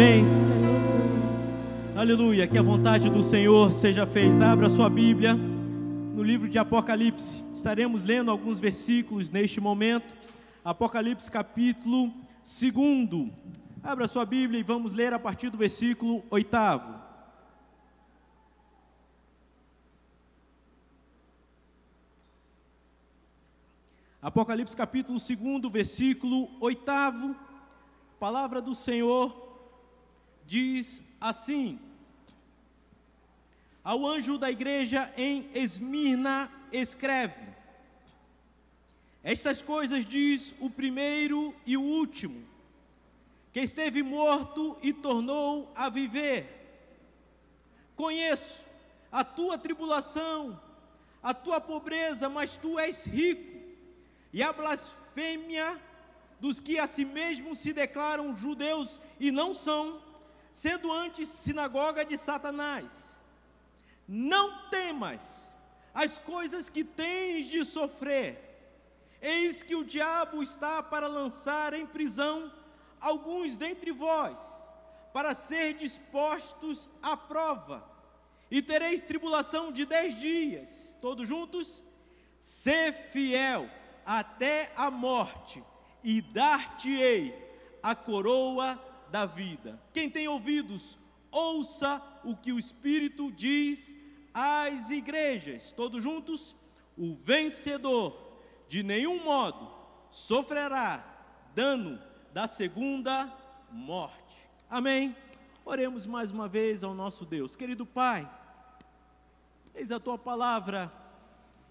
Amém. 0.00 0.24
Aleluia. 1.94 2.46
Que 2.46 2.56
a 2.56 2.62
vontade 2.62 3.10
do 3.10 3.22
Senhor 3.22 3.70
seja 3.70 4.06
feita. 4.06 4.50
Abra 4.50 4.70
sua 4.70 4.88
Bíblia 4.88 5.34
no 5.34 6.22
livro 6.22 6.48
de 6.48 6.58
Apocalipse. 6.58 7.44
Estaremos 7.54 8.02
lendo 8.02 8.30
alguns 8.30 8.58
versículos 8.58 9.28
neste 9.28 9.60
momento. 9.60 10.14
Apocalipse 10.64 11.30
capítulo 11.30 12.10
2. 12.42 13.30
Abra 13.82 14.08
sua 14.08 14.24
Bíblia 14.24 14.58
e 14.58 14.62
vamos 14.62 14.94
ler 14.94 15.12
a 15.12 15.18
partir 15.18 15.50
do 15.50 15.58
versículo 15.58 16.24
8. 16.30 16.48
Apocalipse 24.22 24.74
capítulo 24.74 25.18
2, 25.18 25.70
versículo 25.70 26.48
8. 26.58 27.36
Palavra 28.18 28.62
do 28.62 28.74
Senhor 28.74 29.49
diz 30.50 31.00
assim: 31.20 31.78
Ao 33.84 34.04
anjo 34.04 34.36
da 34.36 34.50
igreja 34.50 35.12
em 35.16 35.48
Esmirna 35.54 36.50
escreve: 36.72 37.40
Estas 39.22 39.62
coisas 39.62 40.04
diz 40.04 40.52
o 40.58 40.68
primeiro 40.68 41.54
e 41.64 41.76
o 41.76 41.82
último, 41.82 42.44
que 43.52 43.60
esteve 43.60 44.02
morto 44.02 44.76
e 44.82 44.92
tornou 44.92 45.72
a 45.76 45.88
viver. 45.88 46.56
Conheço 47.94 48.64
a 49.12 49.22
tua 49.22 49.56
tribulação, 49.56 50.60
a 51.22 51.32
tua 51.32 51.60
pobreza, 51.60 52.28
mas 52.28 52.56
tu 52.56 52.76
és 52.76 53.06
rico, 53.06 53.56
e 54.32 54.42
a 54.42 54.52
blasfêmia 54.52 55.80
dos 56.40 56.58
que 56.58 56.76
a 56.76 56.88
si 56.88 57.04
mesmos 57.04 57.58
se 57.58 57.72
declaram 57.72 58.34
judeus 58.34 59.00
e 59.20 59.30
não 59.30 59.54
são, 59.54 60.09
sendo 60.52 60.92
antes 60.92 61.28
sinagoga 61.28 62.04
de 62.04 62.16
Satanás. 62.16 63.20
Não 64.06 64.68
temas 64.68 65.54
as 65.94 66.18
coisas 66.18 66.68
que 66.68 66.84
tens 66.84 67.46
de 67.46 67.64
sofrer. 67.64 68.48
Eis 69.20 69.62
que 69.62 69.74
o 69.74 69.84
diabo 69.84 70.42
está 70.42 70.82
para 70.82 71.06
lançar 71.06 71.74
em 71.74 71.86
prisão 71.86 72.52
alguns 73.00 73.56
dentre 73.56 73.92
vós, 73.92 74.38
para 75.12 75.34
ser 75.34 75.74
dispostos 75.74 76.88
à 77.02 77.16
prova. 77.16 77.88
E 78.50 78.60
tereis 78.60 79.02
tribulação 79.02 79.70
de 79.70 79.84
dez 79.84 80.18
dias, 80.18 80.96
todos 81.00 81.28
juntos? 81.28 81.82
Ser 82.38 82.92
fiel 82.92 83.70
até 84.04 84.72
a 84.74 84.90
morte, 84.90 85.62
e 86.02 86.20
dar-te-ei 86.20 87.34
a 87.82 87.94
coroa 87.94 88.78
da 89.10 89.26
vida. 89.26 89.80
Quem 89.92 90.08
tem 90.08 90.28
ouvidos, 90.28 90.98
ouça 91.30 92.02
o 92.24 92.36
que 92.36 92.52
o 92.52 92.58
Espírito 92.58 93.30
diz 93.32 93.94
às 94.32 94.90
igrejas. 94.90 95.72
Todos 95.72 96.02
juntos? 96.02 96.54
O 96.96 97.14
vencedor, 97.14 98.16
de 98.68 98.82
nenhum 98.82 99.22
modo, 99.22 99.70
sofrerá 100.10 101.04
dano 101.54 101.98
da 102.32 102.46
segunda 102.46 103.32
morte. 103.70 104.48
Amém. 104.68 105.16
Oremos 105.64 106.06
mais 106.06 106.30
uma 106.30 106.48
vez 106.48 106.82
ao 106.82 106.94
nosso 106.94 107.24
Deus. 107.24 107.56
Querido 107.56 107.84
Pai, 107.86 108.30
eis 109.74 109.90
a 109.90 110.00
tua 110.00 110.18
palavra 110.18 110.92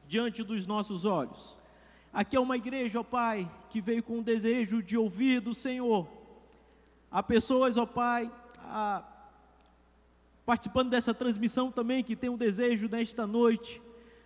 diante 0.08 0.44
dos 0.44 0.66
nossos 0.66 1.06
olhos. 1.06 1.58
Aqui 2.12 2.36
é 2.36 2.40
uma 2.40 2.58
igreja, 2.58 3.00
ó 3.00 3.04
Pai, 3.04 3.50
que 3.70 3.80
veio 3.80 4.02
com 4.02 4.20
o 4.20 4.24
desejo 4.24 4.82
de 4.82 4.98
ouvir 4.98 5.40
do 5.40 5.54
Senhor 5.54 6.19
Há 7.12 7.24
pessoas, 7.24 7.76
ó 7.76 7.86
Pai, 7.86 8.32
a, 8.60 9.04
participando 10.46 10.90
dessa 10.90 11.14
transmissão 11.14 11.72
também, 11.72 12.04
que 12.04 12.16
tem 12.16 12.30
um 12.30 12.38
desejo 12.38 12.88
nesta 12.88 13.26
noite 13.26 13.82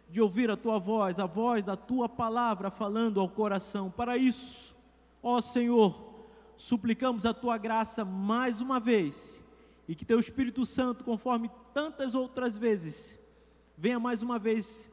de 0.09 0.19
ouvir 0.19 0.51
a 0.51 0.57
tua 0.57 0.79
voz, 0.79 1.17
a 1.19 1.25
voz 1.25 1.63
da 1.63 1.75
tua 1.75 2.09
palavra 2.09 2.69
falando 2.69 3.19
ao 3.19 3.29
coração. 3.29 3.89
Para 3.89 4.17
isso, 4.17 4.75
ó 5.21 5.39
Senhor, 5.39 6.13
suplicamos 6.57 7.25
a 7.25 7.33
tua 7.33 7.57
graça 7.57 8.03
mais 8.03 8.59
uma 8.59 8.79
vez 8.79 9.41
e 9.87 9.95
que 9.95 10.05
teu 10.05 10.19
Espírito 10.19 10.65
Santo, 10.65 11.03
conforme 11.03 11.49
tantas 11.73 12.13
outras 12.13 12.57
vezes, 12.57 13.17
venha 13.77 13.99
mais 13.99 14.21
uma 14.21 14.37
vez 14.37 14.91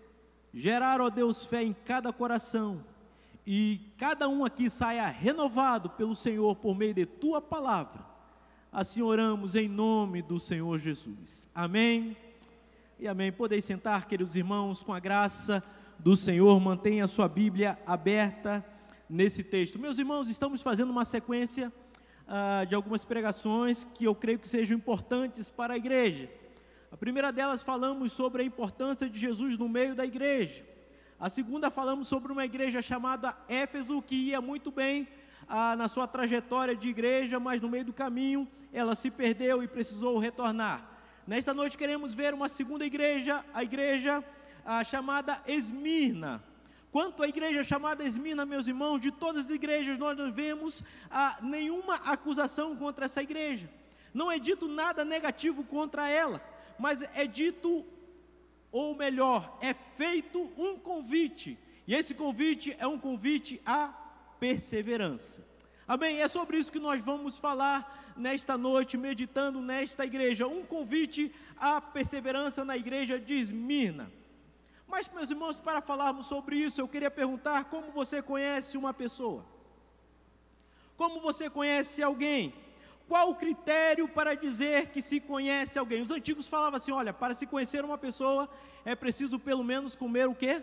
gerar, 0.54 1.00
ó 1.00 1.10
Deus, 1.10 1.44
fé 1.44 1.62
em 1.62 1.72
cada 1.72 2.12
coração 2.12 2.84
e 3.46 3.92
cada 3.96 4.28
um 4.28 4.44
aqui 4.44 4.68
saia 4.68 5.06
renovado 5.06 5.90
pelo 5.90 6.14
Senhor 6.14 6.56
por 6.56 6.76
meio 6.76 6.94
de 6.94 7.06
tua 7.06 7.40
palavra. 7.40 8.04
Assim 8.72 9.02
oramos 9.02 9.56
em 9.56 9.68
nome 9.68 10.22
do 10.22 10.38
Senhor 10.38 10.78
Jesus. 10.78 11.48
Amém. 11.54 12.16
E 12.98 13.08
amém. 13.08 13.32
Podeis 13.32 13.64
sentar, 13.64 14.06
queridos 14.06 14.36
irmãos, 14.36 14.82
com 14.82 14.92
a 14.92 15.00
graça 15.00 15.62
do 15.98 16.16
Senhor, 16.16 16.58
mantenha 16.60 17.04
a 17.04 17.08
sua 17.08 17.28
Bíblia 17.28 17.78
aberta 17.86 18.64
nesse 19.08 19.42
texto. 19.42 19.78
Meus 19.78 19.98
irmãos, 19.98 20.28
estamos 20.28 20.62
fazendo 20.62 20.90
uma 20.90 21.04
sequência 21.04 21.72
uh, 22.28 22.64
de 22.66 22.74
algumas 22.74 23.04
pregações 23.04 23.84
que 23.94 24.04
eu 24.04 24.14
creio 24.14 24.38
que 24.38 24.48
sejam 24.48 24.76
importantes 24.76 25.50
para 25.50 25.74
a 25.74 25.76
igreja. 25.76 26.30
A 26.92 26.96
primeira 26.96 27.32
delas 27.32 27.62
falamos 27.62 28.12
sobre 28.12 28.42
a 28.42 28.44
importância 28.44 29.08
de 29.08 29.18
Jesus 29.18 29.58
no 29.58 29.68
meio 29.68 29.94
da 29.94 30.04
igreja. 30.04 30.64
A 31.20 31.28
segunda, 31.28 31.70
falamos 31.70 32.08
sobre 32.08 32.32
uma 32.32 32.46
igreja 32.46 32.80
chamada 32.80 33.36
Éfeso, 33.46 34.00
que 34.00 34.14
ia 34.14 34.40
muito 34.40 34.70
bem 34.70 35.06
ah, 35.46 35.76
na 35.76 35.86
sua 35.86 36.06
trajetória 36.06 36.74
de 36.74 36.88
igreja, 36.88 37.38
mas 37.38 37.60
no 37.60 37.68
meio 37.68 37.84
do 37.84 37.92
caminho 37.92 38.48
ela 38.72 38.94
se 38.94 39.10
perdeu 39.10 39.62
e 39.62 39.68
precisou 39.68 40.16
retornar. 40.16 40.82
Nesta 41.26 41.52
noite 41.52 41.76
queremos 41.76 42.14
ver 42.14 42.32
uma 42.32 42.48
segunda 42.48 42.86
igreja, 42.86 43.44
a 43.52 43.62
igreja 43.62 44.24
ah, 44.64 44.82
chamada 44.82 45.42
Esmirna. 45.46 46.42
Quanto 46.90 47.22
à 47.22 47.28
igreja 47.28 47.62
chamada 47.62 48.02
Esmirna, 48.02 48.46
meus 48.46 48.66
irmãos, 48.66 48.98
de 48.98 49.10
todas 49.10 49.44
as 49.44 49.50
igrejas 49.50 49.98
nós 49.98 50.16
não 50.16 50.32
vemos 50.32 50.82
ah, 51.10 51.36
nenhuma 51.42 51.96
acusação 51.96 52.74
contra 52.74 53.04
essa 53.04 53.22
igreja. 53.22 53.68
Não 54.14 54.32
é 54.32 54.38
dito 54.38 54.66
nada 54.66 55.04
negativo 55.04 55.64
contra 55.64 56.08
ela, 56.08 56.40
mas 56.78 57.02
é 57.14 57.26
dito 57.26 57.84
ou 58.72 58.94
melhor, 58.94 59.58
é 59.60 59.74
feito 59.74 60.40
um 60.56 60.78
convite, 60.78 61.58
e 61.86 61.94
esse 61.94 62.14
convite 62.14 62.76
é 62.78 62.86
um 62.86 62.98
convite 62.98 63.60
à 63.64 63.88
perseverança. 64.38 65.44
Amém? 65.86 66.20
É 66.20 66.28
sobre 66.28 66.56
isso 66.56 66.70
que 66.70 66.78
nós 66.78 67.02
vamos 67.02 67.38
falar 67.38 68.14
nesta 68.16 68.56
noite, 68.56 68.96
meditando 68.96 69.60
nesta 69.60 70.06
igreja. 70.06 70.46
Um 70.46 70.64
convite 70.64 71.34
à 71.56 71.80
perseverança 71.80 72.64
na 72.64 72.76
igreja 72.76 73.18
de 73.18 73.34
Esmirna. 73.34 74.10
Mas, 74.86 75.08
meus 75.08 75.30
irmãos, 75.30 75.58
para 75.58 75.80
falarmos 75.80 76.26
sobre 76.26 76.56
isso, 76.56 76.80
eu 76.80 76.86
queria 76.86 77.10
perguntar 77.10 77.64
como 77.64 77.90
você 77.90 78.22
conhece 78.22 78.78
uma 78.78 78.94
pessoa? 78.94 79.44
Como 80.96 81.20
você 81.20 81.50
conhece 81.50 82.02
alguém? 82.02 82.54
Qual 83.10 83.28
o 83.28 83.34
critério 83.34 84.06
para 84.06 84.36
dizer 84.36 84.90
que 84.90 85.02
se 85.02 85.18
conhece 85.18 85.76
alguém? 85.76 86.00
Os 86.00 86.12
antigos 86.12 86.46
falavam 86.46 86.76
assim: 86.76 86.92
olha, 86.92 87.12
para 87.12 87.34
se 87.34 87.44
conhecer 87.44 87.84
uma 87.84 87.98
pessoa 87.98 88.48
é 88.84 88.94
preciso 88.94 89.36
pelo 89.36 89.64
menos 89.64 89.96
comer 89.96 90.28
o 90.28 90.34
quê? 90.42 90.62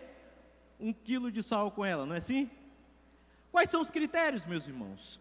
Um 0.80 0.90
quilo 0.90 1.30
de 1.30 1.42
sal 1.42 1.70
com 1.70 1.84
ela, 1.84 2.06
não 2.06 2.14
é 2.14 2.16
assim? 2.16 2.50
Quais 3.52 3.70
são 3.70 3.82
os 3.82 3.90
critérios, 3.90 4.46
meus 4.46 4.66
irmãos? 4.66 5.20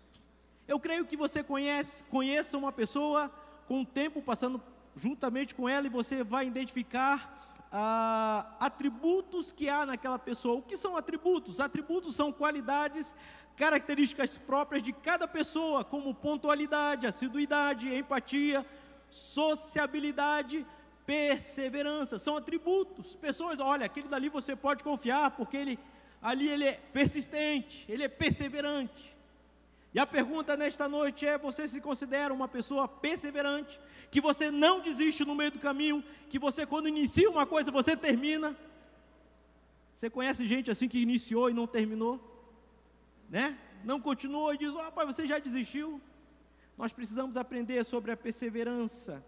Eu 0.65 0.79
creio 0.79 1.05
que 1.05 1.17
você 1.17 1.43
conhece, 1.43 2.05
conheça 2.05 2.57
uma 2.57 2.71
pessoa 2.71 3.29
com 3.67 3.81
o 3.81 3.85
tempo 3.85 4.21
passando 4.21 4.63
juntamente 4.95 5.53
com 5.53 5.67
ela 5.67 5.85
e 5.85 5.89
você 5.89 6.23
vai 6.23 6.47
identificar 6.47 7.41
ah, 7.69 8.55
atributos 8.57 9.51
que 9.51 9.67
há 9.67 9.85
naquela 9.85 10.17
pessoa. 10.17 10.59
O 10.59 10.61
que 10.61 10.77
são 10.77 10.95
atributos? 10.95 11.59
Atributos 11.59 12.15
são 12.15 12.31
qualidades 12.31 13.13
características 13.57 14.37
próprias 14.37 14.83
de 14.83 14.93
cada 14.93 15.27
pessoa, 15.27 15.83
como 15.83 16.13
pontualidade, 16.13 17.07
assiduidade, 17.07 17.93
empatia, 17.93 18.63
sociabilidade, 19.09 20.65
perseverança, 21.05 22.19
são 22.19 22.37
atributos. 22.37 23.15
Pessoas, 23.15 23.59
olha, 23.59 23.87
aquele 23.87 24.07
dali 24.07 24.29
você 24.29 24.55
pode 24.55 24.83
confiar, 24.83 25.31
porque 25.31 25.57
ele 25.57 25.79
ali 26.21 26.47
ele 26.47 26.65
é 26.65 26.73
persistente, 26.93 27.83
ele 27.89 28.03
é 28.03 28.07
perseverante. 28.07 29.17
E 29.93 29.99
a 29.99 30.05
pergunta 30.05 30.55
nesta 30.55 30.87
noite 30.87 31.25
é: 31.25 31.37
você 31.37 31.67
se 31.67 31.81
considera 31.81 32.31
uma 32.31 32.47
pessoa 32.47 32.87
perseverante, 32.87 33.79
que 34.11 34.21
você 34.21 34.51
não 34.51 34.81
desiste 34.81 35.25
no 35.25 35.33
meio 35.33 35.49
do 35.49 35.59
caminho, 35.59 36.03
que 36.29 36.37
você 36.37 36.63
quando 36.63 36.87
inicia 36.87 37.29
uma 37.29 37.45
coisa 37.45 37.71
você 37.71 37.97
termina? 37.97 38.55
Você 39.95 40.11
conhece 40.11 40.45
gente 40.45 40.69
assim 40.69 40.87
que 40.87 40.99
iniciou 40.99 41.49
e 41.49 41.53
não 41.53 41.65
terminou? 41.65 42.36
Né? 43.29 43.57
Não 43.83 43.99
continuou 43.99 44.53
e 44.53 44.57
diz: 44.57 44.75
"Ó, 44.75 44.87
oh, 44.87 44.91
pai, 44.91 45.05
você 45.05 45.25
já 45.27 45.39
desistiu?" 45.39 46.01
Nós 46.77 46.93
precisamos 46.93 47.37
aprender 47.37 47.83
sobre 47.83 48.11
a 48.11 48.17
perseverança. 48.17 49.23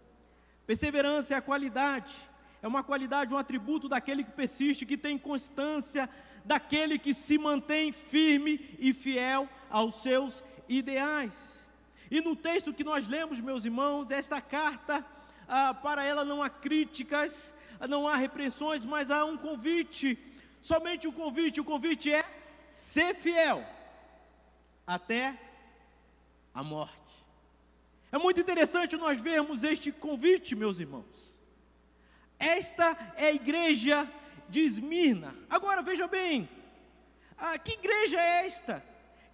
Perseverança 0.66 1.34
é 1.34 1.36
a 1.36 1.42
qualidade, 1.42 2.14
é 2.62 2.68
uma 2.68 2.84
qualidade, 2.84 3.34
um 3.34 3.36
atributo 3.36 3.88
daquele 3.88 4.22
que 4.22 4.30
persiste, 4.30 4.86
que 4.86 4.96
tem 4.96 5.18
constância, 5.18 6.08
daquele 6.44 6.96
que 6.96 7.12
se 7.12 7.36
mantém 7.38 7.90
firme 7.90 8.76
e 8.78 8.92
fiel 8.92 9.48
aos 9.68 10.00
seus 10.02 10.44
ideais. 10.68 11.68
E 12.08 12.20
no 12.20 12.36
texto 12.36 12.72
que 12.72 12.84
nós 12.84 13.08
lemos, 13.08 13.40
meus 13.40 13.64
irmãos, 13.64 14.12
esta 14.12 14.40
carta, 14.40 15.04
ah, 15.48 15.74
para 15.74 16.04
ela 16.04 16.24
não 16.24 16.40
há 16.40 16.48
críticas, 16.48 17.52
não 17.88 18.06
há 18.06 18.14
repreensões, 18.14 18.84
mas 18.84 19.10
há 19.10 19.24
um 19.24 19.36
convite, 19.36 20.18
somente 20.60 21.08
um 21.08 21.12
convite. 21.12 21.60
O 21.60 21.64
convite 21.64 22.12
é 22.12 22.24
ser 22.70 23.14
fiel 23.14 23.64
até 24.90 25.38
a 26.52 26.64
morte. 26.64 27.12
É 28.10 28.18
muito 28.18 28.40
interessante 28.40 28.96
nós 28.96 29.20
vermos 29.20 29.62
este 29.62 29.92
convite, 29.92 30.56
meus 30.56 30.80
irmãos. 30.80 31.40
Esta 32.36 32.98
é 33.16 33.26
a 33.26 33.32
igreja 33.32 34.10
de 34.48 34.62
Esmirna. 34.62 35.32
Agora 35.48 35.80
veja 35.80 36.08
bem, 36.08 36.48
ah, 37.38 37.56
que 37.56 37.74
igreja 37.74 38.20
é 38.20 38.46
esta? 38.46 38.84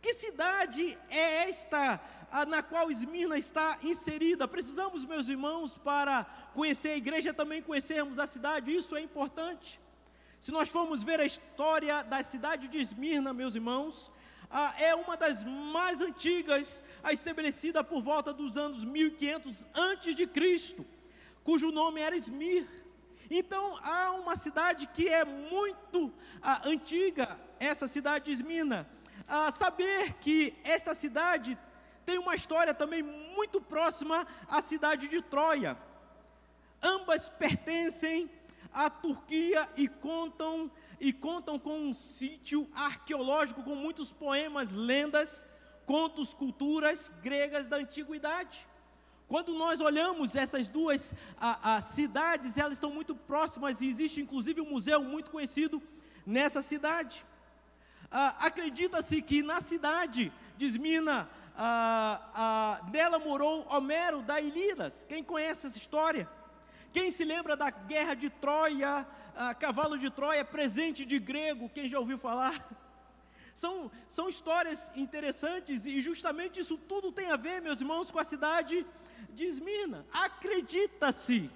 Que 0.03 0.12
cidade 0.12 0.99
é 1.08 1.49
esta 1.49 2.03
ah, 2.31 2.44
na 2.44 2.62
qual 2.62 2.91
Esmirna 2.91 3.38
está 3.38 3.79
inserida? 3.82 4.47
Precisamos, 4.47 5.06
meus 5.06 5.26
irmãos, 5.26 5.79
para 5.79 6.25
conhecer 6.53 6.91
a 6.91 6.97
igreja, 6.97 7.32
também 7.32 7.62
conhecermos 7.62 8.19
a 8.19 8.26
cidade, 8.26 8.76
isso 8.76 8.94
é 8.94 9.00
importante. 9.00 9.81
Se 10.38 10.53
nós 10.53 10.69
formos 10.69 11.03
ver 11.03 11.19
a 11.19 11.25
história 11.25 12.05
da 12.05 12.23
cidade 12.23 12.69
de 12.69 12.79
Esmirna, 12.79 13.32
meus 13.32 13.55
irmãos, 13.55 14.12
ah, 14.50 14.75
é 14.78 14.94
uma 14.94 15.16
das 15.16 15.43
mais 15.43 16.00
antigas, 16.00 16.82
ah, 17.02 17.12
estabelecida 17.12 17.82
por 17.82 18.02
volta 18.02 18.32
dos 18.32 18.56
anos 18.56 18.84
1500 18.84 19.66
antes 19.75 20.14
de 20.14 20.26
Cristo, 20.26 20.87
cujo 21.43 21.70
nome 21.70 22.00
era 22.00 22.16
Esmir. 22.16 22.66
Então 23.31 23.78
há 23.82 24.12
uma 24.12 24.37
cidade 24.37 24.87
que 24.87 25.08
é 25.08 25.25
muito 25.25 26.12
ah, 26.40 26.62
antiga, 26.64 27.38
essa 27.58 27.88
cidade 27.88 28.26
de 28.26 28.32
Esmina. 28.32 28.88
Ah, 29.28 29.50
saber 29.50 30.14
que 30.14 30.54
esta 30.62 30.94
cidade 30.94 31.58
tem 32.04 32.19
uma 32.19 32.37
história 32.37 32.72
também 32.72 33.02
muito 33.02 33.60
próxima 33.60 34.26
à 34.48 34.62
cidade 34.62 35.08
de 35.08 35.20
Troia. 35.20 35.76
Ambas 36.81 37.28
pertencem 37.28 38.31
à 38.72 38.88
Turquia 38.88 39.69
e 39.76 39.88
contam 39.88 40.70
e 41.00 41.12
contam 41.12 41.58
com 41.58 41.78
um 41.78 41.93
sítio 41.93 42.69
arqueológico 42.75 43.62
com 43.62 43.75
muitos 43.75 44.12
poemas, 44.12 44.72
lendas, 44.72 45.46
contos, 45.84 46.34
culturas 46.34 47.10
gregas 47.22 47.66
da 47.66 47.76
antiguidade. 47.76 48.66
Quando 49.28 49.54
nós 49.54 49.81
olhamos 49.81 50.37
essas 50.37 50.69
duas 50.69 51.14
a, 51.38 51.76
a, 51.76 51.81
cidades, 51.81 52.56
elas 52.56 52.75
estão 52.75 52.90
muito 52.90 53.14
próximas 53.14 53.81
e 53.81 53.88
existe 53.88 54.20
inclusive 54.20 54.60
um 54.60 54.70
museu 54.70 55.02
muito 55.02 55.31
conhecido 55.31 55.82
nessa 56.25 56.62
cidade. 56.62 57.25
Ah, 58.10 58.37
Acredita-se 58.38 59.20
que 59.20 59.43
na 59.43 59.60
cidade 59.60 60.32
de 60.56 60.64
Esmina, 60.64 61.28
ah, 61.56 62.20
ah, 62.34 62.90
nela 62.90 63.19
morou 63.19 63.66
Homero 63.69 64.22
da 64.22 64.40
Ilíadas. 64.40 65.04
Quem 65.08 65.25
conhece 65.25 65.66
essa 65.66 65.78
história? 65.78 66.28
Quem 66.93 67.10
se 67.10 67.25
lembra 67.25 67.56
da 67.56 67.69
guerra 67.69 68.14
de 68.14 68.31
Troia, 68.31 69.06
cavalo 69.59 69.99
de 69.99 70.11
Troia, 70.11 70.44
presente 70.44 71.05
de 71.05 71.19
grego? 71.19 71.69
Quem 71.69 71.88
já 71.88 71.99
ouviu 71.99 72.19
falar? 72.19 72.55
São, 73.55 73.91
são 74.06 74.29
histórias 74.29 74.93
interessantes 74.94 75.87
e 75.87 75.99
justamente 75.99 76.61
isso 76.61 76.77
tudo 76.77 77.11
tem 77.11 77.31
a 77.31 77.37
ver, 77.37 77.62
meus 77.62 77.81
irmãos, 77.81 78.11
com 78.11 78.19
a 78.19 78.25
cidade 78.25 78.87
de 79.31 79.47
Esmina. 79.47 80.05
Acredita-se 80.12 81.50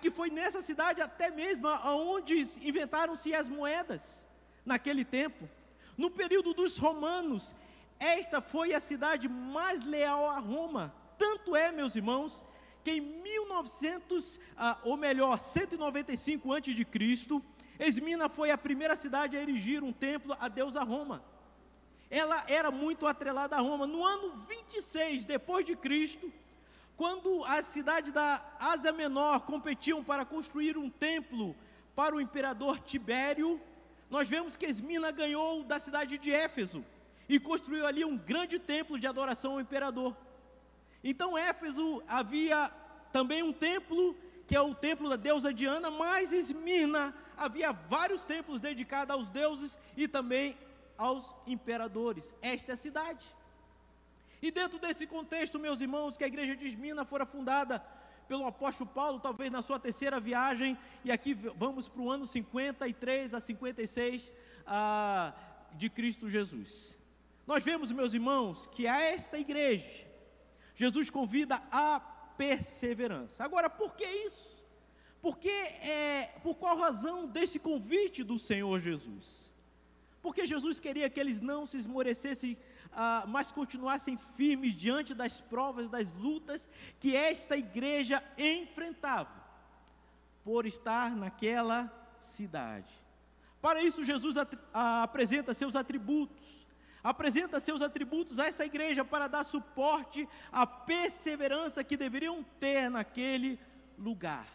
que 0.00 0.10
foi 0.10 0.28
nessa 0.28 0.60
cidade 0.60 1.00
até 1.00 1.30
mesmo 1.30 1.66
onde 1.86 2.34
inventaram-se 2.60 3.34
as 3.34 3.48
moedas 3.48 4.26
naquele 4.66 5.02
tempo. 5.02 5.48
No 5.96 6.10
período 6.10 6.52
dos 6.52 6.76
romanos, 6.76 7.54
esta 7.98 8.42
foi 8.42 8.74
a 8.74 8.80
cidade 8.80 9.26
mais 9.28 9.82
leal 9.82 10.28
a 10.28 10.38
Roma. 10.38 10.94
Tanto 11.16 11.56
é, 11.56 11.72
meus 11.72 11.96
irmãos, 11.96 12.44
que 12.84 12.92
em 12.92 13.00
1900, 13.00 14.38
ah, 14.56 14.78
ou 14.84 14.96
melhor, 14.96 15.38
195 15.38 16.52
a.C., 16.52 17.42
Esmina 17.80 18.28
foi 18.28 18.50
a 18.50 18.58
primeira 18.58 18.94
cidade 18.94 19.36
a 19.36 19.40
erigir 19.40 19.82
um 19.82 19.92
templo 19.92 20.36
a 20.38 20.48
Deus 20.48 20.76
a 20.76 20.82
Roma. 20.82 21.24
Ela 22.10 22.44
era 22.46 22.70
muito 22.70 23.06
atrelada 23.06 23.56
a 23.56 23.60
Roma. 23.60 23.86
No 23.86 24.04
ano 24.04 24.36
26 24.46 25.24
depois 25.24 25.64
de 25.64 25.74
Cristo, 25.74 26.32
quando 26.96 27.44
a 27.46 27.60
cidade 27.62 28.12
da 28.12 28.40
Ásia 28.60 28.92
Menor 28.92 29.40
competiam 29.40 30.04
para 30.04 30.24
construir 30.24 30.76
um 30.76 30.88
templo 30.88 31.56
para 31.96 32.14
o 32.14 32.20
imperador 32.20 32.78
Tibério, 32.78 33.60
nós 34.08 34.28
vemos 34.28 34.56
que 34.56 34.66
Esmina 34.66 35.10
ganhou 35.10 35.64
da 35.64 35.80
cidade 35.80 36.18
de 36.18 36.30
Éfeso 36.30 36.84
e 37.28 37.40
construiu 37.40 37.86
ali 37.86 38.04
um 38.04 38.16
grande 38.16 38.58
templo 38.58 38.98
de 38.98 39.06
adoração 39.06 39.52
ao 39.54 39.60
imperador. 39.60 40.14
Então, 41.04 41.36
Éfeso 41.36 42.02
havia 42.08 42.72
também 43.12 43.42
um 43.42 43.52
templo, 43.52 44.16
que 44.46 44.56
é 44.56 44.60
o 44.60 44.74
templo 44.74 45.08
da 45.10 45.16
deusa 45.16 45.52
Diana, 45.52 45.90
mas 45.90 46.32
Esmina 46.32 47.14
havia 47.36 47.72
vários 47.72 48.24
templos 48.24 48.58
dedicados 48.58 49.14
aos 49.14 49.30
deuses 49.30 49.78
e 49.94 50.08
também 50.08 50.56
aos 50.96 51.34
imperadores. 51.46 52.34
Esta 52.40 52.72
é 52.72 52.74
a 52.74 52.76
cidade. 52.76 53.24
E 54.40 54.50
dentro 54.50 54.78
desse 54.78 55.06
contexto, 55.06 55.58
meus 55.58 55.82
irmãos, 55.82 56.16
que 56.16 56.24
a 56.24 56.26
igreja 56.26 56.56
de 56.56 56.66
Esmina 56.66 57.04
fora 57.04 57.26
fundada 57.26 57.84
pelo 58.26 58.46
apóstolo 58.46 58.88
Paulo, 58.88 59.20
talvez 59.20 59.50
na 59.50 59.60
sua 59.60 59.78
terceira 59.78 60.18
viagem, 60.18 60.78
e 61.04 61.12
aqui 61.12 61.34
vamos 61.34 61.86
para 61.86 62.00
o 62.00 62.10
ano 62.10 62.24
53 62.24 63.34
a 63.34 63.40
56 63.40 64.32
ah, 64.66 65.34
de 65.74 65.90
Cristo 65.90 66.30
Jesus. 66.30 66.98
Nós 67.46 67.62
vemos, 67.62 67.92
meus 67.92 68.14
irmãos, 68.14 68.66
que 68.66 68.86
a 68.86 68.98
esta 69.00 69.38
igreja, 69.38 70.06
Jesus 70.74 71.10
convida 71.10 71.62
a 71.70 72.00
perseverança. 72.36 73.44
Agora, 73.44 73.70
por 73.70 73.94
que 73.94 74.04
isso? 74.04 74.64
Porque, 75.22 75.48
é, 75.48 76.34
por 76.42 76.56
qual 76.56 76.76
razão 76.76 77.26
desse 77.26 77.58
convite 77.58 78.22
do 78.22 78.38
Senhor 78.38 78.78
Jesus? 78.80 79.52
Porque 80.20 80.46
Jesus 80.46 80.80
queria 80.80 81.08
que 81.08 81.20
eles 81.20 81.40
não 81.40 81.64
se 81.66 81.76
esmorecessem 81.76 82.56
ah, 82.96 83.24
mas 83.26 83.50
continuassem 83.50 84.16
firmes 84.16 84.74
diante 84.76 85.14
das 85.14 85.40
provas, 85.40 85.90
das 85.90 86.12
lutas 86.12 86.70
que 87.00 87.16
esta 87.16 87.56
igreja 87.56 88.22
enfrentava, 88.38 89.32
por 90.44 90.64
estar 90.64 91.14
naquela 91.16 91.92
cidade. 92.20 92.92
Para 93.60 93.82
isso, 93.82 94.04
Jesus 94.04 94.36
apresenta 94.72 95.54
seus 95.54 95.74
atributos, 95.74 96.63
apresenta 97.04 97.60
seus 97.60 97.82
atributos 97.82 98.40
a 98.40 98.46
essa 98.46 98.64
igreja 98.64 99.04
para 99.04 99.28
dar 99.28 99.44
suporte 99.44 100.28
à 100.50 100.66
perseverança 100.66 101.84
que 101.84 101.96
deveriam 101.96 102.42
ter 102.58 102.88
naquele 102.88 103.60
lugar. 103.96 104.48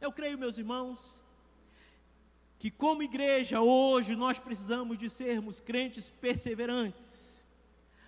Eu 0.00 0.12
creio, 0.12 0.36
meus 0.36 0.58
irmãos, 0.58 1.24
que 2.58 2.70
como 2.70 3.02
igreja 3.02 3.60
hoje 3.60 4.14
nós 4.14 4.38
precisamos 4.38 4.98
de 4.98 5.08
sermos 5.08 5.60
crentes 5.60 6.10
perseverantes 6.10 7.24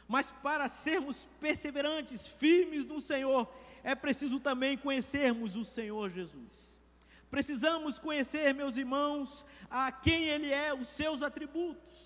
mas 0.08 0.30
para 0.30 0.68
sermos 0.68 1.26
perseverantes, 1.40 2.28
firmes 2.28 2.84
no 2.84 3.00
Senhor, 3.00 3.52
é 3.82 3.94
preciso 3.94 4.38
também 4.38 4.76
conhecermos 4.76 5.56
o 5.56 5.64
Senhor 5.64 6.10
Jesus. 6.10 6.78
Precisamos 7.28 7.98
conhecer, 7.98 8.54
meus 8.54 8.76
irmãos, 8.76 9.44
a 9.68 9.90
quem 9.90 10.24
Ele 10.24 10.52
é, 10.52 10.72
os 10.72 10.88
seus 10.88 11.22
atributos. 11.22 12.05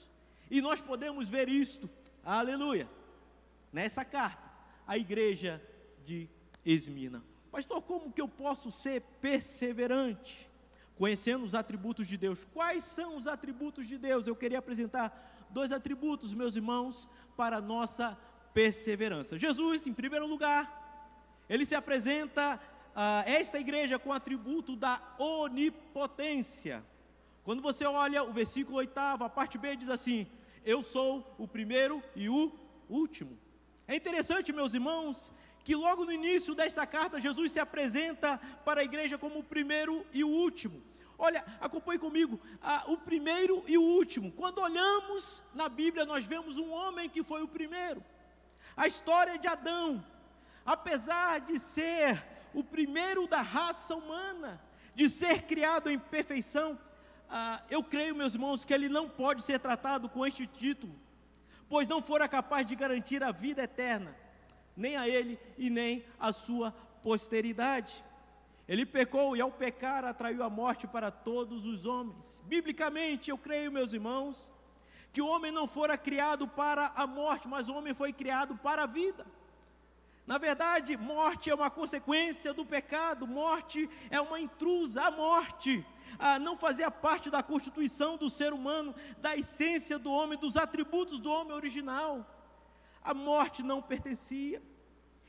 E 0.50 0.61
nós 0.61 0.80
podemos 0.80 1.28
ver 1.28 1.49
isto, 1.49 1.88
aleluia, 2.25 2.88
nessa 3.73 4.04
carta, 4.04 4.50
a 4.87 4.99
igreja 4.99 5.62
de 6.04 6.28
Esmina. 6.64 7.23
Pastor, 7.50 7.83
como 7.83 8.12
que 8.12 8.21
eu 8.21 8.28
posso 8.28 8.73
ser 8.73 9.02
perseverante? 9.21 10.49
Conhecendo 10.97 11.45
os 11.45 11.54
atributos 11.54 12.07
de 12.07 12.16
Deus. 12.16 12.45
Quais 12.52 12.85
são 12.85 13.16
os 13.16 13.26
atributos 13.26 13.87
de 13.87 13.97
Deus? 13.97 14.26
Eu 14.26 14.37
queria 14.37 14.59
apresentar 14.59 15.47
dois 15.50 15.73
atributos, 15.73 16.35
meus 16.35 16.57
irmãos, 16.57 17.09
para 17.37 17.57
a 17.57 17.61
nossa 17.61 18.19
perseverança. 18.52 19.38
Jesus, 19.38 19.87
em 19.87 19.92
primeiro 19.92 20.26
lugar, 20.26 20.78
ele 21.49 21.64
se 21.64 21.75
apresenta 21.75 22.61
a 22.95 23.23
esta 23.26 23.59
igreja 23.59 23.99
com 23.99 24.11
o 24.11 24.12
atributo 24.12 24.76
da 24.76 25.00
onipotência. 25.19 26.85
Quando 27.45 27.62
você 27.62 27.85
olha 27.85 28.23
o 28.23 28.33
versículo 28.33 28.78
oitavo, 28.78 29.25
a 29.25 29.28
parte 29.28 29.57
B 29.57 29.76
diz 29.76 29.88
assim: 29.88 30.26
Eu 30.64 30.83
sou 30.83 31.35
o 31.38 31.49
primeiro 31.49 32.02
e 32.14 32.29
o 32.29 32.52
último. 32.88 33.38
É 33.88 33.97
interessante, 33.97 34.52
meus 34.52 34.75
irmãos, 34.75 35.33
que 35.64 35.75
logo 35.75 36.05
no 36.05 36.12
início 36.12 36.55
desta 36.55 36.87
carta, 36.87 37.21
Jesus 37.21 37.52
se 37.52 37.61
apresenta 37.61 38.38
para 38.64 38.81
a 38.81 38.85
igreja 38.85 39.19
como 39.19 39.38
o 39.38 39.45
primeiro 39.45 40.07
e 40.12 40.23
o 40.23 40.29
último. 40.29 40.83
Olha, 41.19 41.45
acompanhe 41.61 41.99
comigo, 41.99 42.40
ah, 42.62 42.85
o 42.87 42.97
primeiro 42.97 43.62
e 43.67 43.76
o 43.76 43.83
último. 43.83 44.33
Quando 44.33 44.61
olhamos 44.61 45.43
na 45.55 45.69
Bíblia, 45.69 46.07
nós 46.07 46.25
vemos 46.25 46.57
um 46.57 46.71
homem 46.71 47.09
que 47.09 47.23
foi 47.23 47.43
o 47.43 47.49
primeiro. 47.49 48.02
A 48.76 48.87
história 48.87 49.38
de 49.38 49.47
Adão, 49.47 50.05
apesar 50.64 51.40
de 51.40 51.59
ser 51.59 52.25
o 52.55 52.64
primeiro 52.64 53.26
da 53.26 53.43
raça 53.43 53.95
humana, 53.95 54.61
de 54.95 55.11
ser 55.11 55.43
criado 55.43 55.90
em 55.90 55.99
perfeição, 55.99 56.79
ah, 57.30 57.62
eu 57.70 57.82
creio, 57.82 58.14
meus 58.14 58.34
irmãos, 58.34 58.64
que 58.64 58.75
ele 58.75 58.88
não 58.88 59.08
pode 59.08 59.42
ser 59.42 59.60
tratado 59.60 60.08
com 60.08 60.26
este 60.26 60.46
título, 60.49 60.92
pois 61.68 61.87
não 61.87 62.02
fora 62.02 62.28
capaz 62.28 62.66
de 62.66 62.75
garantir 62.75 63.22
a 63.22 63.30
vida 63.30 63.62
eterna, 63.62 64.16
nem 64.76 64.96
a 64.96 65.08
ele 65.08 65.38
e 65.56 65.70
nem 65.70 66.04
a 66.18 66.32
sua 66.32 66.72
posteridade. 67.02 68.04
Ele 68.66 68.84
pecou 68.84 69.37
e 69.37 69.40
ao 69.40 69.52
pecar 69.52 70.04
atraiu 70.04 70.42
a 70.42 70.50
morte 70.50 70.88
para 70.88 71.10
todos 71.10 71.64
os 71.64 71.87
homens. 71.87 72.42
Biblicamente, 72.46 73.30
eu 73.30 73.38
creio, 73.38 73.70
meus 73.70 73.92
irmãos, 73.92 74.50
que 75.12 75.22
o 75.22 75.26
homem 75.26 75.52
não 75.52 75.68
fora 75.68 75.96
criado 75.96 76.49
para 76.49 76.92
a 76.96 77.06
morte, 77.06 77.46
mas 77.46 77.68
o 77.68 77.75
homem 77.75 77.94
foi 77.94 78.12
criado 78.12 78.56
para 78.56 78.84
a 78.84 78.87
vida. 78.87 79.25
Na 80.26 80.38
verdade, 80.38 80.96
morte 80.96 81.50
é 81.50 81.54
uma 81.54 81.70
consequência 81.70 82.52
do 82.54 82.64
pecado, 82.64 83.26
morte 83.26 83.88
é 84.10 84.20
uma 84.20 84.40
intrusa, 84.40 85.02
a 85.02 85.10
morte 85.10 85.84
ah, 86.19 86.38
não 86.38 86.57
fazia 86.57 86.90
parte 86.90 87.31
da 87.31 87.43
constituição 87.43 88.17
do 88.17 88.29
ser 88.29 88.52
humano, 88.52 88.95
da 89.19 89.37
essência 89.37 89.99
do 89.99 90.11
homem, 90.11 90.38
dos 90.38 90.57
atributos 90.57 91.21
do 91.21 91.31
homem 91.31 91.52
original. 91.52 92.26
A 93.02 93.14
morte 93.14 93.62
não 93.62 93.81
pertencia. 93.81 94.62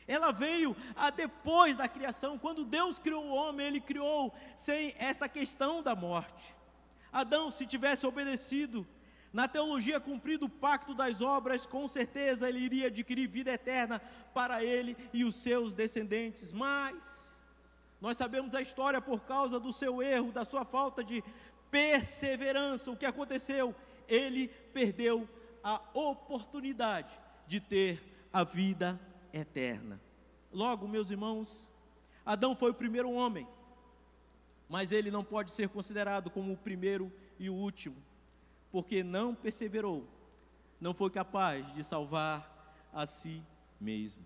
Ela 0.07 0.31
veio 0.31 0.75
a 0.95 1.09
depois 1.09 1.75
da 1.75 1.87
criação, 1.87 2.37
quando 2.37 2.65
Deus 2.65 2.99
criou 2.99 3.25
o 3.25 3.33
homem, 3.33 3.67
ele 3.67 3.79
criou 3.79 4.33
sem 4.57 4.93
esta 4.97 5.29
questão 5.29 5.81
da 5.81 5.95
morte. 5.95 6.55
Adão, 7.11 7.51
se 7.51 7.65
tivesse 7.65 8.05
obedecido, 8.05 8.87
na 9.31 9.47
teologia 9.47 9.99
cumprido 9.99 10.45
o 10.45 10.49
pacto 10.49 10.93
das 10.93 11.21
obras, 11.21 11.65
com 11.65 11.87
certeza 11.87 12.49
ele 12.49 12.59
iria 12.59 12.87
adquirir 12.87 13.27
vida 13.27 13.51
eterna 13.51 14.01
para 14.33 14.63
ele 14.63 14.97
e 15.13 15.23
os 15.23 15.35
seus 15.35 15.73
descendentes. 15.73 16.51
Mas 16.51 17.20
nós 18.01 18.17
sabemos 18.17 18.55
a 18.55 18.61
história 18.61 18.99
por 18.99 19.21
causa 19.21 19.59
do 19.59 19.71
seu 19.71 20.01
erro, 20.01 20.31
da 20.31 20.43
sua 20.43 20.65
falta 20.65 21.03
de 21.03 21.23
perseverança. 21.69 22.89
O 22.89 22.97
que 22.97 23.05
aconteceu? 23.05 23.75
Ele 24.07 24.47
perdeu 24.73 25.29
a 25.63 25.79
oportunidade 25.93 27.13
de 27.45 27.59
ter 27.59 28.03
a 28.33 28.43
vida 28.43 28.99
eterna. 29.31 30.01
Logo, 30.51 30.87
meus 30.87 31.11
irmãos, 31.11 31.71
Adão 32.25 32.55
foi 32.55 32.71
o 32.71 32.73
primeiro 32.73 33.11
homem, 33.11 33.47
mas 34.67 34.91
ele 34.91 35.11
não 35.11 35.23
pode 35.23 35.51
ser 35.51 35.69
considerado 35.69 36.31
como 36.31 36.53
o 36.53 36.57
primeiro 36.57 37.13
e 37.37 37.49
o 37.49 37.53
último, 37.53 37.97
porque 38.71 39.03
não 39.03 39.35
perseverou, 39.35 40.07
não 40.79 40.93
foi 40.93 41.11
capaz 41.11 41.71
de 41.73 41.83
salvar 41.83 42.89
a 42.91 43.05
si 43.05 43.43
mesmo. 43.79 44.23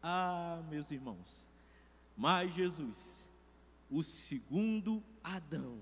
Ah, 0.00 0.62
meus 0.70 0.90
irmãos, 0.92 1.48
mas 2.18 2.52
Jesus, 2.52 3.24
o 3.88 4.02
segundo 4.02 5.00
Adão, 5.22 5.78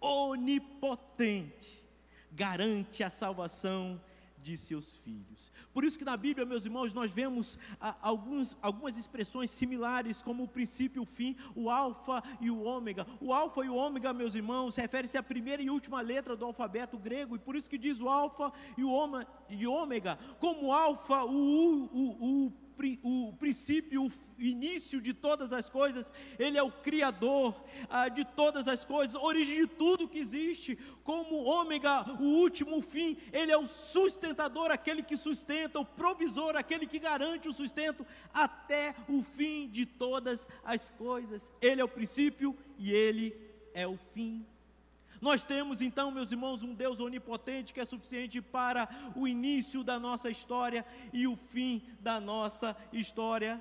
onipotente, 0.00 1.84
garante 2.32 3.04
a 3.04 3.10
salvação 3.10 4.00
de 4.42 4.56
seus 4.56 4.96
filhos. 4.98 5.52
Por 5.74 5.84
isso 5.84 5.98
que 5.98 6.04
na 6.04 6.16
Bíblia, 6.16 6.46
meus 6.46 6.64
irmãos, 6.64 6.94
nós 6.94 7.12
vemos 7.12 7.58
ah, 7.78 7.96
alguns, 8.00 8.56
algumas 8.62 8.96
expressões 8.96 9.50
similares, 9.50 10.22
como 10.22 10.44
o 10.44 10.48
princípio 10.48 11.00
e 11.00 11.02
o 11.02 11.06
fim, 11.06 11.36
o 11.54 11.68
alfa 11.68 12.22
e 12.40 12.50
o 12.50 12.62
ômega. 12.62 13.06
O 13.20 13.32
alfa 13.32 13.62
e 13.62 13.68
o 13.68 13.74
ômega, 13.74 14.14
meus 14.14 14.34
irmãos, 14.34 14.76
refere-se 14.76 15.18
à 15.18 15.22
primeira 15.22 15.62
e 15.62 15.68
última 15.68 16.00
letra 16.00 16.34
do 16.34 16.46
alfabeto 16.46 16.96
grego, 16.96 17.36
e 17.36 17.38
por 17.38 17.56
isso 17.56 17.68
que 17.68 17.76
diz 17.76 18.00
o 18.00 18.08
alfa 18.08 18.50
e 18.78 18.84
o 18.84 19.70
ômega. 19.72 20.18
Como 20.40 20.72
alfa, 20.72 21.24
o, 21.24 21.84
o, 21.84 22.46
o 22.46 22.63
o 23.02 23.32
princípio, 23.38 24.06
o 24.06 24.12
início 24.38 25.00
de 25.00 25.14
todas 25.14 25.52
as 25.52 25.70
coisas, 25.70 26.12
Ele 26.38 26.58
é 26.58 26.62
o 26.62 26.70
Criador 26.70 27.54
ah, 27.88 28.08
de 28.08 28.24
todas 28.24 28.68
as 28.68 28.84
coisas, 28.84 29.14
origem 29.14 29.60
de 29.62 29.66
tudo 29.66 30.08
que 30.08 30.18
existe, 30.18 30.76
como 31.02 31.44
ômega, 31.44 32.04
o 32.20 32.24
último 32.24 32.80
fim, 32.80 33.16
Ele 33.32 33.52
é 33.52 33.56
o 33.56 33.66
sustentador, 33.66 34.70
aquele 34.70 35.02
que 35.02 35.16
sustenta, 35.16 35.78
o 35.78 35.84
provisor, 35.84 36.56
aquele 36.56 36.86
que 36.86 36.98
garante 36.98 37.48
o 37.48 37.52
sustento 37.52 38.06
até 38.32 38.94
o 39.08 39.22
fim 39.22 39.68
de 39.68 39.86
todas 39.86 40.48
as 40.64 40.90
coisas. 40.90 41.52
Ele 41.60 41.80
é 41.80 41.84
o 41.84 41.88
princípio 41.88 42.56
e 42.78 42.92
Ele 42.92 43.36
é 43.72 43.86
o 43.86 43.96
fim. 43.96 44.46
Nós 45.24 45.42
temos 45.42 45.80
então, 45.80 46.10
meus 46.10 46.30
irmãos, 46.32 46.62
um 46.62 46.74
Deus 46.74 47.00
onipotente 47.00 47.72
que 47.72 47.80
é 47.80 47.84
suficiente 47.86 48.42
para 48.42 48.86
o 49.16 49.26
início 49.26 49.82
da 49.82 49.98
nossa 49.98 50.28
história 50.28 50.84
e 51.14 51.26
o 51.26 51.34
fim 51.34 51.82
da 51.98 52.20
nossa 52.20 52.76
história. 52.92 53.52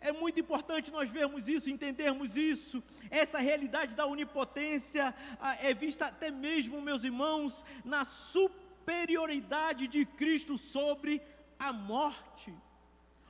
É 0.00 0.10
muito 0.10 0.40
importante 0.40 0.90
nós 0.90 1.12
vermos 1.12 1.46
isso, 1.46 1.70
entendermos 1.70 2.36
isso. 2.36 2.82
Essa 3.08 3.38
realidade 3.38 3.94
da 3.94 4.04
onipotência 4.04 5.14
ah, 5.38 5.54
é 5.60 5.72
vista 5.72 6.06
até 6.06 6.28
mesmo, 6.28 6.82
meus 6.82 7.04
irmãos, 7.04 7.64
na 7.84 8.04
superioridade 8.04 9.86
de 9.86 10.04
Cristo 10.04 10.58
sobre 10.58 11.22
a 11.56 11.72
morte. 11.72 12.52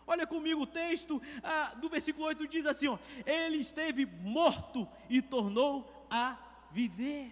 Olha 0.07 0.27
comigo 0.27 0.63
o 0.63 0.67
texto 0.67 1.21
ah, 1.43 1.75
do 1.75 1.91
versículo 1.91 2.25
8 2.25 2.49
diz 2.49 2.65
assim: 2.65 2.89
ó, 2.89 2.99
Ele 3.27 3.59
esteve 3.59 4.07
morto 4.07 4.89
e 5.11 5.21
tornou 5.21 6.07
a 6.09 6.39
viver. 6.79 7.27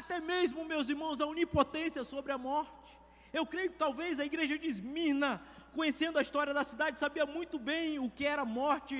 Até 0.00 0.18
mesmo, 0.32 0.64
meus 0.72 0.88
irmãos, 0.88 1.20
a 1.20 1.26
onipotência 1.26 2.02
sobre 2.12 2.32
a 2.32 2.38
morte. 2.38 2.90
Eu 3.38 3.44
creio 3.52 3.70
que 3.72 3.82
talvez 3.86 4.18
a 4.18 4.24
igreja 4.30 4.58
de 4.58 4.66
Esmirna, 4.72 5.30
conhecendo 5.76 6.18
a 6.18 6.22
história 6.26 6.52
da 6.58 6.64
cidade, 6.64 6.98
sabia 6.98 7.24
muito 7.24 7.58
bem 7.70 7.98
o 7.98 8.10
que 8.16 8.24
era 8.34 8.44
morte 8.44 8.94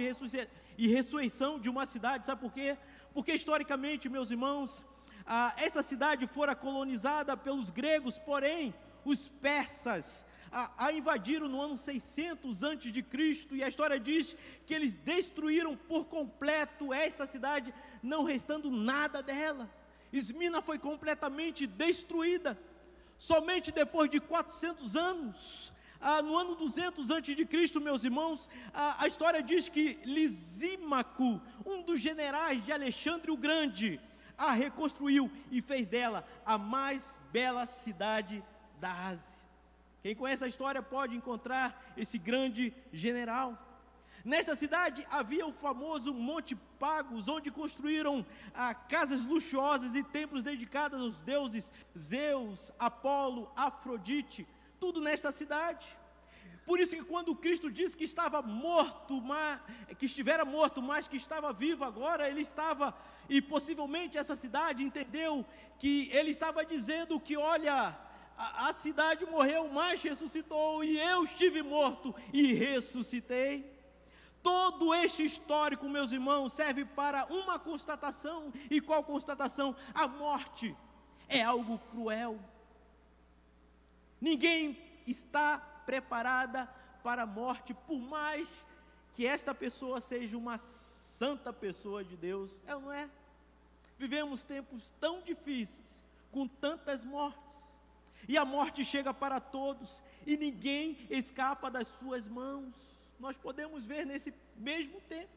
e 0.82 0.86
ressurreição 0.96 1.58
de 1.64 1.68
uma 1.68 1.84
cidade. 1.94 2.26
Sabe 2.26 2.40
por 2.40 2.52
quê? 2.52 2.78
Porque 3.14 3.32
historicamente, 3.34 4.08
meus 4.16 4.30
irmãos, 4.30 4.86
essa 5.56 5.82
cidade 5.82 6.26
fora 6.26 6.54
colonizada 6.54 7.36
pelos 7.36 7.68
gregos, 7.70 8.18
porém, 8.18 8.74
os 9.04 9.28
persas 9.28 10.24
a, 10.52 10.86
a 10.86 10.92
invadiram 10.92 11.48
no 11.48 11.60
ano 11.60 11.76
600 11.76 12.62
antes 12.62 12.92
de 12.92 13.02
Cristo 13.02 13.56
e 13.56 13.64
a 13.64 13.68
história 13.68 13.98
diz 13.98 14.36
que 14.66 14.74
eles 14.74 14.94
destruíram 14.94 15.76
por 15.76 16.04
completo 16.04 16.92
esta 16.92 17.24
cidade, 17.24 17.74
não 18.02 18.22
restando 18.22 18.70
nada 18.70 19.22
dela. 19.22 19.70
Esmina 20.12 20.60
foi 20.60 20.78
completamente 20.78 21.66
destruída. 21.66 22.58
Somente 23.16 23.72
depois 23.72 24.10
de 24.10 24.20
400 24.20 24.94
anos, 24.96 25.72
ah, 26.00 26.20
no 26.20 26.36
ano 26.36 26.54
200 26.54 27.10
antes 27.10 27.34
de 27.34 27.46
Cristo, 27.46 27.80
meus 27.80 28.04
irmãos, 28.04 28.50
a 28.74 29.06
história 29.06 29.42
diz 29.42 29.68
que 29.68 30.00
Lisímaco, 30.04 31.40
um 31.64 31.80
dos 31.82 32.00
generais 32.00 32.62
de 32.64 32.72
Alexandre 32.72 33.30
o 33.30 33.36
Grande, 33.36 34.00
a 34.36 34.50
reconstruiu 34.52 35.30
e 35.50 35.62
fez 35.62 35.88
dela 35.88 36.26
a 36.44 36.58
mais 36.58 37.18
bela 37.32 37.64
cidade 37.64 38.44
da 38.80 38.92
Ásia. 38.92 39.31
Quem 40.02 40.16
conhece 40.16 40.44
a 40.44 40.48
história 40.48 40.82
pode 40.82 41.14
encontrar 41.14 41.94
esse 41.96 42.18
grande 42.18 42.74
general. 42.92 43.56
Nesta 44.24 44.54
cidade 44.54 45.06
havia 45.10 45.46
o 45.46 45.52
famoso 45.52 46.12
Monte 46.12 46.54
Pagos, 46.54 47.28
onde 47.28 47.50
construíram 47.50 48.26
ah, 48.52 48.74
casas 48.74 49.24
luxuosas 49.24 49.94
e 49.94 50.02
templos 50.02 50.42
dedicados 50.42 51.00
aos 51.00 51.20
deuses 51.22 51.72
Zeus, 51.96 52.72
Apolo, 52.78 53.50
Afrodite, 53.54 54.46
tudo 54.80 55.00
nesta 55.00 55.30
cidade. 55.30 55.86
Por 56.64 56.78
isso 56.80 56.96
que 56.96 57.04
quando 57.04 57.34
Cristo 57.34 57.70
disse 57.70 57.96
que 57.96 58.04
estava 58.04 58.42
morto, 58.42 59.20
mas, 59.20 59.60
que 59.98 60.06
estivera 60.06 60.44
morto, 60.44 60.80
mas 60.80 61.08
que 61.08 61.16
estava 61.16 61.52
vivo 61.52 61.84
agora, 61.84 62.28
ele 62.28 62.40
estava, 62.40 62.96
e 63.28 63.42
possivelmente 63.42 64.18
essa 64.18 64.36
cidade 64.36 64.84
entendeu 64.84 65.44
que 65.78 66.08
ele 66.12 66.30
estava 66.30 66.64
dizendo 66.64 67.18
que, 67.18 67.36
olha, 67.36 67.96
a, 68.36 68.68
a 68.68 68.72
cidade 68.72 69.24
morreu, 69.26 69.68
mas 69.68 70.02
ressuscitou, 70.02 70.82
e 70.84 70.98
eu 70.98 71.24
estive 71.24 71.62
morto 71.62 72.14
e 72.32 72.52
ressuscitei. 72.52 73.70
Todo 74.42 74.92
este 74.94 75.24
histórico, 75.24 75.88
meus 75.88 76.10
irmãos, 76.10 76.52
serve 76.52 76.84
para 76.84 77.26
uma 77.26 77.58
constatação, 77.58 78.52
e 78.70 78.80
qual 78.80 79.04
constatação? 79.04 79.76
A 79.94 80.08
morte 80.08 80.76
é 81.28 81.42
algo 81.42 81.78
cruel. 81.90 82.38
Ninguém 84.20 84.78
está 85.06 85.58
preparada 85.86 86.66
para 87.02 87.22
a 87.22 87.26
morte, 87.26 87.74
por 87.74 87.98
mais 87.98 88.66
que 89.12 89.26
esta 89.26 89.54
pessoa 89.54 90.00
seja 90.00 90.36
uma 90.36 90.58
santa 90.58 91.52
pessoa 91.52 92.02
de 92.02 92.16
Deus, 92.16 92.50
é 92.66 92.74
ou 92.74 92.82
não 92.82 92.92
é? 92.92 93.08
Vivemos 93.98 94.42
tempos 94.42 94.92
tão 95.00 95.20
difíceis, 95.22 96.04
com 96.30 96.48
tantas 96.48 97.04
mortes. 97.04 97.41
E 98.28 98.36
a 98.38 98.44
morte 98.44 98.84
chega 98.84 99.12
para 99.12 99.40
todos, 99.40 100.02
e 100.26 100.36
ninguém 100.36 100.96
escapa 101.10 101.70
das 101.70 101.88
suas 101.88 102.28
mãos. 102.28 102.72
Nós 103.18 103.36
podemos 103.36 103.84
ver 103.84 104.06
nesse 104.06 104.32
mesmo 104.56 105.00
tempo. 105.02 105.32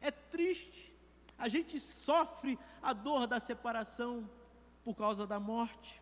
É 0.00 0.10
triste. 0.10 0.94
A 1.38 1.48
gente 1.48 1.78
sofre 1.80 2.58
a 2.82 2.92
dor 2.92 3.26
da 3.26 3.40
separação 3.40 4.28
por 4.84 4.94
causa 4.94 5.26
da 5.26 5.38
morte. 5.38 6.00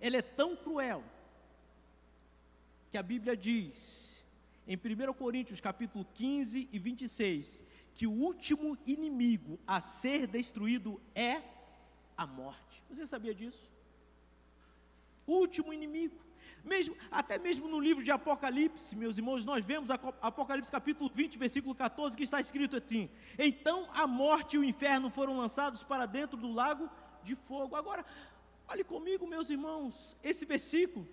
Ela 0.00 0.16
é 0.16 0.22
tão 0.22 0.56
cruel 0.56 1.04
que 2.90 2.98
a 2.98 3.02
Bíblia 3.02 3.36
diz 3.36 4.24
em 4.66 4.76
1 4.76 5.12
Coríntios 5.14 5.60
capítulo 5.60 6.06
15 6.14 6.68
e 6.72 6.78
26 6.78 7.64
que 7.94 8.06
o 8.06 8.12
último 8.12 8.76
inimigo 8.86 9.58
a 9.66 9.80
ser 9.80 10.26
destruído 10.26 11.00
é 11.14 11.42
a 12.16 12.26
morte. 12.26 12.82
Você 12.88 13.06
sabia 13.06 13.34
disso? 13.34 13.70
Último 15.26 15.72
inimigo. 15.72 16.20
Mesmo, 16.64 16.96
até 17.10 17.38
mesmo 17.38 17.66
no 17.66 17.80
livro 17.80 18.04
de 18.04 18.12
Apocalipse, 18.12 18.94
meus 18.94 19.18
irmãos, 19.18 19.44
nós 19.44 19.66
vemos 19.66 19.90
Apocalipse 19.90 20.70
capítulo 20.70 21.10
20, 21.12 21.36
versículo 21.36 21.74
14, 21.74 22.16
que 22.16 22.22
está 22.22 22.40
escrito 22.40 22.76
assim: 22.76 23.10
Então 23.38 23.88
a 23.92 24.06
morte 24.06 24.54
e 24.54 24.58
o 24.58 24.64
inferno 24.64 25.10
foram 25.10 25.36
lançados 25.36 25.82
para 25.82 26.06
dentro 26.06 26.36
do 26.36 26.52
lago 26.52 26.88
de 27.24 27.34
fogo. 27.34 27.74
Agora, 27.74 28.04
olhe 28.70 28.84
comigo, 28.84 29.26
meus 29.26 29.50
irmãos, 29.50 30.16
esse 30.22 30.44
versículo. 30.44 31.08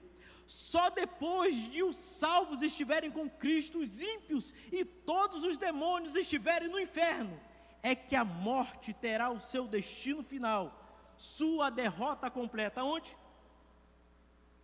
Só 0.46 0.90
depois 0.90 1.56
de 1.56 1.84
os 1.84 1.96
salvos 1.96 2.64
estiverem 2.64 3.12
com 3.12 3.30
Cristo, 3.30 3.80
os 3.80 4.02
ímpios 4.02 4.54
e 4.72 4.84
todos 4.84 5.44
os 5.44 5.58
demônios 5.58 6.16
estiverem 6.16 6.68
no 6.68 6.80
inferno, 6.80 7.40
é 7.84 7.96
que 7.96 8.16
a 8.16 8.26
morte 8.26 8.92
terá 8.92 9.30
o 9.30 9.40
seu 9.40 9.68
destino 9.68 10.24
final, 10.24 11.12
sua 11.18 11.70
derrota 11.70 12.32
completa. 12.32 12.84
Onde? 12.84 13.16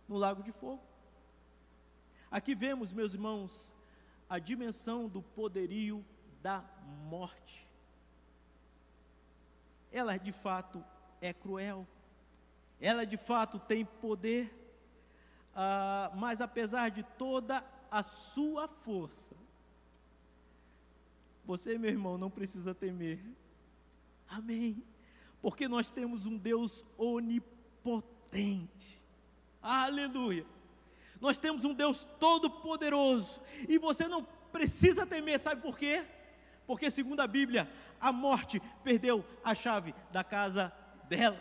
No 0.08 0.16
lago 0.16 0.42
de 0.42 0.52
fogo. 0.52 0.82
Aqui 2.30 2.54
vemos, 2.54 2.92
meus 2.92 3.14
irmãos, 3.14 3.72
a 4.28 4.38
dimensão 4.38 5.08
do 5.08 5.22
poderio 5.22 6.04
da 6.42 6.64
morte. 7.08 7.66
Ela 9.90 10.16
de 10.16 10.32
fato 10.32 10.84
é 11.20 11.32
cruel, 11.32 11.86
ela 12.80 13.06
de 13.06 13.16
fato 13.16 13.58
tem 13.58 13.84
poder, 13.84 14.52
ah, 15.54 16.12
mas 16.14 16.40
apesar 16.40 16.90
de 16.90 17.02
toda 17.02 17.64
a 17.90 18.02
sua 18.02 18.68
força, 18.68 19.34
você, 21.44 21.78
meu 21.78 21.90
irmão, 21.90 22.18
não 22.18 22.28
precisa 22.28 22.74
temer. 22.74 23.20
Amém. 24.28 24.82
Porque 25.40 25.68
nós 25.68 25.92
temos 25.92 26.26
um 26.26 26.36
Deus 26.36 26.84
onipotente. 26.98 29.05
Aleluia. 29.66 30.46
Nós 31.20 31.38
temos 31.38 31.64
um 31.64 31.74
Deus 31.74 32.06
todo-poderoso 32.20 33.40
e 33.68 33.78
você 33.78 34.06
não 34.06 34.22
precisa 34.52 35.04
temer, 35.04 35.40
sabe 35.40 35.60
por 35.60 35.76
quê? 35.76 36.06
Porque, 36.68 36.88
segundo 36.88 37.18
a 37.18 37.26
Bíblia, 37.26 37.68
a 38.00 38.12
morte 38.12 38.62
perdeu 38.84 39.24
a 39.42 39.56
chave 39.56 39.92
da 40.12 40.22
casa 40.22 40.72
dela. 41.08 41.40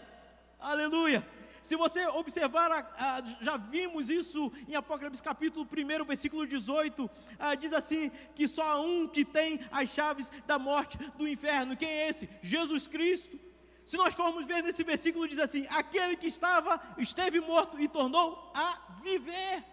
Aleluia. 0.60 1.27
Se 1.62 1.75
você 1.75 2.05
observar, 2.08 2.96
já 3.41 3.58
vimos 3.58 4.10
isso 4.10 4.51
em 4.67 4.75
Apocalipse 4.75 5.22
capítulo 5.22 5.67
1, 5.67 6.05
versículo 6.05 6.48
18, 6.48 7.10
ah, 7.38 7.53
diz 7.53 7.74
assim: 7.74 8.12
que 8.34 8.48
só 8.48 8.63
há 8.63 8.82
um 8.82 9.08
que 9.08 9.24
tem 9.24 9.60
as 9.72 9.89
chaves 9.89 10.32
da 10.48 10.58
morte 10.58 10.98
do 11.17 11.27
inferno. 11.27 11.77
Quem 11.77 11.89
é 11.89 12.10
esse? 12.10 12.27
Jesus 12.41 12.88
Cristo. 12.88 13.39
Se 13.85 13.97
nós 13.97 14.15
formos 14.15 14.47
ver 14.47 14.63
nesse 14.63 14.83
versículo, 14.83 15.27
diz 15.27 15.37
assim: 15.37 15.67
aquele 15.69 16.17
que 16.17 16.27
estava, 16.27 16.81
esteve 16.97 17.39
morto 17.39 17.79
e 17.79 17.87
tornou 17.87 18.51
a 18.53 18.79
viver. 19.03 19.63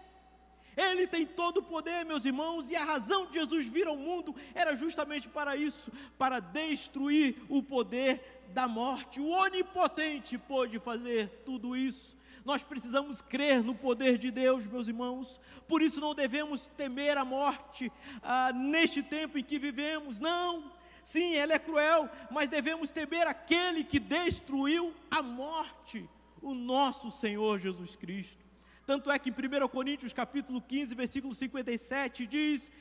Ele 0.75 1.05
tem 1.05 1.25
todo 1.25 1.57
o 1.57 1.63
poder, 1.63 2.03
meus 2.03 2.25
irmãos, 2.25 2.69
e 2.69 2.75
a 2.75 2.83
razão 2.83 3.27
de 3.27 3.35
Jesus 3.35 3.67
vir 3.67 3.87
ao 3.87 3.95
mundo 3.95 4.35
era 4.55 4.75
justamente 4.75 5.27
para 5.27 5.55
isso 5.55 5.91
para 6.17 6.39
destruir 6.39 7.37
o 7.47 7.61
poder 7.61 8.43
da 8.49 8.67
morte. 8.67 9.19
O 9.19 9.29
onipotente 9.29 10.37
pôde 10.37 10.79
fazer 10.79 11.41
tudo 11.45 11.75
isso. 11.75 12.17
Nós 12.43 12.61
precisamos 12.61 13.21
crer 13.21 13.63
no 13.63 13.73
poder 13.73 14.17
de 14.17 14.29
Deus, 14.29 14.67
meus 14.67 14.87
irmãos, 14.87 15.39
por 15.67 15.81
isso 15.81 16.01
não 16.01 16.13
devemos 16.13 16.67
temer 16.67 17.17
a 17.17 17.23
morte 17.23 17.91
ah, 18.21 18.51
neste 18.51 19.01
tempo 19.01 19.37
em 19.37 19.43
que 19.43 19.57
vivemos, 19.57 20.19
não 20.19 20.72
Sim, 21.03 21.35
ela 21.35 21.53
é 21.53 21.59
cruel, 21.59 22.09
mas 22.31 22.47
devemos 22.49 22.91
temer 22.91 23.27
aquele 23.27 23.83
que 23.83 23.99
destruiu 23.99 24.93
a 25.11 25.21
morte, 25.21 26.09
o 26.41 26.53
nosso 26.53 27.11
Senhor 27.11 27.59
Jesus 27.59 27.95
Cristo. 27.95 28.41
Tanto 28.85 29.11
é 29.11 29.19
que 29.19 29.29
em 29.29 29.33
1 29.33 29.67
Coríntios 29.67 30.13
capítulo 30.13 30.61
15, 30.61 30.95
versículo 30.95 31.33
57 31.33 32.25
diz: 32.25 32.71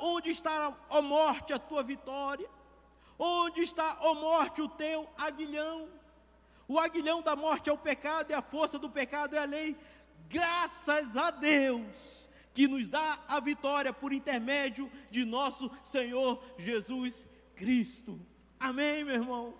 Onde 0.00 0.28
está, 0.28 0.76
a 0.90 1.02
morte, 1.02 1.52
a 1.52 1.58
tua 1.58 1.82
vitória? 1.82 2.48
Onde 3.18 3.62
está, 3.62 3.98
a 4.00 4.14
morte, 4.14 4.62
o 4.62 4.68
teu 4.68 5.08
aguilhão? 5.16 5.88
O 6.68 6.78
aguilhão 6.78 7.20
da 7.20 7.34
morte 7.34 7.68
é 7.68 7.72
o 7.72 7.78
pecado 7.78 8.30
e 8.30 8.34
a 8.34 8.42
força 8.42 8.78
do 8.78 8.88
pecado 8.88 9.34
é 9.36 9.38
a 9.38 9.44
lei. 9.44 9.76
Graças 10.28 11.16
a 11.16 11.30
Deus 11.30 12.28
que 12.52 12.68
nos 12.68 12.88
dá 12.88 13.18
a 13.26 13.40
vitória 13.40 13.92
por 13.92 14.12
intermédio 14.12 14.90
de 15.10 15.24
nosso 15.24 15.70
Senhor 15.84 16.42
Jesus 16.58 17.26
Cristo. 17.60 18.18
Amém, 18.58 19.04
meu 19.04 19.16
irmão? 19.16 19.54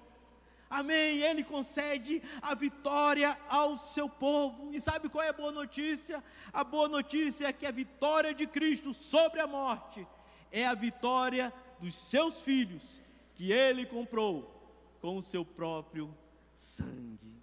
Amém. 0.70 1.18
Ele 1.18 1.44
concede 1.44 2.22
a 2.40 2.54
vitória 2.54 3.38
ao 3.46 3.76
seu 3.76 4.08
povo. 4.08 4.72
E 4.72 4.80
sabe 4.80 5.10
qual 5.10 5.22
é 5.22 5.28
a 5.28 5.34
boa 5.34 5.52
notícia? 5.52 6.24
A 6.50 6.64
boa 6.64 6.88
notícia 6.88 7.48
é 7.48 7.52
que 7.52 7.66
a 7.66 7.70
vitória 7.70 8.32
de 8.32 8.46
Cristo 8.46 8.94
sobre 8.94 9.38
a 9.38 9.46
morte 9.46 10.06
é 10.50 10.64
a 10.66 10.74
vitória 10.74 11.52
dos 11.78 11.94
seus 11.94 12.40
filhos, 12.40 13.02
que 13.34 13.52
ele 13.52 13.84
comprou 13.84 14.34
com 15.02 15.18
o 15.18 15.22
seu 15.22 15.44
próprio 15.44 16.16
sangue. 16.54 17.34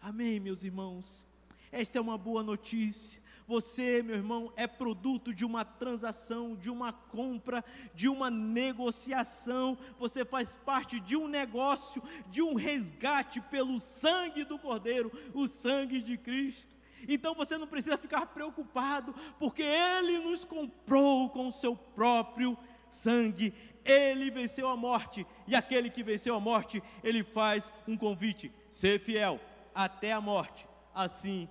Amém, 0.00 0.40
meus 0.40 0.64
irmãos? 0.64 1.24
Esta 1.70 1.98
é 1.98 2.00
uma 2.00 2.18
boa 2.18 2.42
notícia. 2.42 3.22
Você, 3.52 4.02
meu 4.02 4.16
irmão, 4.16 4.50
é 4.56 4.66
produto 4.66 5.34
de 5.34 5.44
uma 5.44 5.62
transação, 5.62 6.56
de 6.56 6.70
uma 6.70 6.90
compra, 6.90 7.62
de 7.94 8.08
uma 8.08 8.30
negociação. 8.30 9.76
Você 9.98 10.24
faz 10.24 10.56
parte 10.56 10.98
de 10.98 11.18
um 11.18 11.28
negócio, 11.28 12.02
de 12.30 12.40
um 12.40 12.54
resgate 12.54 13.42
pelo 13.42 13.78
sangue 13.78 14.42
do 14.42 14.58
Cordeiro, 14.58 15.12
o 15.34 15.46
sangue 15.46 16.00
de 16.00 16.16
Cristo. 16.16 16.74
Então 17.06 17.34
você 17.34 17.58
não 17.58 17.66
precisa 17.66 17.98
ficar 17.98 18.24
preocupado, 18.24 19.14
porque 19.38 19.62
Ele 19.62 20.20
nos 20.20 20.46
comprou 20.46 21.28
com 21.28 21.48
o 21.48 21.52
seu 21.52 21.76
próprio 21.76 22.56
sangue. 22.88 23.52
Ele 23.84 24.30
venceu 24.30 24.66
a 24.66 24.78
morte, 24.78 25.26
e 25.46 25.54
aquele 25.54 25.90
que 25.90 26.02
venceu 26.02 26.34
a 26.34 26.40
morte, 26.40 26.82
ele 27.04 27.22
faz 27.22 27.70
um 27.86 27.98
convite: 27.98 28.50
ser 28.70 28.98
fiel 28.98 29.38
até 29.74 30.10
a 30.10 30.22
morte, 30.22 30.66
assim 30.94 31.46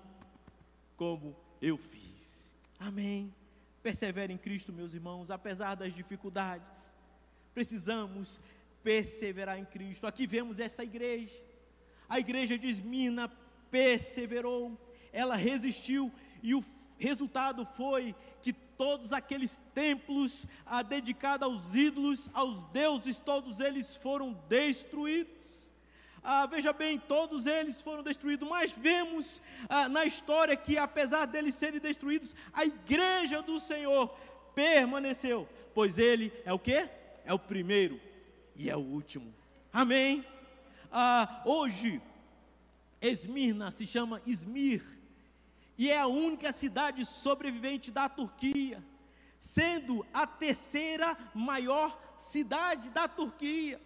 como 0.97 1.35
eu 1.61 1.77
fiz. 1.77 2.57
Amém. 2.79 3.33
Persevere 3.83 4.33
em 4.33 4.37
Cristo, 4.37 4.73
meus 4.73 4.93
irmãos, 4.93 5.29
apesar 5.29 5.75
das 5.75 5.93
dificuldades. 5.93 6.91
Precisamos 7.53 8.39
perseverar 8.83 9.59
em 9.59 9.65
Cristo. 9.65 10.07
Aqui 10.07 10.25
vemos 10.25 10.59
essa 10.59 10.83
igreja. 10.83 11.35
A 12.09 12.19
igreja 12.19 12.57
de 12.57 12.67
Esmina 12.67 13.31
perseverou, 13.69 14.77
ela 15.13 15.35
resistiu 15.35 16.11
e 16.41 16.55
o 16.55 16.63
resultado 16.97 17.65
foi 17.65 18.15
que 18.41 18.51
todos 18.51 19.13
aqueles 19.13 19.61
templos 19.73 20.47
dedicados 20.89 21.47
aos 21.47 21.75
ídolos, 21.75 22.29
aos 22.33 22.65
deuses, 22.67 23.19
todos 23.19 23.59
eles 23.59 23.95
foram 23.95 24.33
destruídos. 24.49 25.60
Ah, 26.23 26.45
veja 26.45 26.71
bem, 26.71 26.99
todos 26.99 27.47
eles 27.47 27.81
foram 27.81 28.03
destruídos, 28.03 28.47
mas 28.47 28.71
vemos 28.71 29.41
ah, 29.67 29.89
na 29.89 30.05
história 30.05 30.55
que, 30.55 30.77
apesar 30.77 31.25
deles 31.25 31.55
serem 31.55 31.79
destruídos, 31.79 32.35
a 32.53 32.63
igreja 32.63 33.41
do 33.41 33.59
Senhor 33.59 34.07
permaneceu, 34.53 35.49
pois 35.73 35.97
Ele 35.97 36.31
é 36.45 36.53
o 36.53 36.59
que? 36.59 36.87
É 37.25 37.33
o 37.33 37.39
primeiro 37.39 37.99
e 38.55 38.69
é 38.69 38.75
o 38.75 38.81
último. 38.81 39.33
Amém? 39.73 40.23
Ah, 40.91 41.41
hoje, 41.43 41.99
Esmirna 43.01 43.71
se 43.71 43.87
chama 43.87 44.21
Izmir, 44.23 44.83
e 45.75 45.89
é 45.89 45.97
a 45.97 46.05
única 46.05 46.51
cidade 46.51 47.03
sobrevivente 47.03 47.89
da 47.89 48.07
Turquia, 48.07 48.83
sendo 49.39 50.05
a 50.13 50.27
terceira 50.27 51.17
maior 51.33 51.99
cidade 52.15 52.91
da 52.91 53.07
Turquia 53.07 53.81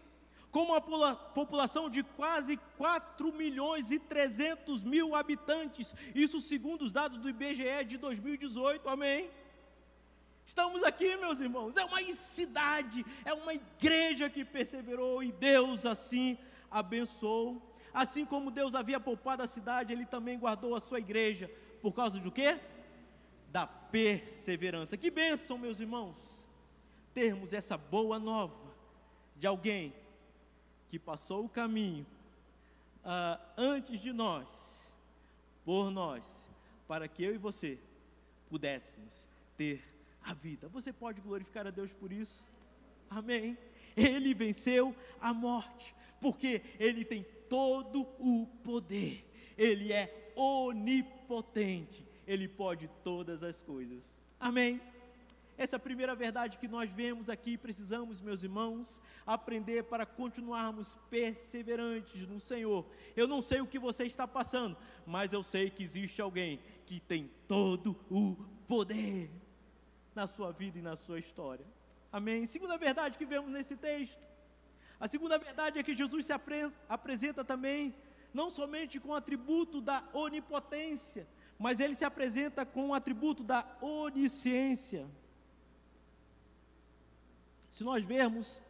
com 0.56 0.64
uma 0.64 0.80
população 0.80 1.90
de 1.90 2.02
quase 2.02 2.56
4 2.78 3.34
milhões 3.34 3.92
e 3.92 4.00
300 4.00 4.86
mil 4.86 5.14
habitantes, 5.14 5.94
isso 6.16 6.40
segundo 6.40 6.84
os 6.84 6.94
dados 6.94 7.18
do 7.18 7.28
IBGE 7.28 7.84
de 7.86 7.98
2018, 7.98 8.88
amém? 8.88 9.30
Estamos 10.46 10.82
aqui, 10.82 11.18
meus 11.18 11.42
irmãos, 11.42 11.76
é 11.76 11.84
uma 11.84 12.02
cidade, 12.14 13.06
é 13.26 13.34
uma 13.34 13.54
igreja 13.54 14.30
que 14.30 14.46
perseverou 14.46 15.22
e 15.22 15.34
Deus 15.34 15.86
assim 15.86 16.38
abençoou. 16.72 17.62
Assim 17.94 18.26
como 18.26 18.50
Deus 18.50 18.76
havia 18.76 18.98
poupado 18.98 19.44
a 19.44 19.48
cidade, 19.48 19.92
Ele 19.92 20.06
também 20.06 20.40
guardou 20.40 20.74
a 20.74 20.80
sua 20.80 21.00
igreja, 21.00 21.52
por 21.82 21.92
causa 21.92 22.18
do 22.18 22.32
quê? 22.32 22.62
Da 23.52 23.68
perseverança. 23.68 24.96
Que 24.96 25.12
bênção, 25.12 25.58
meus 25.58 25.82
irmãos, 25.82 26.48
termos 27.14 27.52
essa 27.52 27.76
boa 27.76 28.18
nova 28.18 28.74
de 29.36 29.46
alguém 29.46 29.94
que 30.90 31.00
passou 31.00 31.46
o 31.46 31.50
caminho 31.50 32.06
uh, 33.04 33.40
antes 33.58 34.00
de 34.00 34.12
nós, 34.12 34.48
por 35.64 35.92
nós, 35.92 36.24
para 36.88 37.08
que 37.08 37.24
eu 37.24 37.34
e 37.34 37.38
você 37.38 37.80
pudéssemos 38.50 39.28
ter 39.58 39.84
a 40.24 40.34
vida. 40.34 40.68
Você 40.70 40.92
pode 40.92 41.22
glorificar 41.22 41.66
a 41.68 41.72
Deus 41.72 41.94
por 41.94 42.12
isso? 42.12 42.48
Amém. 43.10 43.58
Ele 43.96 44.34
venceu 44.34 44.96
a 45.22 45.34
morte, 45.34 45.96
porque 46.20 46.62
ele 46.80 47.06
tem 47.06 47.26
todo 47.50 48.02
o 48.20 48.48
poder. 48.64 49.26
Ele 49.58 49.94
é 49.94 50.34
onipotente, 50.36 52.06
ele 52.28 52.48
pode 52.48 52.90
todas 53.04 53.42
as 53.42 53.62
coisas. 53.62 54.20
Amém. 54.40 54.82
Essa 55.58 55.76
é 55.76 55.78
a 55.78 55.80
primeira 55.80 56.14
verdade 56.14 56.58
que 56.58 56.68
nós 56.68 56.92
vemos 56.92 57.30
aqui, 57.30 57.58
precisamos, 57.58 58.20
meus 58.20 58.44
irmãos, 58.44 59.02
aprender 59.26 59.84
para 59.84 60.06
continuarmos 60.06 60.96
perseverantes 61.10 62.28
no 62.28 62.40
Senhor. 62.40 62.86
Eu 63.16 63.26
não 63.26 63.42
sei 63.42 63.62
o 63.62 63.68
que 63.68 63.80
você 63.80 64.06
está 64.06 64.28
passando, 64.28 64.76
mas 65.06 65.32
eu 65.32 65.42
sei 65.42 65.70
que 65.70 65.82
existe 65.84 66.22
alguém 66.22 66.60
que 66.86 67.00
tem 67.00 67.32
todo 67.48 67.96
o 68.10 68.36
poder 68.68 69.32
na 70.14 70.28
sua 70.28 70.52
vida 70.52 70.78
e 70.78 70.82
na 70.82 70.98
sua 70.98 71.20
história. 71.20 71.66
Amém. 72.12 72.46
Segunda 72.46 72.78
verdade 72.78 73.18
que 73.18 73.26
vemos 73.26 73.52
nesse 73.52 73.78
texto. 73.78 74.26
A 75.00 75.08
segunda 75.08 75.38
verdade 75.38 75.80
é 75.80 75.84
que 75.84 75.94
Jesus 75.94 76.26
se 76.26 76.34
apre 76.34 76.72
apresenta 76.88 77.44
também 77.44 77.94
não 78.34 78.50
somente 78.50 79.00
com 79.00 79.10
o 79.10 79.14
atributo 79.14 79.80
da 79.80 80.04
onipotência, 80.14 81.26
mas 81.58 81.80
ele 81.80 81.94
se 81.94 82.04
apresenta 82.04 82.66
com 82.66 82.90
o 82.90 82.94
atributo 82.94 83.44
da 83.44 83.66
onisciência. 83.82 85.08
Se 87.76 87.84
nós 87.84 88.06
vermos 88.06 88.64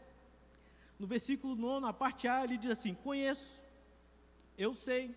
no 0.97 1.05
versículo 1.05 1.55
9, 1.55 1.85
a 1.85 1.93
parte 1.93 2.27
A, 2.27 2.43
ele 2.43 2.57
diz 2.57 2.71
assim: 2.71 2.95
Conheço, 2.95 3.61
eu 4.57 4.73
sei, 4.73 5.15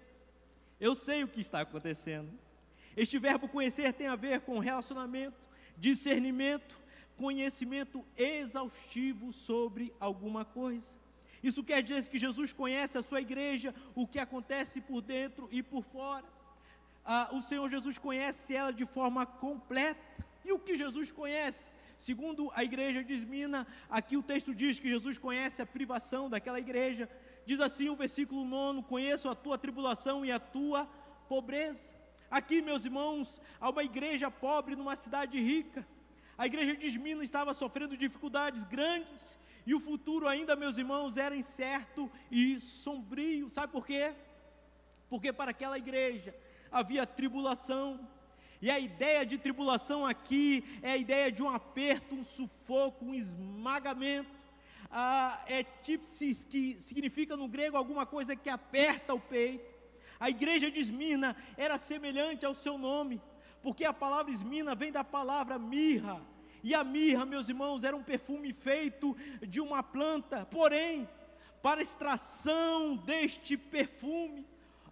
eu 0.79 0.95
sei 0.95 1.25
o 1.25 1.29
que 1.29 1.41
está 1.41 1.63
acontecendo. 1.63 2.31
Este 2.95 3.19
verbo 3.19 3.49
conhecer 3.49 3.95
tem 3.95 4.07
a 4.07 4.15
ver 4.15 4.43
com 4.43 4.59
relacionamento, 4.59 5.49
discernimento, 5.79 6.79
conhecimento 7.17 8.05
exaustivo 8.15 9.33
sobre 9.33 9.91
alguma 9.99 10.45
coisa. 10.45 10.91
Isso 11.43 11.65
quer 11.65 11.83
dizer 11.83 12.11
que 12.11 12.19
Jesus 12.19 12.53
conhece 12.53 12.99
a 12.99 13.03
sua 13.03 13.23
igreja, 13.23 13.75
o 13.95 14.07
que 14.07 14.19
acontece 14.19 14.83
por 14.83 15.01
dentro 15.01 15.49
e 15.51 15.63
por 15.63 15.83
fora. 15.83 16.27
Ah, 17.03 17.31
o 17.33 17.41
Senhor 17.41 17.67
Jesus 17.71 17.97
conhece 17.97 18.55
ela 18.55 18.71
de 18.71 18.85
forma 18.85 19.25
completa. 19.25 20.27
E 20.45 20.53
o 20.53 20.59
que 20.59 20.77
Jesus 20.77 21.11
conhece? 21.11 21.78
Segundo 21.99 22.49
a 22.55 22.63
igreja 22.63 23.03
de 23.03 23.13
Esmina, 23.13 23.67
aqui 23.91 24.17
o 24.17 24.23
texto 24.23 24.55
diz 24.55 24.79
que 24.79 24.89
Jesus 24.89 25.19
conhece 25.19 25.61
a 25.61 25.67
privação 25.67 26.31
daquela 26.31 26.61
igreja. 26.61 27.11
Diz 27.45 27.59
assim 27.59 27.89
o 27.89 27.97
versículo 27.97 28.45
9: 28.45 28.85
Conheço 28.85 29.29
a 29.29 29.35
tua 29.35 29.59
tribulação 29.59 30.25
e 30.25 30.31
a 30.31 30.39
tua 30.39 30.87
pobreza. 31.29 31.93
Aqui, 32.31 32.63
meus 32.63 32.85
irmãos, 32.85 33.41
há 33.61 33.69
uma 33.69 33.83
igreja 33.83 34.31
pobre 34.31 34.77
numa 34.77 34.95
cidade 34.95 35.41
rica. 35.41 35.85
A 36.37 36.47
igreja 36.47 36.77
de 36.77 36.87
Esmina 36.87 37.25
estava 37.25 37.53
sofrendo 37.53 37.97
dificuldades 37.97 38.63
grandes. 38.63 39.37
E 39.67 39.75
o 39.75 39.81
futuro 39.81 40.29
ainda, 40.29 40.55
meus 40.55 40.79
irmãos, 40.79 41.17
era 41.17 41.35
incerto 41.35 42.09
e 42.31 42.61
sombrio. 42.61 43.51
Sabe 43.51 43.73
por 43.73 43.85
quê? 43.85 44.15
Porque 45.11 45.33
para 45.33 45.51
aquela 45.51 45.77
igreja 45.77 46.33
havia 46.71 47.05
tribulação, 47.05 48.09
e 48.61 48.71
a 48.71 48.79
ideia 48.79 49.25
de 49.25 49.39
tribulação 49.39 50.05
aqui 50.05 50.65
é 50.83 50.93
a 50.93 50.97
ideia 50.97 51.31
de 51.31 51.43
um 51.43 51.49
aperto, 51.49 52.15
um 52.15 52.25
sufoco, 52.25 53.05
um 53.05 53.15
esmagamento. 53.15 54.37
Ah, 54.91 55.45
é 55.47 55.63
tipsis, 55.63 56.45
que 56.45 56.81
significa 56.81 57.37
no 57.37 57.47
grego 57.47 57.77
alguma 57.77 58.05
coisa 58.05 58.35
que 58.35 58.49
aperta 58.49 59.15
o 59.15 59.21
peito. 59.21 59.69
A 60.19 60.29
igreja 60.29 60.71
de 60.71 60.81
Esmina 60.81 61.37
era 61.57 61.79
semelhante 61.79 62.45
ao 62.45 62.55
seu 62.55 62.77
nome, 62.77 63.21
porque 63.63 63.85
a 63.85 63.93
palavra 63.93 64.33
Esmina 64.33 64.75
vem 64.75 64.91
da 64.91 65.05
palavra 65.05 65.59
mirra. 65.59 66.21
E 66.65 66.75
a 66.75 66.83
mirra, 66.83 67.25
meus 67.25 67.49
irmãos, 67.49 67.85
era 67.85 67.97
um 67.97 68.03
perfume 68.03 68.53
feito 68.53 69.17
de 69.47 69.61
uma 69.61 69.83
planta, 69.83 70.45
porém, 70.47 71.09
para 71.63 71.83
extração 71.83 72.97
deste 72.97 73.57
perfume, 73.57 74.45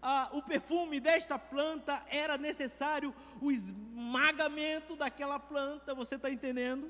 ah, 0.09 0.29
o 0.33 0.41
perfume 0.41 1.01
desta 1.01 1.37
planta 1.37 2.01
era 2.09 2.39
necessário 2.39 3.13
o 3.41 3.51
esmagamento 3.51 4.95
daquela 4.95 5.37
planta, 5.37 5.97
você 5.97 6.15
está 6.15 6.31
entendendo? 6.31 6.89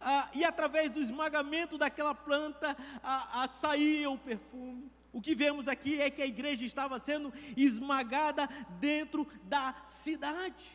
Ah, 0.00 0.28
e 0.34 0.44
através 0.44 0.90
do 0.90 0.98
esmagamento 0.98 1.78
daquela 1.78 2.12
planta 2.12 2.76
ah, 3.00 3.46
saía 3.46 4.10
o 4.10 4.18
perfume. 4.18 4.90
O 5.12 5.20
que 5.20 5.36
vemos 5.36 5.68
aqui 5.68 6.00
é 6.00 6.10
que 6.10 6.20
a 6.20 6.26
igreja 6.26 6.64
estava 6.64 6.98
sendo 6.98 7.32
esmagada 7.56 8.48
dentro 8.80 9.24
da 9.44 9.76
cidade. 9.86 10.66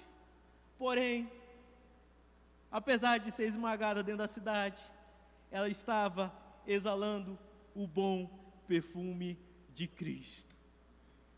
Porém, 0.78 1.30
apesar 2.72 3.18
de 3.18 3.30
ser 3.30 3.44
esmagada 3.44 4.02
dentro 4.02 4.20
da 4.20 4.28
cidade, 4.30 4.82
ela 5.52 5.68
estava 5.68 6.34
exalando 6.66 7.38
o 7.76 7.86
bom 7.86 8.30
perfume 8.70 9.38
de 9.74 9.86
Cristo. 9.86 10.55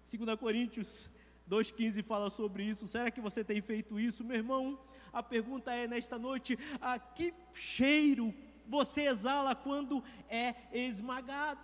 2 0.10 0.39
Coríntios 0.39 1.10
2,15 1.50 2.04
fala 2.04 2.30
sobre 2.30 2.63
isso. 2.63 2.88
Será 2.88 3.12
que 3.12 3.20
você 3.20 3.43
tem 3.43 3.62
feito 3.62 4.00
isso, 4.00 4.24
meu 4.24 4.38
irmão? 4.38 4.80
A 5.12 5.22
pergunta 5.22 5.74
é 5.74 5.88
nesta 5.88 6.17
noite: 6.17 6.58
a 6.80 6.98
que 6.98 7.34
cheiro 7.54 8.34
você 8.65 9.08
exala 9.08 9.56
quando 9.56 10.04
é 10.30 10.56
esmagado? 10.72 11.60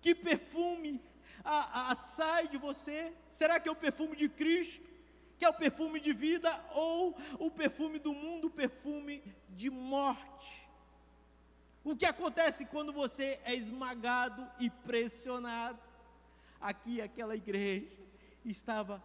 Que 0.00 0.14
perfume 0.14 1.00
a, 1.44 1.90
a, 1.90 1.94
sai 1.94 2.48
de 2.48 2.58
você? 2.58 3.12
Será 3.30 3.58
que 3.58 3.68
é 3.68 3.72
o 3.72 3.76
perfume 3.76 4.16
de 4.16 4.28
Cristo? 4.28 4.86
Que 5.38 5.44
é 5.44 5.48
o 5.48 5.54
perfume 5.54 6.00
de 6.00 6.12
vida 6.12 6.50
ou 6.72 7.16
o 7.38 7.50
perfume 7.50 7.98
do 7.98 8.14
mundo, 8.14 8.46
o 8.46 8.50
perfume 8.50 9.22
de 9.50 9.68
morte? 9.68 10.68
O 11.84 11.94
que 11.94 12.06
acontece 12.06 12.64
quando 12.64 12.92
você 12.92 13.38
é 13.44 13.54
esmagado 13.54 14.46
e 14.58 14.68
pressionado? 14.70 15.85
Aqui 16.60 17.00
aquela 17.00 17.36
igreja 17.36 17.86
estava 18.44 19.02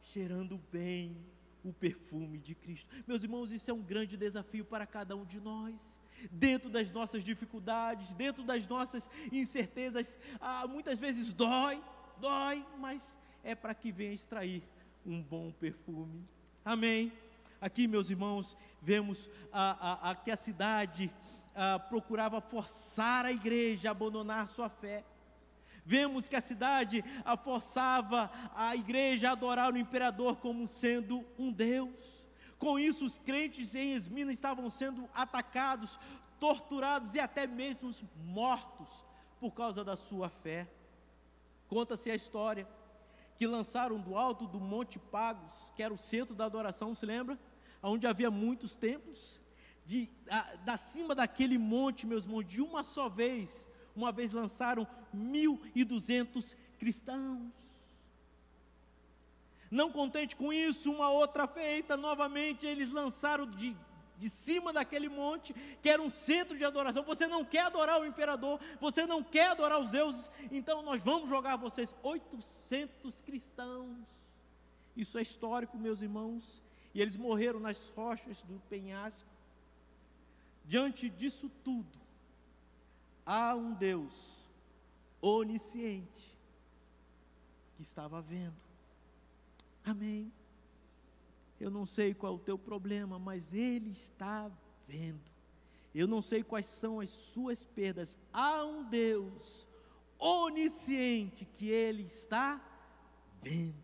cheirando 0.00 0.60
bem 0.72 1.16
o 1.62 1.72
perfume 1.72 2.38
de 2.38 2.54
Cristo. 2.54 2.88
Meus 3.06 3.22
irmãos, 3.22 3.52
isso 3.52 3.70
é 3.70 3.74
um 3.74 3.82
grande 3.82 4.16
desafio 4.16 4.64
para 4.64 4.86
cada 4.86 5.14
um 5.16 5.24
de 5.24 5.40
nós. 5.40 6.00
Dentro 6.30 6.68
das 6.68 6.90
nossas 6.90 7.24
dificuldades, 7.24 8.14
dentro 8.14 8.42
das 8.44 8.66
nossas 8.66 9.10
incertezas, 9.32 10.18
ah, 10.40 10.66
muitas 10.66 10.98
vezes 10.98 11.32
dói, 11.32 11.82
dói, 12.18 12.64
mas 12.78 13.18
é 13.42 13.54
para 13.54 13.74
que 13.74 13.90
venha 13.90 14.12
extrair 14.12 14.62
um 15.04 15.22
bom 15.22 15.50
perfume. 15.52 16.26
Amém. 16.64 17.12
Aqui, 17.60 17.86
meus 17.86 18.10
irmãos, 18.10 18.56
vemos 18.82 19.28
a, 19.52 20.14
que 20.22 20.30
a 20.30 20.36
cidade 20.36 21.10
ah, 21.54 21.78
procurava 21.78 22.40
forçar 22.40 23.24
a 23.24 23.32
igreja 23.32 23.88
a 23.88 23.92
abandonar 23.92 24.48
sua 24.48 24.68
fé. 24.68 25.04
Vemos 25.90 26.28
que 26.28 26.36
a 26.36 26.40
cidade 26.40 27.04
forçava 27.42 28.30
a 28.54 28.76
igreja 28.76 29.28
a 29.28 29.32
adorar 29.32 29.74
o 29.74 29.76
imperador 29.76 30.36
como 30.36 30.64
sendo 30.64 31.26
um 31.36 31.50
Deus. 31.50 32.28
Com 32.60 32.78
isso, 32.78 33.04
os 33.04 33.18
crentes 33.18 33.74
em 33.74 33.92
Esmina 33.94 34.30
estavam 34.30 34.70
sendo 34.70 35.10
atacados, 35.12 35.98
torturados 36.38 37.16
e 37.16 37.18
até 37.18 37.44
mesmo 37.44 37.90
mortos 38.24 39.04
por 39.40 39.50
causa 39.50 39.82
da 39.82 39.96
sua 39.96 40.28
fé. 40.28 40.68
Conta-se 41.66 42.08
a 42.08 42.14
história 42.14 42.68
que 43.34 43.44
lançaram 43.44 43.98
do 43.98 44.16
alto 44.16 44.46
do 44.46 44.60
Monte 44.60 44.96
Pagos, 44.96 45.72
que 45.74 45.82
era 45.82 45.92
o 45.92 45.98
centro 45.98 46.36
da 46.36 46.44
adoração, 46.44 46.94
se 46.94 47.04
lembra? 47.04 47.36
Onde 47.82 48.06
havia 48.06 48.30
muitos 48.30 48.76
templos. 48.76 49.40
De, 49.84 50.08
a, 50.30 50.54
da 50.64 50.76
cima 50.76 51.16
daquele 51.16 51.58
monte, 51.58 52.06
meus 52.06 52.26
irmãos, 52.26 52.44
de 52.44 52.62
uma 52.62 52.84
só 52.84 53.08
vez, 53.08 53.68
uma 54.00 54.10
vez 54.10 54.32
lançaram 54.32 54.86
1.200 55.14 56.56
cristãos. 56.78 57.52
Não 59.70 59.92
contente 59.92 60.34
com 60.34 60.52
isso, 60.52 60.90
uma 60.90 61.10
outra 61.10 61.46
feita, 61.46 61.96
novamente 61.96 62.66
eles 62.66 62.90
lançaram 62.90 63.46
de, 63.46 63.76
de 64.16 64.30
cima 64.30 64.72
daquele 64.72 65.08
monte, 65.08 65.54
que 65.80 65.88
era 65.88 66.02
um 66.02 66.08
centro 66.08 66.56
de 66.56 66.64
adoração. 66.64 67.04
Você 67.04 67.28
não 67.28 67.44
quer 67.44 67.66
adorar 67.66 68.00
o 68.00 68.06
imperador, 68.06 68.58
você 68.80 69.06
não 69.06 69.22
quer 69.22 69.50
adorar 69.50 69.78
os 69.78 69.90
deuses, 69.90 70.30
então 70.50 70.82
nós 70.82 71.02
vamos 71.02 71.28
jogar 71.28 71.56
vocês 71.56 71.94
800 72.02 73.20
cristãos. 73.20 73.96
Isso 74.96 75.18
é 75.18 75.22
histórico, 75.22 75.78
meus 75.78 76.00
irmãos. 76.02 76.62
E 76.92 77.00
eles 77.00 77.16
morreram 77.16 77.60
nas 77.60 77.90
rochas 77.90 78.42
do 78.42 78.60
penhasco. 78.68 79.28
Diante 80.64 81.08
disso 81.08 81.48
tudo, 81.62 81.99
há 83.30 83.54
um 83.54 83.72
Deus 83.72 84.44
onisciente 85.20 86.36
que 87.76 87.82
estava 87.82 88.20
vendo. 88.20 88.56
Amém. 89.84 90.32
Eu 91.60 91.70
não 91.70 91.86
sei 91.86 92.12
qual 92.12 92.32
é 92.32 92.36
o 92.36 92.40
teu 92.40 92.58
problema, 92.58 93.20
mas 93.20 93.54
Ele 93.54 93.90
está 93.90 94.50
vendo. 94.88 95.20
Eu 95.94 96.08
não 96.08 96.20
sei 96.20 96.42
quais 96.42 96.66
são 96.66 96.98
as 96.98 97.10
suas 97.10 97.64
perdas. 97.64 98.18
Há 98.32 98.64
um 98.64 98.82
Deus 98.82 99.64
onisciente 100.18 101.44
que 101.44 101.68
Ele 101.68 102.02
está 102.02 102.60
vendo. 103.40 103.78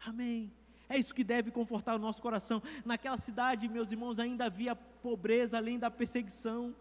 Amém. 0.00 0.50
É 0.88 0.96
isso 0.96 1.14
que 1.14 1.22
deve 1.22 1.50
confortar 1.50 1.96
o 1.96 1.98
nosso 1.98 2.22
coração. 2.22 2.62
Naquela 2.82 3.18
cidade, 3.18 3.68
meus 3.68 3.92
irmãos, 3.92 4.18
ainda 4.18 4.46
havia 4.46 4.74
pobreza 4.74 5.58
além 5.58 5.78
da 5.78 5.90
perseguição. 5.90 6.74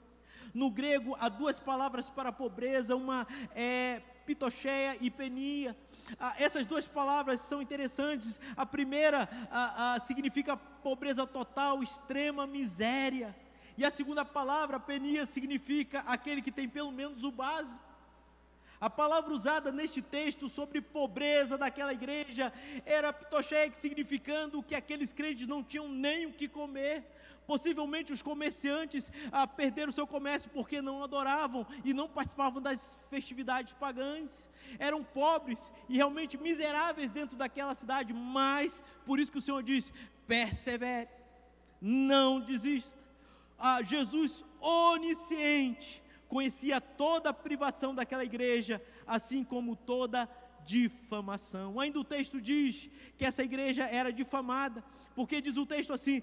No 0.57 0.71
grego 0.71 1.15
há 1.19 1.29
duas 1.29 1.59
palavras 1.59 2.09
para 2.09 2.31
pobreza, 2.31 2.95
uma 2.95 3.27
é 3.53 4.01
pitocheia 4.25 4.97
e 4.99 5.11
penia. 5.11 5.77
ah, 6.19 6.33
essas 6.39 6.65
duas 6.65 6.87
palavras 6.87 7.41
são 7.41 7.61
interessantes. 7.61 8.39
A 8.55 8.65
primeira 8.65 9.29
ah, 9.51 9.93
ah, 9.93 9.99
significa 9.99 10.57
pobreza 10.57 11.27
total, 11.27 11.83
extrema 11.83 12.47
miséria. 12.47 13.35
E 13.77 13.85
a 13.85 13.91
segunda 13.91 14.25
palavra, 14.25 14.79
penia, 14.79 15.27
significa 15.27 15.99
aquele 16.07 16.41
que 16.41 16.51
tem 16.51 16.67
pelo 16.67 16.91
menos 16.91 17.23
o 17.23 17.31
básico. 17.31 17.85
A 18.81 18.89
palavra 18.89 19.31
usada 19.31 19.71
neste 19.71 20.01
texto 20.01 20.49
sobre 20.49 20.81
pobreza 20.81 21.55
daquela 21.55 21.93
igreja 21.93 22.51
era 22.83 23.13
ptoshek, 23.13 23.77
significando 23.77 24.63
que 24.63 24.73
aqueles 24.73 25.13
crentes 25.13 25.47
não 25.47 25.63
tinham 25.63 25.87
nem 25.87 26.25
o 26.25 26.33
que 26.33 26.47
comer. 26.47 27.05
Possivelmente 27.47 28.11
os 28.11 28.21
comerciantes 28.21 29.09
ah, 29.31 29.47
perderam 29.47 29.91
seu 29.93 30.05
comércio 30.05 30.49
porque 30.49 30.81
não 30.81 31.01
adoravam 31.01 31.65
e 31.85 31.93
não 31.93 32.09
participavam 32.09 32.61
das 32.61 32.99
festividades 33.09 33.73
pagãs. 33.73 34.49
Eram 34.77 35.01
pobres 35.01 35.71
e 35.87 35.95
realmente 35.95 36.37
miseráveis 36.37 37.09
dentro 37.09 37.37
daquela 37.37 37.73
cidade, 37.73 38.13
mas 38.13 38.83
por 39.05 39.17
isso 39.17 39.31
que 39.31 39.37
o 39.37 39.41
Senhor 39.41 39.63
diz: 39.63 39.93
persevere, 40.27 41.09
não 41.79 42.41
desista. 42.41 43.01
Ah, 43.57 43.81
Jesus 43.81 44.43
onisciente 44.59 46.03
conhecia 46.27 46.81
toda 46.81 47.29
a 47.29 47.33
privação 47.33 47.95
daquela 47.95 48.25
igreja, 48.25 48.81
assim 49.07 49.41
como 49.41 49.73
toda 49.73 50.29
difamação. 50.67 51.79
Ainda 51.79 51.99
o 51.99 52.03
texto 52.03 52.41
diz 52.41 52.89
que 53.17 53.25
essa 53.29 53.43
igreja 53.49 53.83
era 53.99 54.11
difamada, 54.11 54.83
porque 55.15 55.41
diz 55.41 55.55
o 55.57 55.65
texto 55.65 55.93
assim: 55.93 56.21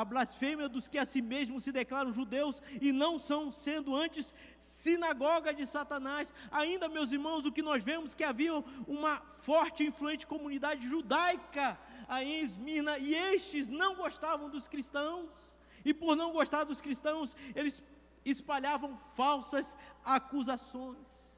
a, 0.00 0.04
blasfêmia 0.04 0.68
dos 0.68 0.88
que 0.88 0.98
a 0.98 1.04
si 1.04 1.20
mesmos 1.20 1.64
se 1.64 1.72
declaram 1.80 2.12
judeus 2.12 2.62
e 2.80 2.90
não 2.92 3.18
são, 3.18 3.52
sendo 3.52 3.94
antes 3.94 4.34
sinagoga 4.58 5.52
de 5.52 5.66
Satanás. 5.66 6.32
Ainda, 6.50 6.88
meus 6.88 7.12
irmãos, 7.12 7.44
o 7.44 7.52
que 7.52 7.62
nós 7.70 7.84
vemos 7.84 8.14
que 8.14 8.24
havia 8.24 8.54
uma 8.88 9.22
forte 9.36 9.84
e 9.84 9.88
influente 9.88 10.26
comunidade 10.26 10.88
judaica 10.88 11.78
aí 12.08 12.40
em 12.40 12.40
Esmirna, 12.40 12.98
e 12.98 13.14
estes 13.14 13.68
não 13.68 13.94
gostavam 13.94 14.48
dos 14.48 14.66
cristãos. 14.66 15.54
E 15.84 15.92
por 15.92 16.16
não 16.16 16.32
gostar 16.32 16.64
dos 16.64 16.80
cristãos, 16.80 17.36
eles 17.54 17.84
espalhavam 18.24 18.96
falsas 19.14 19.76
acusações. 20.02 21.33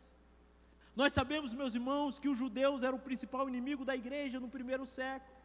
Nós 0.97 1.13
sabemos, 1.13 1.55
meus 1.55 1.75
irmãos, 1.75 2.19
que 2.19 2.29
os 2.29 2.39
judeus 2.39 2.83
eram 2.83 2.97
o 2.97 3.07
principal 3.09 3.47
inimigo 3.47 3.85
da 3.85 3.95
igreja 3.95 4.41
no 4.41 4.49
primeiro 4.49 4.87
século. 4.87 5.37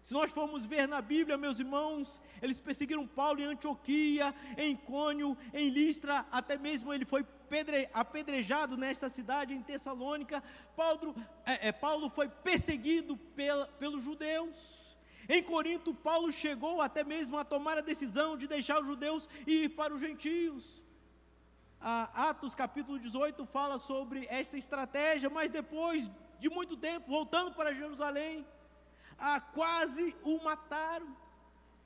Se 0.00 0.14
nós 0.14 0.30
formos 0.30 0.64
ver 0.64 0.86
na 0.86 1.00
Bíblia, 1.00 1.36
meus 1.36 1.58
irmãos, 1.58 2.20
eles 2.40 2.60
perseguiram 2.60 3.06
Paulo 3.06 3.40
em 3.40 3.46
Antioquia, 3.46 4.32
em 4.56 4.76
Cônio, 4.76 5.36
em 5.52 5.70
Listra, 5.70 6.24
até 6.30 6.56
mesmo 6.56 6.92
ele 6.94 7.04
foi 7.04 7.26
apedrejado 7.92 8.76
nesta 8.76 9.08
cidade, 9.08 9.54
em 9.54 9.62
Tessalônica. 9.62 10.42
Paulo, 10.76 11.16
é, 11.44 11.68
é, 11.68 11.72
Paulo 11.72 12.08
foi 12.10 12.28
perseguido 12.28 13.16
pela, 13.16 13.66
pelos 13.66 14.04
judeus. 14.04 14.94
Em 15.28 15.42
Corinto, 15.42 15.94
Paulo 15.94 16.30
chegou 16.30 16.80
até 16.80 17.02
mesmo 17.02 17.36
a 17.38 17.44
tomar 17.44 17.78
a 17.78 17.80
decisão 17.80 18.36
de 18.36 18.46
deixar 18.46 18.80
os 18.80 18.86
judeus 18.86 19.28
e 19.46 19.64
ir 19.64 19.70
para 19.70 19.94
os 19.94 20.00
gentios. 20.00 20.83
Ah, 21.86 22.30
Atos 22.30 22.54
capítulo 22.54 22.98
18 22.98 23.44
fala 23.44 23.76
sobre 23.76 24.26
essa 24.30 24.56
estratégia, 24.56 25.28
mas 25.28 25.50
depois 25.50 26.10
de 26.38 26.48
muito 26.48 26.78
tempo, 26.78 27.10
voltando 27.10 27.52
para 27.52 27.74
Jerusalém, 27.74 28.46
ah, 29.18 29.38
quase 29.38 30.16
o 30.22 30.42
mataram. 30.42 31.14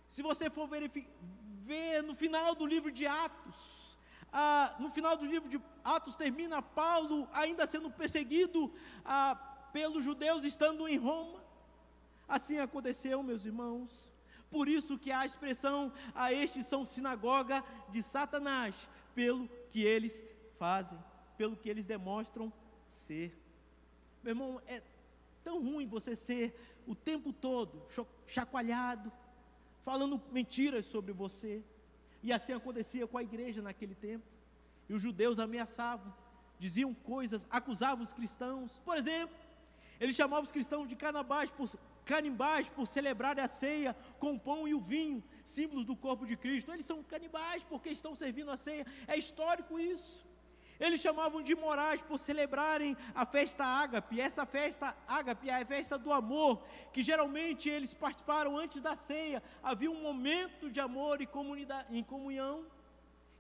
Se 0.09 0.23
você 0.23 0.49
for 0.49 0.69
ver 0.69 2.01
no 2.05 2.15
final 2.15 2.55
do 2.55 2.65
livro 2.65 2.93
de 2.93 3.09
Atos, 3.09 3.99
ah, 4.33 4.77
no 4.79 4.89
final 4.89 5.17
do 5.17 5.27
livro 5.27 5.49
de 5.49 5.61
Atos 5.83 6.15
termina 6.15 6.63
Paulo 6.63 7.29
ainda 7.33 7.67
sendo 7.67 7.91
perseguido 7.91 8.73
ah, 9.05 9.35
pelos 9.73 10.05
judeus 10.05 10.45
estando 10.45 10.87
em 10.87 10.97
Roma. 10.97 11.43
Assim 12.29 12.61
aconteceu, 12.61 13.21
meus 13.21 13.45
irmãos. 13.45 14.09
Por 14.49 14.69
isso 14.69 14.97
que 14.97 15.11
a 15.11 15.27
expressão 15.27 15.93
a 16.15 16.33
estes 16.33 16.67
são 16.67 16.85
sinagoga 16.85 17.65
de 17.91 18.01
Satanás, 18.01 18.77
pelo 19.13 19.49
que 19.68 19.83
eles 19.83 20.22
fazem, 20.59 20.98
pelo 21.37 21.57
que 21.57 21.68
eles 21.68 21.87
demonstram 21.87 22.52
ser. 22.88 23.37
Meu 24.22 24.33
irmão, 24.33 24.61
é 24.66 24.83
tão 25.44 25.62
ruim 25.62 25.87
você 25.87 26.16
ser 26.16 26.54
o 26.87 26.94
tempo 26.94 27.33
todo 27.33 27.87
chacoalhado, 28.26 29.12
falando 29.83 30.20
mentiras 30.33 30.87
sobre 30.87 31.12
você. 31.12 31.62
E 32.22 32.33
assim 32.33 32.52
acontecia 32.52 33.07
com 33.07 33.16
a 33.16 33.22
igreja 33.22 33.62
naquele 33.62 33.94
tempo. 33.94 34.26
E 34.88 34.94
os 34.94 35.02
judeus 35.02 35.38
ameaçavam, 35.38 36.12
diziam 36.59 36.92
coisas, 36.92 37.46
acusavam 37.50 38.02
os 38.02 38.12
cristãos. 38.12 38.81
Por 38.85 38.96
exemplo, 38.96 39.37
eles 40.01 40.15
chamavam 40.15 40.45
os 40.45 40.53
cristãos 40.53 40.89
de 40.89 40.95
canabais 40.95 41.51
por, 41.51 41.69
canibais 42.05 42.69
por 42.69 42.87
celebrar 42.87 43.39
a 43.41 43.49
ceia 43.49 43.97
com 44.19 44.35
o 44.35 44.41
pão 44.41 44.69
e 44.69 44.75
o 44.75 44.81
vinho, 44.81 45.23
símbolos 45.45 45.85
do 45.85 45.97
corpo 45.97 46.25
de 46.27 46.37
Cristo. 46.37 46.73
Eles 46.73 46.87
são 46.87 47.03
canibais 47.03 47.65
porque 47.65 47.91
estão 47.91 48.15
servindo 48.15 48.51
a 48.51 48.57
ceia. 48.57 48.87
É 49.07 49.17
histórico 49.17 49.79
isso. 49.79 50.27
Eles 50.79 51.01
chamavam 51.01 51.43
de 51.43 51.57
morais 51.57 52.01
por 52.01 52.19
celebrarem 52.19 52.97
a 53.13 53.27
festa 53.27 53.65
ágape. 53.65 54.21
Essa 54.21 54.47
festa 54.47 54.97
ágape 55.09 55.51
é 55.51 55.61
a 55.61 55.67
festa 55.67 55.99
do 55.99 56.13
amor, 56.13 56.65
que 56.93 57.03
geralmente 57.03 57.69
eles 57.69 57.93
participaram 57.93 58.57
antes 58.57 58.81
da 58.81 58.95
ceia. 58.95 59.43
Havia 59.61 59.91
um 59.91 60.01
momento 60.01 60.71
de 60.71 60.79
amor 60.79 61.21
e 61.21 61.27
comunidade, 61.27 61.89
em 61.97 62.05
comunhão. 62.05 62.65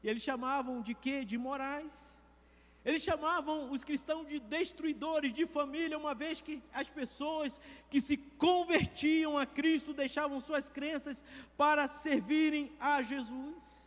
E 0.02 0.08
eles 0.08 0.22
chamavam 0.22 0.82
de 0.82 0.94
quê? 0.94 1.24
De 1.24 1.38
morais. 1.38 2.17
Eles 2.84 3.02
chamavam 3.02 3.70
os 3.70 3.84
cristãos 3.84 4.26
de 4.28 4.38
destruidores 4.38 5.32
de 5.32 5.46
família, 5.46 5.98
uma 5.98 6.14
vez 6.14 6.40
que 6.40 6.62
as 6.72 6.88
pessoas 6.88 7.60
que 7.90 8.00
se 8.00 8.16
convertiam 8.16 9.36
a 9.36 9.44
Cristo 9.44 9.92
deixavam 9.92 10.40
suas 10.40 10.68
crenças 10.68 11.24
para 11.56 11.88
servirem 11.88 12.72
a 12.78 13.02
Jesus. 13.02 13.86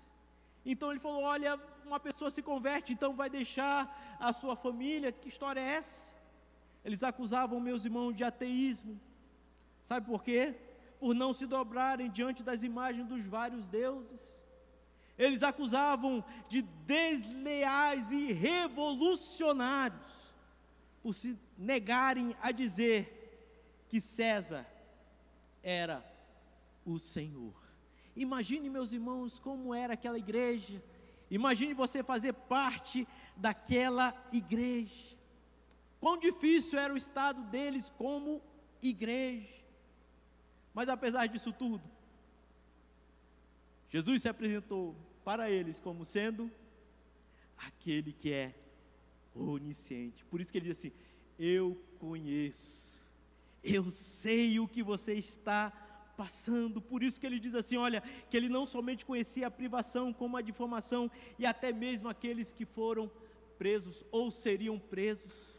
Então 0.65 0.91
ele 0.91 0.99
falou: 0.99 1.23
Olha, 1.23 1.60
uma 1.86 1.99
pessoa 1.99 2.30
se 2.30 2.41
converte, 2.41 2.93
então 2.93 3.15
vai 3.15 3.30
deixar 3.30 4.17
a 4.19 4.32
sua 4.34 4.56
família. 4.56 5.12
Que 5.12 5.30
história 5.30 5.60
é 5.60 5.73
essa? 5.75 6.13
Eles 6.84 7.01
acusavam 7.04 7.60
meus 7.60 7.86
irmãos 7.86 8.13
de 8.13 8.23
ateísmo. 8.23 8.99
Sabe 9.84 10.06
por 10.06 10.23
quê? 10.23 10.56
Por 10.99 11.15
não 11.15 11.34
se 11.34 11.45
dobrarem 11.47 12.10
diante 12.10 12.43
das 12.43 12.62
imagens 12.63 13.08
dos 13.08 13.25
vários 13.25 13.67
deuses. 13.67 14.40
Eles 15.17 15.43
acusavam 15.43 16.24
de 16.47 16.62
desleais 16.62 18.12
e 18.12 18.32
revolucionários 18.32 20.34
por 21.02 21.13
se 21.13 21.38
negarem 21.58 22.36
a 22.41 22.52
dizer 22.52 23.17
que 23.89 24.00
César 24.00 24.65
era 25.62 26.04
o 26.86 26.97
Senhor. 26.97 27.54
Imagine, 28.15 28.69
meus 28.69 28.91
irmãos, 28.91 29.39
como 29.39 29.74
era 29.74 29.93
aquela 29.93 30.17
igreja. 30.17 30.84
Imagine 31.30 31.74
você 31.74 32.04
fazer 32.04 32.34
parte 32.34 33.08
daquela 33.36 34.13
igreja. 34.32 35.15
Quão 36.00 36.17
difícil 36.17 36.80
era 36.80 36.93
o 36.93 36.97
estado 36.97 37.43
deles 37.43 37.89
como 37.89 38.41
igreja. 38.82 39.62
Mas 40.74 40.89
apesar 40.89 41.28
disso 41.28 41.54
tudo, 41.54 41.89
Jesus 43.91 44.21
se 44.21 44.30
apresentou 44.30 44.95
para 45.23 45.51
eles 45.51 45.80
como 45.80 46.06
sendo 46.06 46.49
aquele 47.58 48.13
que 48.13 48.32
é 48.32 48.56
onisciente. 49.36 50.23
Por 50.25 50.39
isso 50.39 50.51
que 50.51 50.58
ele 50.58 50.69
diz 50.69 50.77
assim: 50.77 50.93
Eu 51.38 51.77
conheço, 51.99 53.04
eu 53.62 53.91
sei 53.91 54.60
o 54.60 54.67
que 54.67 54.82
você 54.82 55.13
está 55.13 55.71
passando. 56.15 56.82
Por 56.82 57.04
isso 57.04 57.19
que 57.19 57.25
ele 57.25 57.39
diz 57.39 57.54
assim: 57.54 57.75
olha, 57.75 58.01
que 58.30 58.38
ele 58.38 58.47
não 58.47 58.65
somente 58.65 59.06
conhecia 59.06 59.47
a 59.47 59.51
privação, 59.51 60.13
como 60.13 60.38
a 60.38 60.41
difamação, 60.41 61.12
e 61.38 61.45
até 61.45 61.73
mesmo 61.73 62.08
aqueles 62.08 62.51
que 62.51 62.65
foram 62.65 63.12
presos 63.58 64.06
ou 64.10 64.32
seriam 64.32 64.80
presos. 64.80 65.51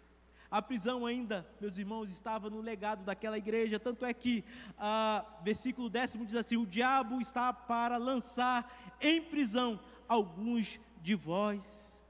A 0.53 0.61
prisão 0.61 1.07
ainda, 1.07 1.49
meus 1.59 1.79
irmãos, 1.79 2.11
estava 2.11 2.51
no 2.51 2.61
legado 2.61 3.03
daquela 3.05 3.39
igreja, 3.39 3.81
tanto 3.81 4.05
é 4.05 4.13
que, 4.13 4.45
ah, 4.77 5.25
versículo 5.43 5.89
décimo 5.89 6.27
diz 6.27 6.35
assim: 6.35 6.59
o 6.59 6.67
diabo 6.67 7.23
está 7.23 7.55
para 7.55 7.97
lançar 7.97 8.71
em 9.01 9.23
prisão 9.23 9.81
alguns 10.07 10.79
de 11.01 11.15
vós. 11.15 12.05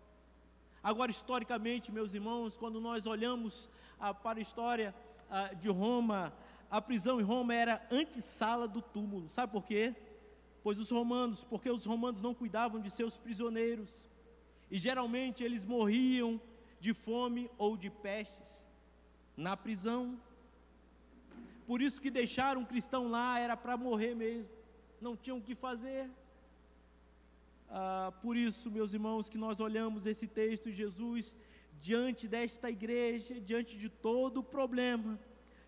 Agora, 0.83 1.13
historicamente, 1.13 1.93
meus 1.93 2.15
irmãos, 2.15 2.57
quando 2.57 2.81
nós 2.81 3.07
olhamos 3.07 3.71
ah, 4.01 4.13
para 4.13 4.41
a 4.41 4.43
história 4.43 4.93
ah, 5.31 5.55
de 5.55 5.69
Roma, 5.69 6.33
a 6.69 6.83
prisão 6.83 7.21
em 7.21 7.23
Roma 7.23 7.55
era 7.55 7.87
antessala 7.93 8.67
do 8.67 8.83
túmulo, 8.83 9.31
sabe 9.31 9.53
por 9.53 9.65
quê? 9.65 9.95
Pois 10.65 10.81
os 10.81 10.91
romanos, 10.91 11.45
porque 11.45 11.71
os 11.71 11.85
romanos 11.85 12.21
não 12.21 12.35
cuidavam 12.35 12.81
de 12.81 12.91
seus 12.91 13.17
prisioneiros, 13.17 14.09
e 14.69 14.79
geralmente 14.79 15.45
eles 15.45 15.65
morriam 15.65 16.41
de 16.85 16.93
fome 17.07 17.43
ou 17.65 17.77
de 17.83 17.91
pestes, 18.07 18.51
na 19.37 19.55
prisão. 19.57 20.03
Por 21.69 21.79
isso 21.81 22.03
que 22.03 22.11
deixaram 22.11 22.63
um 22.63 22.71
cristão 22.73 23.03
lá 23.17 23.29
era 23.39 23.57
para 23.57 23.77
morrer 23.77 24.15
mesmo, 24.15 24.53
não 25.01 25.17
tinham 25.17 25.39
o 25.39 25.47
que 25.49 25.55
fazer. 25.55 26.11
Ah, 27.71 28.13
por 28.21 28.37
isso, 28.37 28.69
meus 28.79 28.93
irmãos, 28.93 29.29
que 29.29 29.39
nós 29.39 29.61
olhamos 29.61 30.07
esse 30.13 30.27
texto, 30.27 30.71
Jesus 30.83 31.37
diante 31.81 32.29
desta 32.29 32.69
igreja, 32.71 33.41
diante 33.41 33.77
de 33.77 33.89
todo 33.89 34.39
o 34.39 34.49
problema, 34.57 35.19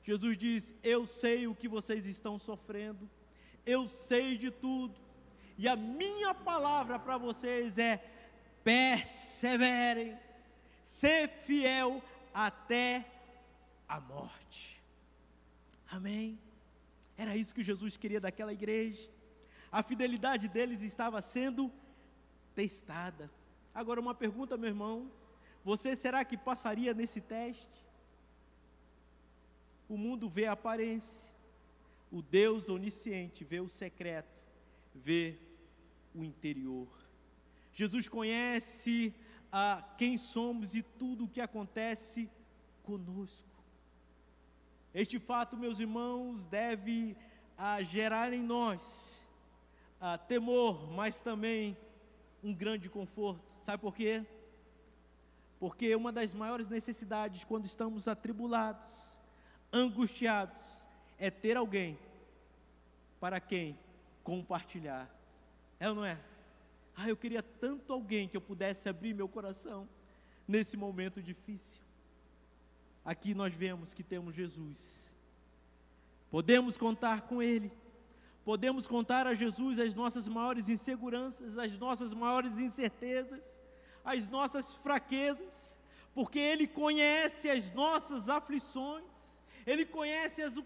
Jesus 0.03 0.37
diz: 0.37 0.75
Eu 0.83 1.07
sei 1.07 1.47
o 1.47 1.55
que 1.55 1.69
vocês 1.77 2.07
estão 2.07 2.39
sofrendo, 2.39 3.09
eu 3.65 3.87
sei 3.89 4.37
de 4.37 4.51
tudo, 4.51 4.95
e 5.57 5.67
a 5.69 5.77
minha 5.77 6.35
palavra 6.35 6.99
para 6.99 7.17
vocês 7.19 7.79
é: 7.79 8.05
perseverem, 8.63 10.17
ser 10.85 11.29
fiel 11.29 12.01
até 12.33 13.11
a 13.89 13.99
morte. 13.99 14.81
Amém? 15.91 16.39
Era 17.17 17.37
isso 17.37 17.55
que 17.55 17.63
Jesus 17.63 17.97
queria 17.97 18.21
daquela 18.21 18.53
igreja. 18.53 19.09
A 19.73 19.83
fidelidade 19.83 20.47
deles 20.49 20.83
estava 20.83 21.21
sendo 21.23 21.73
testada. 22.55 23.31
Agora, 23.75 24.01
uma 24.01 24.15
pergunta, 24.15 24.57
meu 24.57 24.69
irmão: 24.69 25.11
você 25.65 25.97
será 25.97 26.25
que 26.25 26.37
passaria 26.37 26.93
nesse 26.93 27.21
teste? 27.21 27.85
O 29.89 29.97
mundo 29.97 30.29
vê 30.29 30.47
a 30.47 30.53
aparência, 30.53 31.31
o 32.11 32.21
Deus 32.21 32.69
onisciente 32.69 33.45
vê 33.45 33.61
o 33.61 33.69
secreto, 33.69 34.43
vê 34.95 35.39
o 36.15 36.23
interior. 36.23 36.89
Jesus 37.73 38.09
conhece 38.09 39.15
a 39.57 39.81
quem 39.97 40.17
somos 40.17 40.75
e 40.75 40.83
tudo 40.83 41.27
o 41.27 41.29
que 41.29 41.41
acontece 41.41 42.29
conosco. 42.83 43.49
Este 44.93 45.21
fato, 45.21 45.57
meus 45.57 45.79
irmãos, 45.79 46.45
deve 46.45 47.17
a, 47.57 47.81
gerar 47.81 48.33
em 48.33 48.43
nós 48.43 49.25
a, 50.01 50.19
temor, 50.19 50.91
mas 50.91 51.21
também 51.21 51.77
um 52.43 52.53
grande 52.53 52.91
conforto. 52.91 53.55
Sabe 53.63 53.81
por 53.81 53.95
quê? 53.95 54.27
Porque 55.61 55.95
uma 55.95 56.11
das 56.11 56.35
maiores 56.35 56.67
necessidades 56.67 57.45
quando 57.45 57.65
estamos 57.65 58.09
atribulados, 58.09 59.21
angustiados, 59.73 60.85
é 61.17 61.31
ter 61.31 61.57
alguém 61.57 61.97
para 63.21 63.39
quem 63.39 63.79
compartilhar. 64.25 65.09
É 65.79 65.89
ou 65.89 65.95
não 65.95 66.05
é? 66.05 66.19
Ah, 66.97 67.09
eu 67.09 67.17
queria 67.17 67.43
tanto 67.43 67.93
alguém 67.93 68.29
que 68.29 68.37
eu 68.37 68.41
pudesse 68.41 68.89
abrir 68.89 69.15
meu 69.15 69.29
coração 69.29 69.89
nesse 70.47 70.77
momento 70.77 71.23
difícil. 71.23 71.83
Aqui 73.05 73.35
nós 73.35 73.53
vemos 73.53 73.93
que 73.93 74.03
temos 74.03 74.35
Jesus. 74.35 75.13
Podemos 76.31 76.79
contar 76.79 77.23
com 77.23 77.43
Ele. 77.43 77.71
Podemos 78.45 78.87
contar 78.87 79.27
a 79.27 79.35
Jesus 79.35 79.79
as 79.79 79.95
nossas 79.95 80.29
maiores 80.29 80.69
inseguranças, 80.69 81.57
as 81.57 81.79
nossas 81.79 82.13
maiores 82.13 82.59
incertezas, 82.59 83.59
as 84.05 84.29
nossas 84.29 84.77
fraquezas, 84.77 85.79
porque 86.15 86.39
Ele 86.39 86.67
conhece 86.67 87.49
as 87.49 87.71
nossas 87.71 88.29
aflições, 88.29 89.05
Ele 89.67 89.87
conhece 89.87 90.43
as 90.43 90.57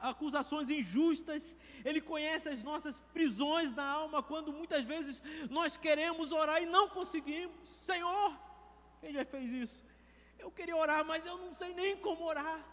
acusações 0.00 0.70
injustas, 0.70 1.56
Ele 1.84 2.00
conhece 2.00 2.48
as 2.48 2.62
nossas 2.62 3.00
prisões 3.12 3.72
na 3.72 3.84
alma, 3.84 4.22
quando 4.22 4.52
muitas 4.52 4.84
vezes 4.84 5.22
nós 5.50 5.76
queremos 5.76 6.30
orar 6.30 6.62
e 6.62 6.66
não 6.66 6.88
conseguimos. 6.88 7.68
Senhor, 7.68 8.38
quem 9.00 9.12
já 9.12 9.24
fez 9.24 9.50
isso? 9.50 9.84
Eu 10.38 10.50
queria 10.50 10.76
orar, 10.76 11.04
mas 11.04 11.26
eu 11.26 11.38
não 11.38 11.52
sei 11.52 11.74
nem 11.74 11.96
como 11.96 12.24
orar. 12.24 12.64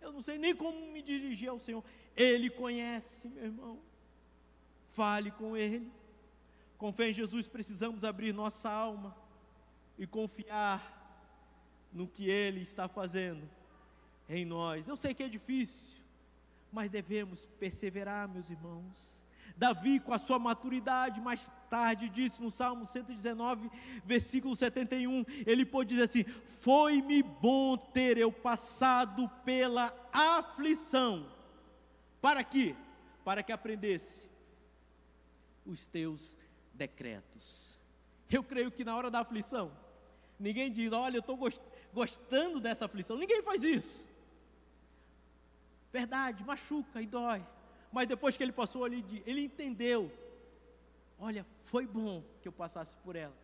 Eu 0.00 0.12
não 0.12 0.20
sei 0.20 0.36
nem 0.38 0.54
como 0.54 0.92
me 0.92 1.00
dirigir 1.00 1.48
ao 1.48 1.58
Senhor. 1.58 1.82
Ele 2.14 2.50
conhece, 2.50 3.28
meu 3.28 3.44
irmão. 3.44 3.78
Fale 4.92 5.30
com 5.30 5.56
Ele. 5.56 5.90
Com 6.76 6.92
fé 6.92 7.08
em 7.08 7.14
Jesus, 7.14 7.48
precisamos 7.48 8.04
abrir 8.04 8.32
nossa 8.34 8.70
alma 8.70 9.16
e 9.96 10.06
confiar 10.06 10.96
no 11.92 12.06
que 12.06 12.28
Ele 12.28 12.60
está 12.60 12.86
fazendo 12.86 13.57
em 14.28 14.44
nós. 14.44 14.86
Eu 14.86 14.96
sei 14.96 15.14
que 15.14 15.22
é 15.22 15.28
difícil, 15.28 16.02
mas 16.70 16.90
devemos 16.90 17.46
perseverar, 17.58 18.28
meus 18.28 18.50
irmãos. 18.50 19.18
Davi, 19.56 19.98
com 19.98 20.14
a 20.14 20.18
sua 20.18 20.38
maturidade, 20.38 21.20
mais 21.20 21.50
tarde 21.68 22.08
disse 22.08 22.40
no 22.40 22.48
Salmo 22.48 22.86
119, 22.86 23.68
versículo 24.04 24.54
71, 24.54 25.24
ele 25.44 25.66
pôde 25.66 25.90
dizer 25.90 26.04
assim: 26.04 26.22
Foi-me 26.60 27.22
bom 27.24 27.76
ter 27.76 28.16
eu 28.16 28.30
passado 28.30 29.28
pela 29.44 29.92
aflição. 30.12 31.26
Para 32.20 32.44
quê? 32.44 32.76
Para 33.24 33.42
que 33.42 33.50
aprendesse 33.50 34.30
os 35.66 35.88
teus 35.88 36.36
decretos. 36.72 37.80
Eu 38.30 38.44
creio 38.44 38.70
que 38.70 38.84
na 38.84 38.96
hora 38.96 39.10
da 39.10 39.20
aflição, 39.20 39.72
ninguém 40.38 40.70
diz: 40.70 40.92
Olha, 40.92 41.16
eu 41.16 41.20
estou 41.20 41.36
gostando 41.92 42.60
dessa 42.60 42.84
aflição. 42.84 43.16
Ninguém 43.16 43.42
faz 43.42 43.64
isso. 43.64 44.07
Verdade, 45.92 46.44
machuca 46.44 47.00
e 47.00 47.06
dói. 47.06 47.44
Mas 47.92 48.06
depois 48.06 48.36
que 48.36 48.42
ele 48.42 48.52
passou 48.52 48.84
ali, 48.84 49.04
ele 49.26 49.42
entendeu: 49.42 50.12
olha, 51.18 51.46
foi 51.64 51.86
bom 51.86 52.22
que 52.42 52.48
eu 52.48 52.52
passasse 52.52 52.94
por 52.96 53.16
ela, 53.16 53.36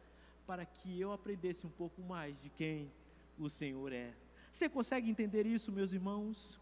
para 0.47 0.65
que 0.65 1.01
eu 1.01 1.13
aprendesse 1.13 1.67
um 1.67 1.71
pouco 1.71 2.03
mais 2.03 2.39
de 2.41 2.51
quem 2.51 2.93
o 3.39 3.49
Senhor 3.49 3.93
é. 3.93 4.15
Você 4.53 4.69
consegue 4.69 5.11
entender 5.11 5.47
isso, 5.47 5.73
meus 5.73 5.93
irmãos? 5.93 6.61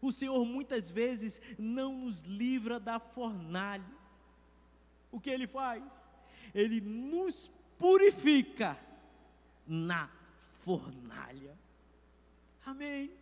O 0.00 0.12
Senhor 0.12 0.44
muitas 0.44 0.90
vezes 0.90 1.40
não 1.58 1.98
nos 1.98 2.22
livra 2.22 2.80
da 2.80 2.98
fornalha. 2.98 3.84
O 5.10 5.20
que 5.20 5.30
Ele 5.30 5.46
faz? 5.46 5.82
Ele 6.54 6.80
nos 6.80 7.50
purifica 7.78 8.78
na 9.66 10.10
fornalha. 10.60 11.56
Amém 12.64 13.17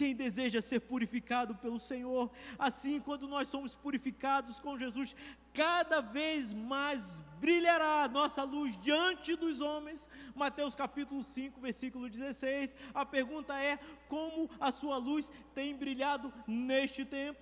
quem 0.00 0.14
deseja 0.14 0.62
ser 0.62 0.80
purificado 0.80 1.54
pelo 1.56 1.78
Senhor. 1.78 2.30
Assim, 2.58 2.98
quando 2.98 3.28
nós 3.28 3.48
somos 3.48 3.74
purificados 3.74 4.58
com 4.58 4.78
Jesus, 4.78 5.14
cada 5.52 6.00
vez 6.00 6.54
mais 6.54 7.22
brilhará 7.38 8.04
a 8.04 8.08
nossa 8.08 8.42
luz 8.42 8.80
diante 8.80 9.36
dos 9.36 9.60
homens. 9.60 10.08
Mateus 10.34 10.74
capítulo 10.74 11.22
5, 11.22 11.60
versículo 11.60 12.08
16. 12.08 12.74
A 12.94 13.04
pergunta 13.04 13.62
é: 13.62 13.78
como 14.08 14.48
a 14.58 14.72
sua 14.72 14.96
luz 14.96 15.30
tem 15.54 15.76
brilhado 15.76 16.32
neste 16.46 17.04
tempo? 17.04 17.38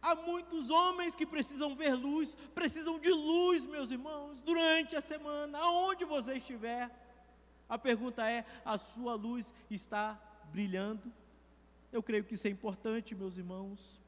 Há 0.00 0.14
muitos 0.14 0.70
homens 0.70 1.16
que 1.16 1.26
precisam 1.26 1.74
ver 1.74 1.94
luz, 1.94 2.36
precisam 2.54 3.00
de 3.00 3.10
luz, 3.10 3.66
meus 3.66 3.90
irmãos, 3.90 4.40
durante 4.42 4.94
a 4.94 5.00
semana, 5.00 5.58
aonde 5.58 6.04
você 6.04 6.36
estiver. 6.36 6.88
A 7.68 7.76
pergunta 7.76 8.30
é: 8.30 8.46
a 8.64 8.78
sua 8.78 9.16
luz 9.16 9.52
está 9.68 10.16
brilhando? 10.52 11.12
Eu 11.92 12.02
creio 12.02 12.24
que 12.24 12.34
isso 12.34 12.46
é 12.46 12.50
importante, 12.50 13.14
meus 13.14 13.36
irmãos. 13.36 14.00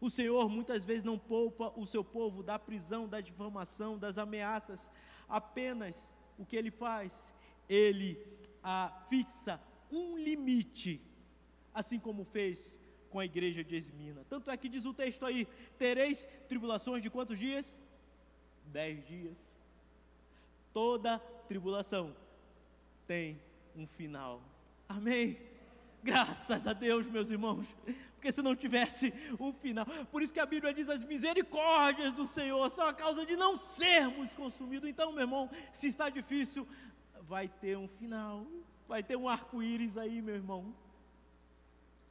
O 0.00 0.10
Senhor 0.10 0.48
muitas 0.48 0.84
vezes 0.84 1.04
não 1.04 1.18
poupa 1.18 1.72
o 1.76 1.86
seu 1.86 2.04
povo 2.04 2.42
da 2.42 2.58
prisão, 2.58 3.08
da 3.08 3.20
difamação, 3.20 3.98
das 3.98 4.18
ameaças. 4.18 4.90
Apenas 5.28 6.14
o 6.38 6.44
que 6.44 6.56
ele 6.56 6.70
faz? 6.70 7.34
Ele 7.68 8.18
ah, 8.62 9.04
fixa 9.08 9.60
um 9.90 10.16
limite, 10.18 11.00
assim 11.72 11.98
como 11.98 12.24
fez 12.24 12.78
com 13.10 13.18
a 13.18 13.24
igreja 13.24 13.64
de 13.64 13.76
Esmina. 13.76 14.24
Tanto 14.28 14.50
é 14.50 14.56
que 14.56 14.68
diz 14.68 14.84
o 14.84 14.94
texto 14.94 15.24
aí: 15.24 15.46
tereis 15.78 16.26
tribulações 16.48 17.02
de 17.02 17.10
quantos 17.10 17.38
dias? 17.38 17.78
Dez 18.66 19.06
dias. 19.06 19.56
Toda 20.72 21.18
tribulação 21.48 22.14
tem 23.06 23.40
um 23.74 23.86
final. 23.86 24.42
Amém. 24.88 25.55
Graças 26.06 26.68
a 26.68 26.72
Deus, 26.72 27.08
meus 27.08 27.30
irmãos, 27.30 27.66
porque 28.14 28.30
se 28.30 28.40
não 28.40 28.54
tivesse 28.54 29.12
um 29.40 29.52
final, 29.52 29.84
por 30.12 30.22
isso 30.22 30.32
que 30.32 30.38
a 30.38 30.46
Bíblia 30.46 30.72
diz: 30.72 30.88
as 30.88 31.02
misericórdias 31.02 32.12
do 32.12 32.28
Senhor 32.28 32.70
são 32.70 32.86
a 32.86 32.94
causa 32.94 33.26
de 33.26 33.34
não 33.34 33.56
sermos 33.56 34.32
consumidos. 34.32 34.88
Então, 34.88 35.10
meu 35.10 35.22
irmão, 35.22 35.50
se 35.72 35.88
está 35.88 36.08
difícil, 36.08 36.64
vai 37.22 37.48
ter 37.48 37.76
um 37.76 37.88
final, 37.88 38.46
vai 38.86 39.02
ter 39.02 39.16
um 39.16 39.28
arco-íris 39.28 39.98
aí, 39.98 40.22
meu 40.22 40.36
irmão. 40.36 40.72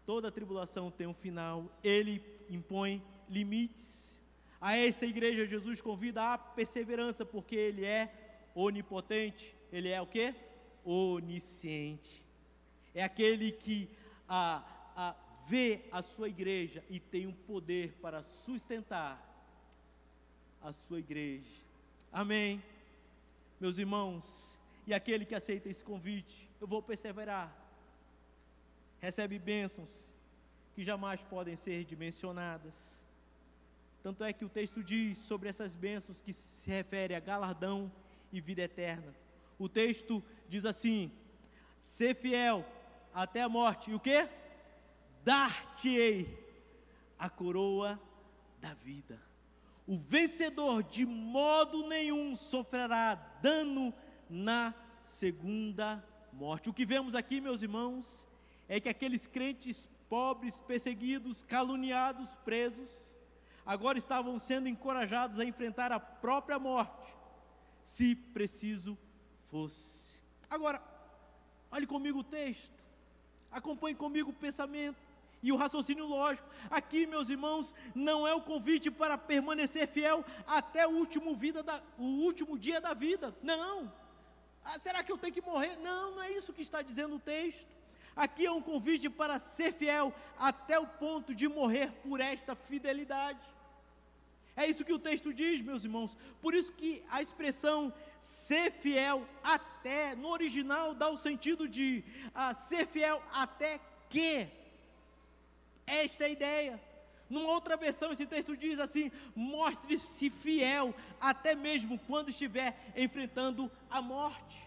Toda 0.05 0.29
tribulação 0.29 0.91
tem 0.91 1.07
um 1.07 1.13
final, 1.13 1.71
ele 1.81 2.21
impõe 2.49 3.01
limites. 3.29 4.21
A 4.59 4.75
esta 4.75 5.05
igreja, 5.05 5.47
Jesus 5.47 5.79
convida 5.79 6.33
a 6.33 6.37
perseverança, 6.37 7.25
porque 7.25 7.55
ele 7.55 7.85
é 7.85 8.11
onipotente, 8.53 9.55
ele 9.71 9.87
é 9.87 10.01
o 10.01 10.05
que? 10.05 10.35
Onisciente 10.83 12.24
é 12.95 13.03
aquele 13.03 13.51
que 13.51 13.89
a, 14.27 14.63
a, 14.95 15.15
vê 15.45 15.81
a 15.91 16.01
sua 16.01 16.29
igreja 16.29 16.83
e 16.89 16.99
tem 16.99 17.27
um 17.27 17.33
poder 17.33 17.91
para 18.01 18.23
sustentar 18.23 19.21
a 20.63 20.71
sua 20.71 20.99
igreja. 20.99 21.63
Amém. 22.11 22.63
Meus 23.59 23.77
irmãos, 23.77 24.57
e 24.87 24.93
aquele 24.93 25.25
que 25.25 25.35
aceita 25.35 25.69
esse 25.69 25.83
convite, 25.83 26.49
eu 26.59 26.65
vou 26.65 26.81
perseverar. 26.81 27.53
Recebe 28.99 29.37
bênçãos 29.37 30.09
que 30.73 30.83
jamais 30.83 31.21
podem 31.21 31.55
ser 31.55 31.83
dimensionadas. 31.83 33.03
Tanto 34.01 34.23
é 34.23 34.31
que 34.31 34.45
o 34.45 34.49
texto 34.49 34.83
diz 34.83 35.17
sobre 35.17 35.49
essas 35.49 35.75
bênçãos 35.75 36.21
que 36.21 36.31
se 36.31 36.69
refere 36.69 37.13
a 37.13 37.19
galardão 37.19 37.91
e 38.31 38.39
vida 38.39 38.61
eterna. 38.61 39.13
o 39.59 39.67
texto 39.67 40.23
diz 40.49 40.65
assim: 40.65 41.11
ser 41.81 42.15
fiel 42.15 42.65
até 43.15 43.41
a 43.41 43.49
morte, 43.49 43.89
e 43.89 43.95
o 43.95 43.99
que? 43.99 44.27
Dar-te-ei 45.23 46.37
a 47.17 47.29
coroa 47.29 47.99
da 48.59 48.73
vida. 48.73 49.19
O 49.87 49.97
vencedor 49.97 50.83
de 50.83 51.05
modo 51.05 51.87
nenhum 51.87 52.35
sofrerá 52.35 53.15
dano 53.41 53.93
na 54.29 54.73
segunda 55.01 56.03
morte. 56.33 56.69
O 56.69 56.73
que 56.73 56.85
vemos 56.85 57.15
aqui, 57.15 57.39
meus 57.39 57.61
irmãos, 57.61 58.27
é 58.67 58.79
que 58.79 58.89
aqueles 58.89 59.25
crentes 59.25 59.87
pobres, 60.09 60.59
perseguidos, 60.59 61.41
caluniados, 61.41 62.35
presos, 62.43 62.89
agora 63.65 63.97
estavam 63.97 64.37
sendo 64.37 64.67
encorajados 64.67 65.39
a 65.39 65.45
enfrentar 65.45 65.91
a 65.91 65.99
própria 65.99 66.59
morte, 66.59 67.15
se 67.83 68.13
preciso 68.15 68.97
fosse. 69.45 70.19
Agora, 70.49 70.81
olhe 71.71 71.87
comigo 71.87 72.19
o 72.19 72.23
texto, 72.23 72.84
acompanhe 73.55 73.95
comigo 73.95 74.31
o 74.31 74.33
pensamento 74.33 74.97
e 75.41 75.51
o 75.51 75.55
raciocínio 75.55 76.05
lógico. 76.05 76.47
Aqui, 76.69 77.05
meus 77.05 77.29
irmãos, 77.29 77.73
não 77.93 78.27
é 78.27 78.33
o 78.33 78.41
convite 78.41 78.91
para 78.91 79.17
permanecer 79.17 79.87
fiel 79.87 80.25
até 80.45 80.85
o 80.85 80.91
último, 80.91 81.35
vida 81.35 81.63
da, 81.63 81.81
o 81.97 82.03
último 82.03 82.59
dia 82.59 82.81
da 82.81 82.93
vida. 82.93 83.33
Não. 83.41 83.91
Ah, 84.63 84.77
será 84.77 85.03
que 85.03 85.11
eu 85.11 85.17
tenho 85.17 85.33
que 85.33 85.41
morrer? 85.41 85.77
Não, 85.77 86.15
não 86.15 86.23
é 86.23 86.31
isso 86.31 86.51
que 86.51 86.61
está 86.61 86.81
dizendo 86.81 87.15
o 87.15 87.19
texto. 87.19 87.73
Aqui 88.15 88.45
é 88.45 88.51
um 88.51 88.61
convite 88.61 89.09
para 89.09 89.39
ser 89.39 89.73
fiel 89.73 90.13
até 90.37 90.79
o 90.79 90.87
ponto 90.87 91.33
de 91.33 91.47
morrer 91.47 91.91
por 92.03 92.19
esta 92.19 92.55
fidelidade. 92.55 93.45
É 94.55 94.65
isso 94.65 94.85
que 94.85 94.93
o 94.93 94.99
texto 94.99 95.33
diz, 95.33 95.61
meus 95.61 95.83
irmãos. 95.83 96.17
Por 96.41 96.53
isso 96.53 96.71
que 96.73 97.03
a 97.09 97.21
expressão 97.21 97.93
ser 98.25 98.71
fiel 98.71 99.23
até, 99.43 100.15
no 100.15 100.29
original, 100.29 100.95
dá 100.95 101.07
o 101.09 101.17
sentido 101.17 101.67
de 101.69 102.03
ah, 102.33 102.55
ser 102.55 102.87
fiel 102.87 103.21
até 103.31 103.79
que. 104.09 104.47
Esta 105.85 106.23
é 106.23 106.27
a 106.27 106.29
ideia. 106.29 106.83
Numa 107.29 107.51
outra 107.51 107.77
versão, 107.77 108.11
esse 108.11 108.25
texto 108.25 108.57
diz 108.57 108.79
assim: 108.79 109.11
mostre-se 109.35 110.31
fiel 110.31 110.93
até 111.21 111.53
mesmo 111.53 111.99
quando 111.99 112.29
estiver 112.29 112.75
enfrentando 112.95 113.71
a 113.91 114.01
morte. 114.01 114.57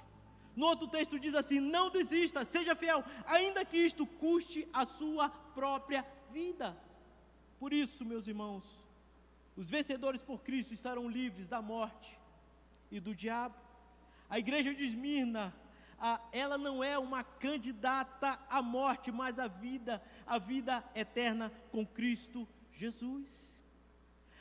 No 0.55 0.67
outro 0.67 0.87
texto 0.87 1.19
diz 1.19 1.35
assim: 1.35 1.59
não 1.59 1.91
desista, 1.91 2.45
seja 2.45 2.77
fiel, 2.77 3.05
ainda 3.27 3.65
que 3.65 3.77
isto 3.77 4.07
custe 4.07 4.69
a 4.73 4.87
sua 4.87 5.31
própria 5.31 6.07
vida. 6.31 6.77
Por 7.59 7.73
isso, 7.73 8.05
meus 8.05 8.29
irmãos, 8.29 8.65
os 9.57 9.69
vencedores 9.69 10.23
por 10.23 10.43
Cristo 10.43 10.73
estarão 10.73 11.09
livres 11.09 11.49
da 11.49 11.61
morte 11.61 12.18
e 12.91 13.01
do 13.01 13.15
diabo. 13.15 13.57
A 14.29 14.39
igreja 14.39 14.75
de 14.75 14.85
Esmirna, 14.85 15.55
ela 16.33 16.59
não 16.59 16.83
é 16.83 16.99
uma 16.99 17.25
candidata 17.25 18.39
à 18.49 18.61
morte, 18.63 19.11
mas 19.11 19.39
à 19.39 19.47
vida, 19.47 20.03
a 20.27 20.39
vida 20.39 20.85
eterna 20.95 21.53
com 21.71 21.87
Cristo 21.87 22.47
Jesus. 22.73 23.63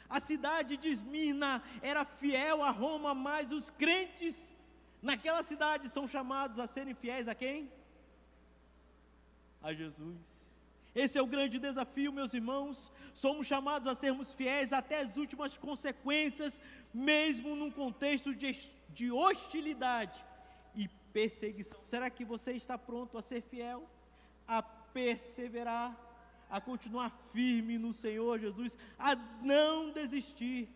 A 0.10 0.20
cidade 0.20 0.78
de 0.78 0.88
Esmirna 0.88 1.64
era 1.82 2.06
fiel 2.06 2.64
a 2.64 2.70
Roma, 2.70 3.14
mas 3.14 3.52
os 3.52 3.70
crentes 3.70 4.56
naquela 5.02 5.44
cidade 5.44 5.90
são 5.90 6.08
chamados 6.08 6.60
a 6.60 6.68
serem 6.68 6.94
fiéis 6.94 7.28
a 7.28 7.36
quem? 7.36 7.72
A 9.62 9.74
Jesus. 9.74 10.37
Esse 11.04 11.16
é 11.20 11.22
o 11.22 11.28
grande 11.28 11.60
desafio, 11.60 12.12
meus 12.12 12.34
irmãos. 12.34 12.92
Somos 13.14 13.46
chamados 13.46 13.88
a 13.88 13.94
sermos 13.94 14.34
fiéis 14.34 14.74
até 14.74 15.00
as 15.00 15.16
últimas 15.16 15.56
consequências, 15.56 16.60
mesmo 16.92 17.56
num 17.56 17.70
contexto 17.70 18.34
de, 18.34 18.72
de 18.90 19.12
hostilidade 19.12 20.26
e 20.74 20.88
perseguição. 21.14 21.80
Será 21.86 22.10
que 22.10 22.26
você 22.26 22.54
está 22.54 22.80
pronto 22.80 23.16
a 23.16 23.22
ser 23.22 23.44
fiel, 23.44 23.88
a 24.48 24.64
perseverar, 24.64 25.96
a 26.50 26.60
continuar 26.60 27.12
firme 27.32 27.78
no 27.78 27.94
Senhor 27.94 28.40
Jesus, 28.40 28.76
a 28.98 29.16
não 29.44 29.92
desistir, 29.92 30.68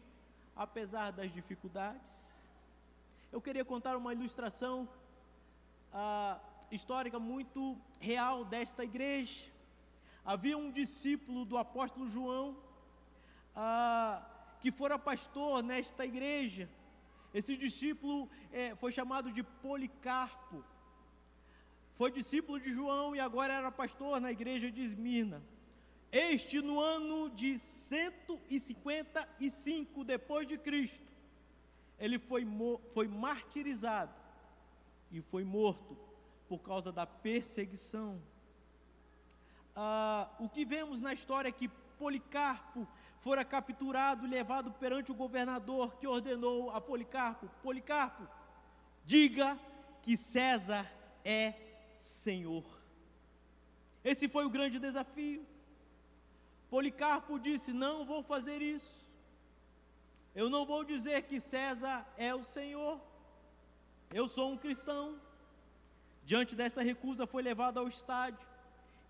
apesar 0.56 1.10
das 1.10 1.34
dificuldades? 1.34 2.28
Eu 3.32 3.42
queria 3.42 3.66
contar 3.66 3.98
uma 3.98 4.14
ilustração 4.14 4.88
ah, 5.92 6.38
histórica 6.72 7.18
muito 7.18 7.76
real 8.00 8.46
desta 8.46 8.84
igreja. 8.84 9.50
Havia 10.24 10.56
um 10.58 10.72
discípulo 10.72 11.44
do 11.46 11.58
apóstolo 11.58 12.08
João 12.10 12.56
ah, 13.56 14.24
que 14.60 14.72
fora 14.72 15.00
pastor 15.00 15.64
nesta 15.64 16.06
igreja. 16.06 16.70
Esse 17.34 17.58
discípulo 17.58 18.30
eh, 18.52 18.76
foi 18.76 18.92
chamado 18.92 19.32
de 19.32 19.42
Policarpo. 19.44 20.64
Foi 21.94 22.12
discípulo 22.12 22.60
de 22.60 22.74
João 22.74 23.16
e 23.16 23.20
agora 23.20 23.54
era 23.54 23.72
pastor 23.72 24.20
na 24.20 24.32
igreja 24.32 24.72
de 24.72 24.82
Esmirna. 24.82 25.42
Este 26.12 26.62
no 26.62 26.80
ano 26.80 27.30
de 27.30 27.58
155 27.58 30.04
depois 30.04 30.48
de 30.48 30.58
Cristo 30.58 31.12
ele 32.02 32.18
foi, 32.18 32.44
foi 32.96 33.08
martirizado 33.08 34.12
e 35.12 35.22
foi 35.22 35.44
morto 35.44 35.96
por 36.50 36.60
causa 36.60 36.92
da 36.92 37.06
perseguição. 37.06 38.20
Ah, 39.76 40.30
o 40.40 40.50
que 40.50 40.66
vemos 40.66 41.02
na 41.02 41.14
história 41.14 41.50
é 41.50 41.52
que 41.52 41.70
Policarpo 41.98 42.88
fora 43.20 43.46
capturado 43.46 44.26
e 44.26 44.30
levado 44.30 44.72
perante 44.72 45.12
o 45.12 45.16
governador 45.16 45.96
que 45.98 46.08
ordenou 46.08 46.72
a 46.72 46.82
Policarpo: 46.82 47.48
Policarpo, 47.62 48.28
diga 49.06 49.58
que 50.02 50.18
César 50.18 50.92
é 51.24 51.54
Senhor. 52.00 52.66
Esse 54.04 54.28
foi 54.28 54.46
o 54.46 54.50
grande 54.50 54.80
desafio. 54.80 55.46
Policarpo 56.70 57.40
disse: 57.40 57.72
Não 57.72 58.04
vou 58.04 58.24
fazer 58.24 58.62
isso. 58.62 59.08
Eu 60.34 60.50
não 60.50 60.66
vou 60.66 60.84
dizer 60.84 61.22
que 61.24 61.40
César 61.40 62.06
é 62.18 62.34
o 62.34 62.44
Senhor. 62.44 63.00
Eu 64.12 64.28
sou 64.28 64.52
um 64.52 64.58
cristão. 64.58 65.20
Diante 66.24 66.56
desta 66.56 66.82
recusa, 66.82 67.28
foi 67.28 67.42
levado 67.42 67.80
ao 67.80 67.88
estádio 67.88 68.51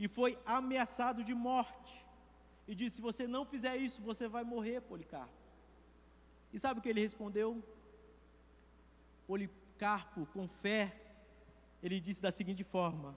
e 0.01 0.07
foi 0.07 0.35
ameaçado 0.47 1.23
de 1.23 1.31
morte. 1.31 2.03
E 2.67 2.73
disse: 2.73 2.95
Se 2.95 3.01
você 3.03 3.27
não 3.27 3.45
fizer 3.45 3.77
isso, 3.77 4.01
você 4.01 4.27
vai 4.27 4.43
morrer, 4.43 4.81
Policarpo. 4.81 5.31
E 6.51 6.57
sabe 6.57 6.79
o 6.79 6.81
que 6.81 6.89
ele 6.89 7.01
respondeu? 7.01 7.63
Policarpo, 9.27 10.25
com 10.33 10.47
fé, 10.47 10.99
ele 11.83 11.99
disse 11.99 12.19
da 12.19 12.31
seguinte 12.31 12.63
forma: 12.63 13.15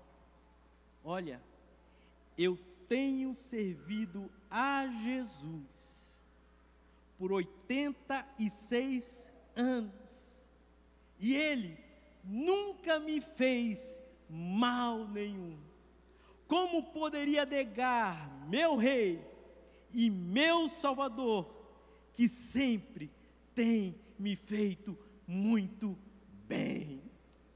Olha, 1.03 1.41
eu 2.37 2.59
tenho 2.87 3.35
servido 3.35 4.31
a 4.51 4.87
Jesus 4.87 6.19
por 7.19 7.33
86 7.33 9.33
anos. 9.57 10.45
E 11.19 11.35
ele 11.35 11.83
nunca 12.23 13.01
me 13.01 13.23
fez 13.23 13.99
mal 14.29 15.09
nenhum. 15.09 15.59
Como 16.47 16.83
poderia 16.83 17.45
negar 17.45 18.47
meu 18.49 18.77
rei 18.77 19.25
e 19.93 20.11
meu 20.11 20.69
salvador, 20.69 21.51
que 22.13 22.29
sempre 22.29 23.11
tem 23.55 23.95
me 24.19 24.37
feito 24.37 24.99
muito 25.27 25.99
bem? 26.47 27.03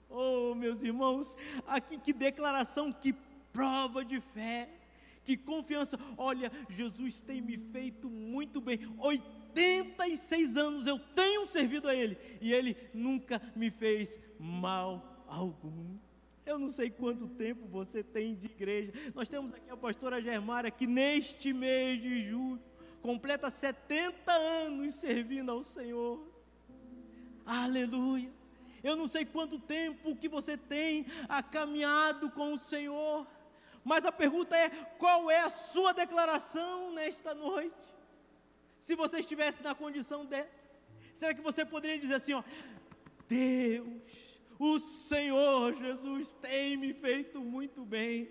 Oh, 0.09 0.55
meus 0.55 0.83
irmãos, 0.83 1.37
aqui 1.67 1.99
que 1.99 2.13
declaração, 2.13 2.91
que 2.91 3.15
prova 3.53 4.05
de 4.05 4.21
fé, 4.21 4.69
que 5.23 5.37
confiança. 5.37 5.99
Olha, 6.17 6.51
Jesus 6.71 7.21
tem 7.21 7.41
me 7.41 7.59
feito 7.59 8.09
muito 8.09 8.61
bem. 8.61 8.79
86 8.99 10.57
anos 10.57 10.87
eu 10.87 10.99
tenho 10.99 11.45
servido 11.45 11.89
a 11.89 11.95
Ele 11.95 12.17
e 12.41 12.53
Ele 12.53 12.77
nunca 12.95 13.41
me 13.55 13.71
fez 13.71 14.19
mal 14.39 15.25
algum. 15.29 15.99
Eu 16.49 16.59
não 16.59 16.71
sei 16.71 16.89
quanto 16.89 17.29
tempo 17.29 17.67
você 17.67 18.03
tem 18.03 18.35
de 18.35 18.47
igreja. 18.47 18.91
Nós 19.15 19.29
temos 19.29 19.53
aqui 19.53 19.69
a 19.69 19.77
pastora 19.77 20.19
Germária 20.23 20.71
que 20.71 20.87
neste 20.87 21.53
mês 21.53 22.01
de 22.01 22.23
julho 22.23 22.63
completa 23.03 23.51
70 23.51 24.33
anos 24.33 24.95
servindo 24.95 25.51
ao 25.51 25.63
Senhor. 25.63 26.27
Aleluia. 27.45 28.33
Eu 28.83 28.97
não 28.97 29.07
sei 29.07 29.27
quanto 29.27 29.59
tempo 29.59 30.17
que 30.17 30.27
você 30.27 30.57
tem 30.57 31.05
caminhado 31.53 32.31
com 32.31 32.55
o 32.55 32.57
Senhor. 32.57 33.27
Mas 33.85 34.07
a 34.07 34.11
pergunta 34.11 34.57
é: 34.57 34.71
qual 34.97 35.31
é 35.31 35.41
a 35.41 35.51
sua 35.51 35.93
declaração 35.93 36.95
nesta 36.95 37.35
noite? 37.35 37.85
Se 38.81 38.95
você 38.95 39.19
estivesse 39.21 39.63
na 39.63 39.75
condição 39.75 40.25
de, 40.25 40.47
será 41.13 41.35
que 41.35 41.43
você 41.43 41.63
poderia 41.63 41.99
dizer 41.99 42.15
assim, 42.15 42.33
ó, 42.33 42.43
Deus, 43.29 44.38
o 44.59 44.79
Senhor 44.79 45.75
Jesus 45.77 46.35
tem 46.35 46.77
me 46.77 46.93
feito 46.93 47.41
muito 47.41 47.85
bem. 47.85 48.29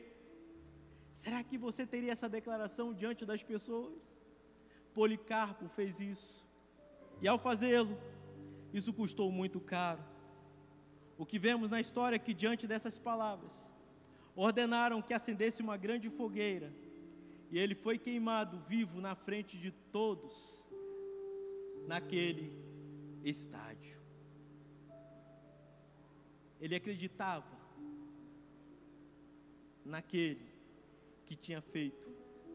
Será 1.14 1.44
que 1.44 1.58
você 1.58 1.86
teria 1.86 2.12
essa 2.12 2.28
declaração 2.28 2.94
diante 2.94 3.26
das 3.26 3.42
pessoas? 3.42 4.20
Policarpo 4.94 5.68
fez 5.70 6.00
isso. 6.00 6.46
E 7.22 7.28
ao 7.28 7.40
fazê-lo, 7.40 7.98
isso 8.74 8.94
custou 8.94 9.32
muito 9.32 9.60
caro. 9.60 10.04
O 11.18 11.26
que 11.26 11.40
vemos 11.40 11.72
na 11.72 11.80
história 11.80 12.18
é 12.18 12.20
que, 12.20 12.34
diante 12.34 12.68
dessas 12.68 12.98
palavras, 12.98 13.72
ordenaram 14.36 15.02
que 15.02 15.14
acendesse 15.14 15.64
uma 15.64 15.76
grande 15.76 16.10
fogueira, 16.10 16.72
e 17.50 17.58
ele 17.58 17.74
foi 17.74 17.98
queimado 17.98 18.60
vivo 18.60 19.02
na 19.02 19.16
frente 19.16 19.58
de 19.58 19.72
todos, 19.72 20.70
naquele 21.88 22.54
estádio. 23.24 23.97
Ele 26.60 26.76
acreditava 26.76 27.46
naquele 29.86 30.46
que 31.26 31.36
tinha 31.36 31.62
feito 31.62 32.10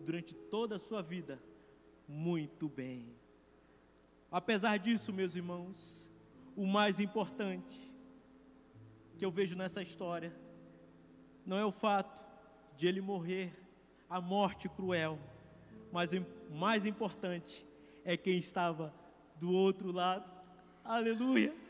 durante 0.05 0.34
toda 0.34 0.76
a 0.76 0.78
sua 0.78 1.03
vida 1.03 1.40
muito 2.09 2.68
bem. 2.68 3.14
Apesar 4.30 4.78
disso, 4.78 5.12
meus 5.12 5.36
irmãos, 5.36 6.11
o 6.57 6.66
mais 6.66 7.00
importante 7.00 7.92
que 9.16 9.24
eu 9.24 9.30
vejo 9.30 9.57
nessa 9.57 9.82
história 9.82 10.34
não 11.46 11.59
é 11.59 11.64
o 11.64 11.72
fato 11.72 12.20
de 12.76 12.86
ele 12.86 13.00
morrer 13.00 13.53
a 14.09 14.20
morte 14.20 14.68
cruel, 14.68 15.18
mas 15.90 16.12
o 16.12 16.55
mais 16.55 16.86
importante 16.86 17.66
é 18.05 18.16
quem 18.16 18.38
estava 18.38 18.92
do 19.36 19.50
outro 19.50 19.92
lado. 19.92 20.30
Aleluia. 20.84 21.61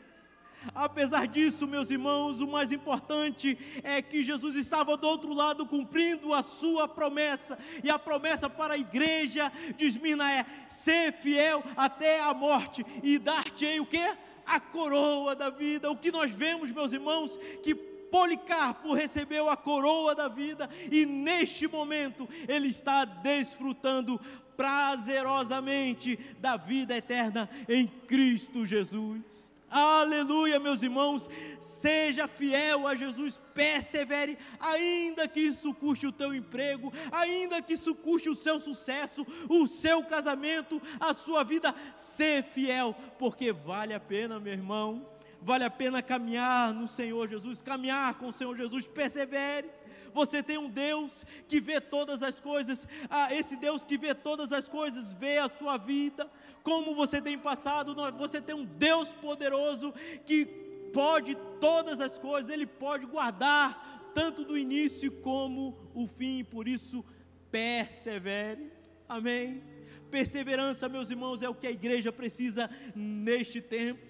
Apesar 0.73 1.27
disso, 1.27 1.67
meus 1.67 1.89
irmãos, 1.91 2.39
o 2.39 2.47
mais 2.47 2.71
importante 2.71 3.57
é 3.83 4.01
que 4.01 4.21
Jesus 4.21 4.55
estava 4.55 4.95
do 4.95 5.07
outro 5.07 5.33
lado 5.33 5.65
cumprindo 5.65 6.33
a 6.33 6.41
sua 6.41 6.87
promessa. 6.87 7.57
E 7.83 7.89
a 7.89 7.99
promessa 7.99 8.49
para 8.49 8.75
a 8.75 8.77
igreja 8.77 9.51
de 9.75 9.85
Esmirna 9.85 10.31
é: 10.31 10.45
ser 10.69 11.13
fiel 11.13 11.63
até 11.75 12.21
a 12.21 12.33
morte 12.33 12.85
e 13.01 13.17
dar-te-ei 13.17 13.79
o 13.79 13.85
que? 13.85 14.03
A 14.45 14.59
coroa 14.59 15.35
da 15.35 15.49
vida. 15.49 15.89
O 15.91 15.97
que 15.97 16.11
nós 16.11 16.31
vemos, 16.31 16.71
meus 16.71 16.91
irmãos, 16.91 17.37
que 17.61 17.73
Policarpo 17.75 18.93
recebeu 18.93 19.49
a 19.49 19.57
coroa 19.57 20.13
da 20.13 20.27
vida 20.27 20.69
e 20.91 21.03
neste 21.03 21.67
momento 21.67 22.29
ele 22.47 22.67
está 22.67 23.05
desfrutando 23.05 24.21
prazerosamente 24.55 26.19
da 26.39 26.55
vida 26.55 26.95
eterna 26.95 27.49
em 27.67 27.87
Cristo 27.87 28.65
Jesus. 28.65 29.52
Aleluia, 29.73 30.59
meus 30.59 30.83
irmãos. 30.83 31.27
Seja 31.59 32.27
fiel 32.27 32.87
a 32.87 32.95
Jesus, 32.95 33.41
persevere, 33.55 34.37
ainda 34.59 35.27
que 35.27 35.39
isso 35.39 35.73
custe 35.73 36.05
o 36.05 36.11
teu 36.11 36.35
emprego, 36.35 36.93
ainda 37.11 37.59
que 37.59 37.73
isso 37.73 37.95
custe 37.95 38.29
o 38.29 38.35
seu 38.35 38.59
sucesso, 38.59 39.25
o 39.49 39.65
seu 39.65 40.03
casamento, 40.03 40.79
a 40.99 41.11
sua 41.11 41.43
vida. 41.43 41.73
Ser 41.97 42.43
fiel, 42.43 42.95
porque 43.17 43.51
vale 43.51 43.95
a 43.95 43.99
pena, 43.99 44.39
meu 44.39 44.53
irmão. 44.53 45.09
Vale 45.41 45.65
a 45.65 45.69
pena 45.69 46.01
caminhar 46.01 46.71
no 46.71 46.87
Senhor 46.87 47.27
Jesus, 47.27 47.61
caminhar 47.61 48.13
com 48.13 48.27
o 48.27 48.31
Senhor 48.31 48.55
Jesus, 48.55 48.87
persevere. 48.87 49.69
Você 50.13 50.43
tem 50.43 50.57
um 50.57 50.69
Deus 50.69 51.25
que 51.47 51.59
vê 51.59 51.81
todas 51.81 52.21
as 52.21 52.39
coisas, 52.39 52.87
ah, 53.09 53.33
esse 53.33 53.55
Deus 53.55 53.83
que 53.83 53.97
vê 53.97 54.13
todas 54.13 54.53
as 54.53 54.67
coisas, 54.67 55.13
vê 55.13 55.37
a 55.37 55.49
sua 55.49 55.77
vida, 55.77 56.29
como 56.61 56.95
você 56.95 57.21
tem 57.21 57.37
passado, 57.37 57.95
você 58.17 58.41
tem 58.41 58.55
um 58.55 58.65
Deus 58.65 59.09
poderoso 59.09 59.93
que 60.25 60.45
pode 60.93 61.35
todas 61.59 61.99
as 61.99 62.17
coisas, 62.17 62.49
Ele 62.49 62.67
pode 62.67 63.05
guardar 63.05 64.11
tanto 64.13 64.45
do 64.45 64.57
início 64.57 65.11
como 65.11 65.75
o 65.93 66.07
fim, 66.07 66.43
por 66.43 66.67
isso 66.67 67.03
persevere, 67.51 68.71
amém. 69.09 69.63
Perseverança, 70.11 70.87
meus 70.87 71.09
irmãos, 71.09 71.41
é 71.41 71.49
o 71.49 71.55
que 71.55 71.65
a 71.65 71.71
igreja 71.71 72.11
precisa 72.11 72.69
neste 72.95 73.59
tempo. 73.59 74.01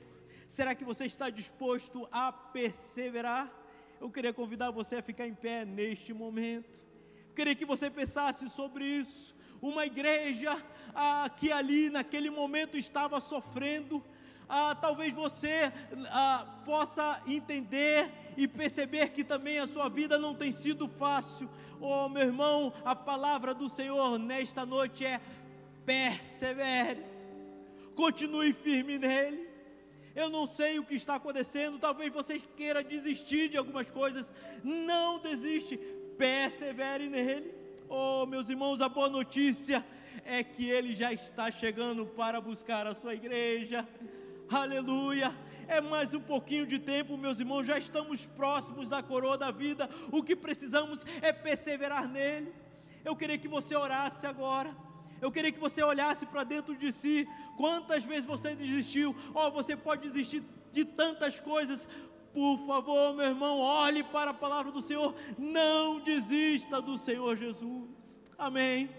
Será 0.47 0.75
que 0.75 0.83
você 0.83 1.05
está 1.05 1.29
disposto 1.29 2.07
a 2.11 2.31
perseverar? 2.31 3.62
Eu 4.03 4.09
queria 4.09 4.33
convidar 4.33 4.69
você 4.69 4.97
a 4.97 5.01
ficar 5.01 5.25
em 5.25 5.33
pé 5.33 5.63
neste 5.63 6.13
momento. 6.13 6.77
Eu 7.29 7.33
queria 7.33 7.55
que 7.55 7.63
você 7.63 7.89
pensasse 7.89 8.49
sobre 8.49 8.83
isso. 8.83 9.33
Uma 9.61 9.85
igreja 9.85 10.61
ah, 10.93 11.31
que 11.33 11.53
ali 11.53 11.89
naquele 11.89 12.29
momento 12.29 12.77
estava 12.77 13.21
sofrendo. 13.21 14.03
Ah, 14.49 14.75
talvez 14.75 15.13
você 15.13 15.71
ah, 16.09 16.63
possa 16.65 17.23
entender 17.25 18.11
e 18.35 18.45
perceber 18.45 19.11
que 19.11 19.23
também 19.23 19.57
a 19.59 19.67
sua 19.67 19.87
vida 19.87 20.19
não 20.19 20.35
tem 20.35 20.51
sido 20.51 20.89
fácil. 20.89 21.49
Oh, 21.79 22.09
meu 22.09 22.23
irmão, 22.23 22.73
a 22.83 22.93
palavra 22.93 23.53
do 23.53 23.69
Senhor 23.69 24.19
nesta 24.19 24.65
noite 24.65 25.05
é: 25.05 25.21
persevere, 25.85 27.05
continue 27.95 28.51
firme 28.51 28.97
nele. 28.97 29.52
Eu 30.15 30.29
não 30.29 30.45
sei 30.45 30.77
o 30.77 30.85
que 30.85 30.93
está 30.93 31.15
acontecendo, 31.15 31.79
talvez 31.79 32.13
você 32.13 32.39
queira 32.39 32.83
desistir 32.83 33.49
de 33.49 33.57
algumas 33.57 33.89
coisas. 33.89 34.31
Não 34.63 35.19
desiste, 35.19 35.77
persevere 36.17 37.09
nele. 37.09 37.53
Oh, 37.89 38.25
meus 38.25 38.47
irmãos, 38.47 38.79
a 38.79 38.87
boa 38.87 39.09
notícia 39.09 39.83
é 40.23 40.43
que 40.43 40.69
ele 40.69 40.93
já 40.93 41.11
está 41.11 41.49
chegando 41.49 42.05
para 42.05 42.39
buscar 42.39 42.85
a 42.85 42.93
sua 42.93 43.15
igreja. 43.15 43.87
Aleluia! 44.49 45.35
É 45.67 45.81
mais 45.81 46.13
um 46.13 46.19
pouquinho 46.19 46.67
de 46.67 46.77
tempo, 46.77 47.17
meus 47.17 47.39
irmãos, 47.39 47.65
já 47.65 47.77
estamos 47.77 48.27
próximos 48.27 48.89
da 48.89 49.01
coroa 49.01 49.37
da 49.37 49.49
vida. 49.49 49.89
O 50.11 50.21
que 50.21 50.35
precisamos 50.35 51.05
é 51.21 51.31
perseverar 51.31 52.07
nele. 52.07 52.53
Eu 53.03 53.15
queria 53.15 53.37
que 53.37 53.47
você 53.47 53.75
orasse 53.75 54.27
agora. 54.27 54.75
Eu 55.23 55.31
queria 55.31 55.53
que 55.53 55.59
você 55.59 55.81
olhasse 55.81 56.25
para 56.25 56.43
dentro 56.43 56.75
de 56.75 56.91
si. 56.91 57.25
Quantas 57.55 58.03
vezes 58.03 58.25
você 58.25 58.53
desistiu? 58.53 59.15
Oh, 59.33 59.49
você 59.51 59.73
pode 59.73 60.01
desistir 60.01 60.43
de 60.69 60.83
tantas 60.83 61.39
coisas. 61.39 61.87
Por 62.33 62.57
favor, 62.67 63.13
meu 63.13 63.27
irmão, 63.27 63.57
olhe 63.57 64.03
para 64.03 64.31
a 64.31 64.33
palavra 64.33 64.69
do 64.69 64.81
Senhor. 64.81 65.15
Não 65.37 66.01
desista 66.01 66.81
do 66.81 66.97
Senhor 66.97 67.37
Jesus. 67.37 68.21
Amém. 68.37 68.89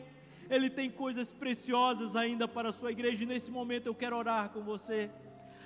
Ele 0.48 0.70
tem 0.70 0.90
coisas 0.90 1.30
preciosas 1.30 2.16
ainda 2.16 2.48
para 2.48 2.70
a 2.70 2.72
sua 2.72 2.90
igreja, 2.90 3.22
e 3.22 3.26
nesse 3.26 3.50
momento 3.50 3.86
eu 3.86 3.94
quero 3.94 4.16
orar 4.16 4.48
com 4.48 4.62
você. 4.62 5.10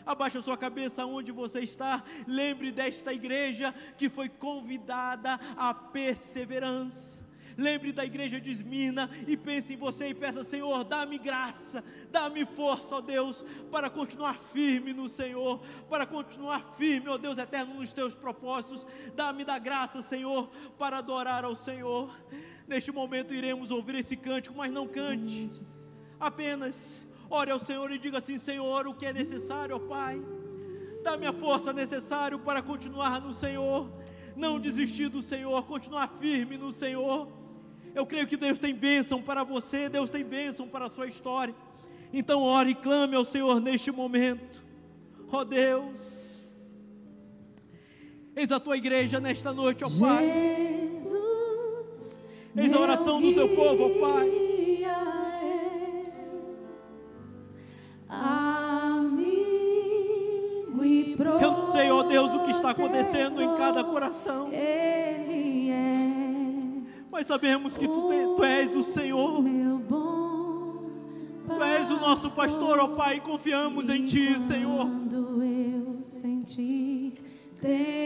Abaixa 0.04 0.42
sua 0.42 0.56
cabeça 0.56 1.06
onde 1.06 1.30
você 1.30 1.60
está. 1.60 2.02
Lembre 2.26 2.72
desta 2.72 3.12
igreja 3.12 3.72
que 3.96 4.08
foi 4.08 4.28
convidada 4.28 5.38
à 5.56 5.72
perseverança. 5.72 7.27
Lembre 7.58 7.90
da 7.90 8.04
igreja 8.04 8.40
de 8.40 8.50
Esmirna 8.50 9.10
e 9.26 9.36
pense 9.36 9.74
em 9.74 9.76
você 9.76 10.10
e 10.10 10.14
peça: 10.14 10.44
Senhor, 10.44 10.84
dá-me 10.84 11.18
graça, 11.18 11.82
dá-me 12.08 12.46
força, 12.46 12.94
ó 12.94 13.00
Deus, 13.00 13.44
para 13.68 13.90
continuar 13.90 14.38
firme 14.38 14.92
no 14.92 15.08
Senhor, 15.08 15.60
para 15.90 16.06
continuar 16.06 16.74
firme, 16.74 17.08
ó 17.08 17.18
Deus 17.18 17.36
eterno, 17.36 17.74
nos 17.74 17.92
teus 17.92 18.14
propósitos. 18.14 18.86
Dá-me 19.16 19.44
da 19.44 19.58
graça, 19.58 20.00
Senhor, 20.00 20.48
para 20.78 20.98
adorar 20.98 21.44
ao 21.44 21.56
Senhor. 21.56 22.16
Neste 22.68 22.92
momento 22.92 23.34
iremos 23.34 23.72
ouvir 23.72 23.96
esse 23.96 24.16
cântico, 24.16 24.56
mas 24.56 24.72
não 24.72 24.86
cante. 24.86 25.50
Apenas 26.20 27.04
ore 27.28 27.50
ao 27.50 27.58
Senhor 27.58 27.90
e 27.90 27.98
diga 27.98 28.18
assim: 28.18 28.38
Senhor, 28.38 28.86
o 28.86 28.94
que 28.94 29.04
é 29.04 29.12
necessário, 29.12 29.74
ó 29.74 29.80
Pai. 29.80 30.22
Dá-me 31.02 31.26
a 31.26 31.32
força 31.32 31.72
necessária 31.72 32.38
para 32.38 32.62
continuar 32.62 33.20
no 33.20 33.34
Senhor. 33.34 33.90
Não 34.36 34.60
desistir 34.60 35.08
do 35.08 35.20
Senhor, 35.20 35.66
continuar 35.66 36.06
firme 36.20 36.56
no 36.56 36.72
Senhor. 36.72 37.37
Eu 37.98 38.06
creio 38.06 38.28
que 38.28 38.36
Deus 38.36 38.60
tem 38.60 38.72
bênção 38.72 39.20
para 39.20 39.42
você, 39.42 39.88
Deus 39.88 40.08
tem 40.08 40.22
bênção 40.22 40.68
para 40.68 40.86
a 40.86 40.88
sua 40.88 41.08
história. 41.08 41.52
Então 42.12 42.42
ore 42.42 42.70
e 42.70 42.74
clame 42.76 43.16
ao 43.16 43.24
Senhor 43.24 43.60
neste 43.60 43.90
momento. 43.90 44.62
Ó 45.32 45.40
oh 45.40 45.44
Deus, 45.44 46.48
eis 48.36 48.52
a 48.52 48.60
tua 48.60 48.76
igreja 48.76 49.18
nesta 49.18 49.52
noite, 49.52 49.82
ó 49.82 49.88
oh 49.88 49.98
Pai. 49.98 50.24
Jesus. 50.92 52.20
Eis 52.56 52.72
a 52.72 52.78
oração 52.78 53.20
do 53.20 53.34
teu 53.34 53.48
povo, 53.56 53.86
ó 53.86 54.00
Pai. 54.00 54.48
Eu 61.40 61.50
não 61.50 61.72
sei, 61.72 61.90
ó 61.90 62.04
Deus, 62.04 62.32
o 62.32 62.44
que 62.44 62.52
está 62.52 62.70
acontecendo 62.70 63.42
em 63.42 63.56
cada 63.56 63.82
coração. 63.82 64.50
Mas 67.10 67.26
sabemos 67.26 67.76
que 67.76 67.86
tu, 67.86 68.08
te, 68.08 68.36
tu 68.36 68.44
és 68.44 68.74
o 68.74 68.82
Senhor. 68.82 69.42
Tu 71.46 71.62
és 71.62 71.90
o 71.90 71.96
nosso 71.96 72.30
pastor, 72.32 72.78
ó 72.78 72.88
Pai, 72.88 73.16
e 73.16 73.20
confiamos 73.20 73.88
em 73.88 74.06
Ti, 74.06 74.38
Senhor. 74.38 74.86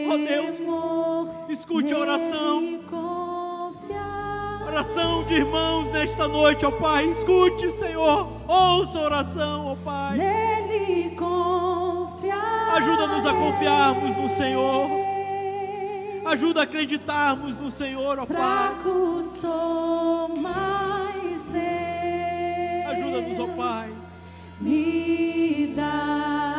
Ó 0.09 0.17
Deus, 0.17 0.61
escute 1.49 1.93
a 1.93 1.99
oração 1.99 2.61
oração 4.73 5.23
de 5.25 5.35
irmãos 5.35 5.91
nesta 5.91 6.27
noite, 6.27 6.65
ó 6.65 6.71
Pai. 6.71 7.05
Escute, 7.05 7.69
Senhor. 7.69 8.27
Ouça 8.47 8.97
a 8.97 9.03
oração, 9.03 9.67
ó 9.67 9.75
Pai. 9.75 10.17
Ajuda-nos 12.75 13.25
a 13.25 13.33
confiarmos 13.33 14.17
no 14.17 14.29
Senhor. 14.29 15.12
Ajuda 16.25 16.61
a 16.61 16.63
acreditarmos 16.63 17.57
no 17.57 17.69
Senhor, 17.69 18.19
ó 18.19 18.25
Pai. 18.25 18.37
sou 19.23 20.29
mais 20.37 21.45
Deus. 21.45 22.87
Ajuda-nos, 22.91 23.39
ó 23.39 23.47
Pai. 23.55 23.93
Me 24.61 25.67
dá 25.75 26.52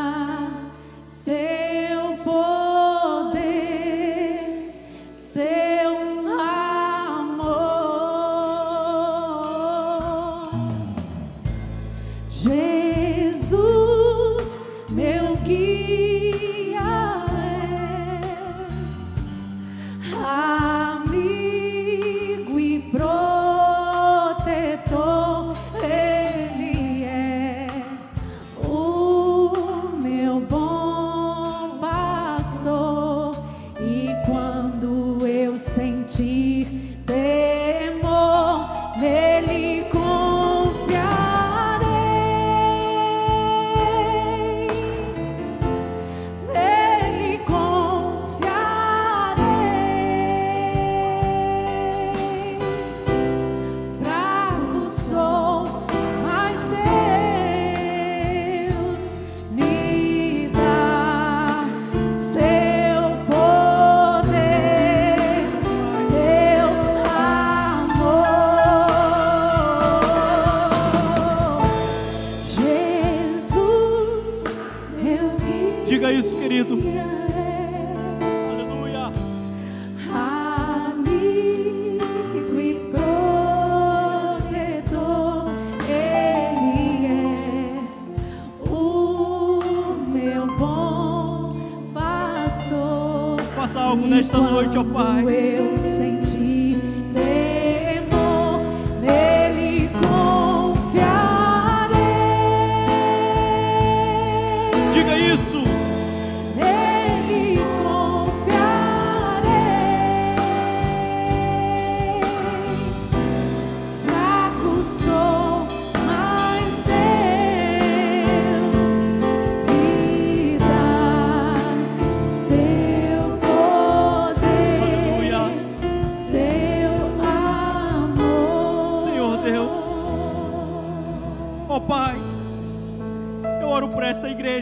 Pai. 95.57 95.63
Quando 95.63 96.14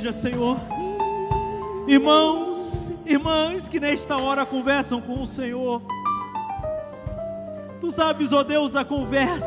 igreja, 0.03 0.13
Senhor. 0.13 0.57
Irmãos, 1.87 2.91
irmãs 3.07 3.69
que 3.69 3.79
nesta 3.79 4.17
hora 4.17 4.45
conversam 4.45 5.01
com 5.01 5.23
o 5.23 5.27
Senhor. 5.27 5.81
Tu 7.81 7.91
sabes, 7.91 8.33
ó 8.33 8.43
Deus, 8.43 8.75
a 8.75 8.85
conversa 8.85 9.47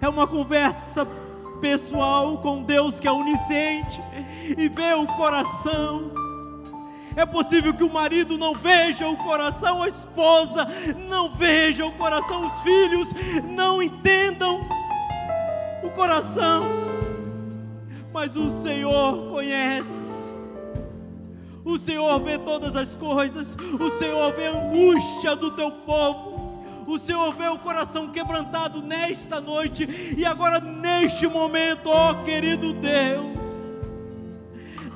é 0.00 0.08
uma 0.08 0.26
conversa 0.26 1.06
pessoal 1.60 2.38
com 2.38 2.64
Deus 2.64 2.98
que 2.98 3.06
é 3.06 3.12
onisciente 3.12 4.02
e 4.58 4.68
vê 4.68 4.92
o 4.94 5.06
coração. 5.06 6.10
É 7.14 7.24
possível 7.24 7.72
que 7.72 7.84
o 7.84 7.92
marido 7.92 8.36
não 8.36 8.54
veja 8.54 9.06
o 9.06 9.16
coração, 9.18 9.82
a 9.82 9.88
esposa 9.88 10.66
não 11.08 11.30
veja 11.30 11.86
o 11.86 11.92
coração, 11.92 12.44
os 12.46 12.60
filhos 12.62 13.12
não 13.44 13.80
entendam 13.80 14.66
o 15.84 15.90
coração, 15.90 16.91
mas 18.12 18.36
o 18.36 18.50
Senhor 18.50 19.30
conhece. 19.30 20.12
O 21.64 21.78
Senhor 21.78 22.20
vê 22.20 22.38
todas 22.38 22.76
as 22.76 22.94
coisas, 22.94 23.56
o 23.78 23.90
Senhor 23.90 24.32
vê 24.34 24.48
a 24.48 24.50
angústia 24.50 25.36
do 25.36 25.52
teu 25.52 25.70
povo. 25.70 26.42
O 26.86 26.98
Senhor 26.98 27.32
vê 27.34 27.46
o 27.48 27.58
coração 27.58 28.08
quebrantado 28.08 28.82
nesta 28.82 29.40
noite 29.40 30.14
e 30.16 30.24
agora 30.26 30.58
neste 30.60 31.26
momento, 31.28 31.88
ó 31.88 32.14
querido 32.24 32.72
Deus. 32.72 33.78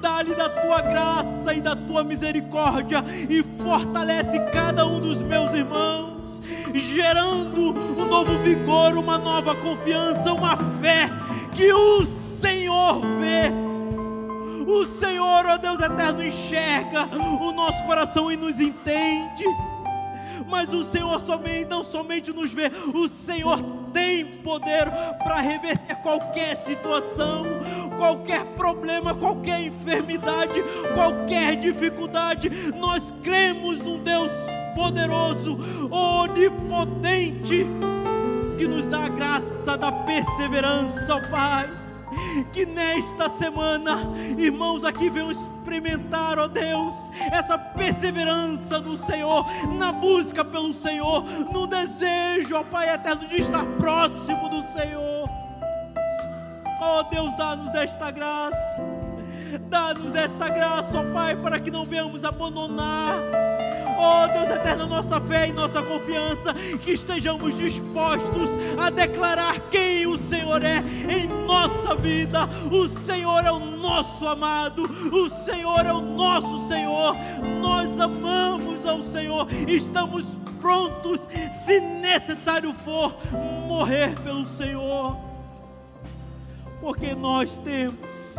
Dá-lhe 0.00 0.34
da 0.34 0.48
tua 0.48 0.80
graça 0.82 1.54
e 1.54 1.60
da 1.60 1.74
tua 1.74 2.04
misericórdia 2.04 3.02
e 3.30 3.42
fortalece 3.62 4.38
cada 4.52 4.84
um 4.84 5.00
dos 5.00 5.22
meus 5.22 5.52
irmãos, 5.52 6.42
gerando 6.74 7.72
um 7.72 8.04
novo 8.04 8.38
vigor, 8.40 8.96
uma 8.96 9.16
nova 9.16 9.54
confiança, 9.54 10.32
uma 10.32 10.56
fé 10.80 11.08
que 11.52 11.72
o 11.72 12.26
Senhor 12.41 13.01
vê. 13.18 13.51
O 14.66 14.84
Senhor, 14.84 15.47
ó 15.47 15.57
Deus 15.57 15.80
eterno, 15.80 16.24
enxerga 16.24 17.09
o 17.41 17.53
nosso 17.53 17.84
coração 17.84 18.30
e 18.30 18.37
nos 18.37 18.59
entende. 18.59 19.45
Mas 20.49 20.72
o 20.72 20.82
Senhor 20.82 21.20
somente, 21.20 21.66
não 21.66 21.82
somente 21.82 22.32
nos 22.32 22.53
vê, 22.53 22.70
o 22.95 23.09
Senhor 23.09 23.61
tem 23.93 24.24
poder 24.24 24.91
para 25.24 25.41
reverter 25.41 25.97
qualquer 25.97 26.57
situação, 26.57 27.47
qualquer 27.97 28.45
problema, 28.57 29.14
qualquer 29.14 29.62
enfermidade, 29.62 30.62
qualquer 30.95 31.57
dificuldade. 31.57 32.51
Nós 32.76 33.12
cremos 33.22 33.80
num 33.82 33.99
Deus 33.99 34.30
poderoso, 34.74 35.59
onipotente, 35.91 37.66
que 38.59 38.68
nos 38.68 38.87
dá 38.87 39.05
a 39.05 39.09
graça 39.09 39.78
da 39.78 39.91
perseverança, 39.91 41.14
ó 41.14 41.20
Pai. 41.30 41.86
Que 42.52 42.66
nesta 42.66 43.28
semana, 43.28 43.98
irmãos 44.36 44.84
aqui 44.84 45.08
venham 45.08 45.30
experimentar, 45.30 46.38
ó 46.38 46.46
Deus, 46.46 47.10
essa 47.32 47.58
perseverança 47.58 48.80
do 48.80 48.96
Senhor, 48.96 49.44
na 49.78 49.92
busca 49.92 50.44
pelo 50.44 50.72
Senhor, 50.72 51.22
no 51.52 51.66
desejo, 51.66 52.56
ó 52.56 52.62
Pai 52.62 52.92
eterno, 52.92 53.26
de 53.26 53.36
estar 53.40 53.64
próximo 53.78 54.48
do 54.48 54.62
Senhor. 54.62 55.28
Ó 56.80 57.02
Deus, 57.04 57.34
dá-nos 57.36 57.70
desta 57.70 58.10
graça, 58.10 58.82
dá-nos 59.68 60.12
desta 60.12 60.48
graça, 60.48 61.00
ó 61.00 61.12
Pai, 61.12 61.36
para 61.36 61.58
que 61.58 61.70
não 61.70 61.84
venhamos 61.84 62.24
abandonar. 62.24 63.16
Ó 63.97 64.26
Deus 64.28 64.51
eterno, 64.51 64.86
nossa 64.86 65.20
fé 65.20 65.49
e 65.49 65.53
nossa 65.53 65.82
confiança, 65.82 66.53
que 66.80 66.92
estejamos 66.92 67.57
dispostos 67.57 68.51
a 68.78 68.90
declarar 68.90 69.59
quem 69.70 70.07
o 70.07 70.18
Senhor 70.18 70.62
é 70.62 70.82
em 71.09 71.26
nossa 71.47 71.94
vida. 71.94 72.49
O 72.70 72.88
Senhor 72.88 73.44
é 73.44 73.51
o 73.51 73.61
nosso 73.61 74.26
amado, 74.26 74.82
o 74.82 75.30
Senhor 75.30 75.86
é 75.86 75.92
o 75.92 76.01
nosso 76.01 76.68
Senhor. 76.68 77.16
Nós 77.61 77.99
amamos 77.99 78.84
ao 78.86 79.01
Senhor, 79.01 79.47
estamos 79.66 80.36
prontos, 80.61 81.28
se 81.53 81.80
necessário 81.80 82.72
for, 82.72 83.14
morrer 83.68 84.14
pelo 84.20 84.47
Senhor, 84.47 85.16
porque 86.80 87.14
nós 87.14 87.59
temos 87.61 88.36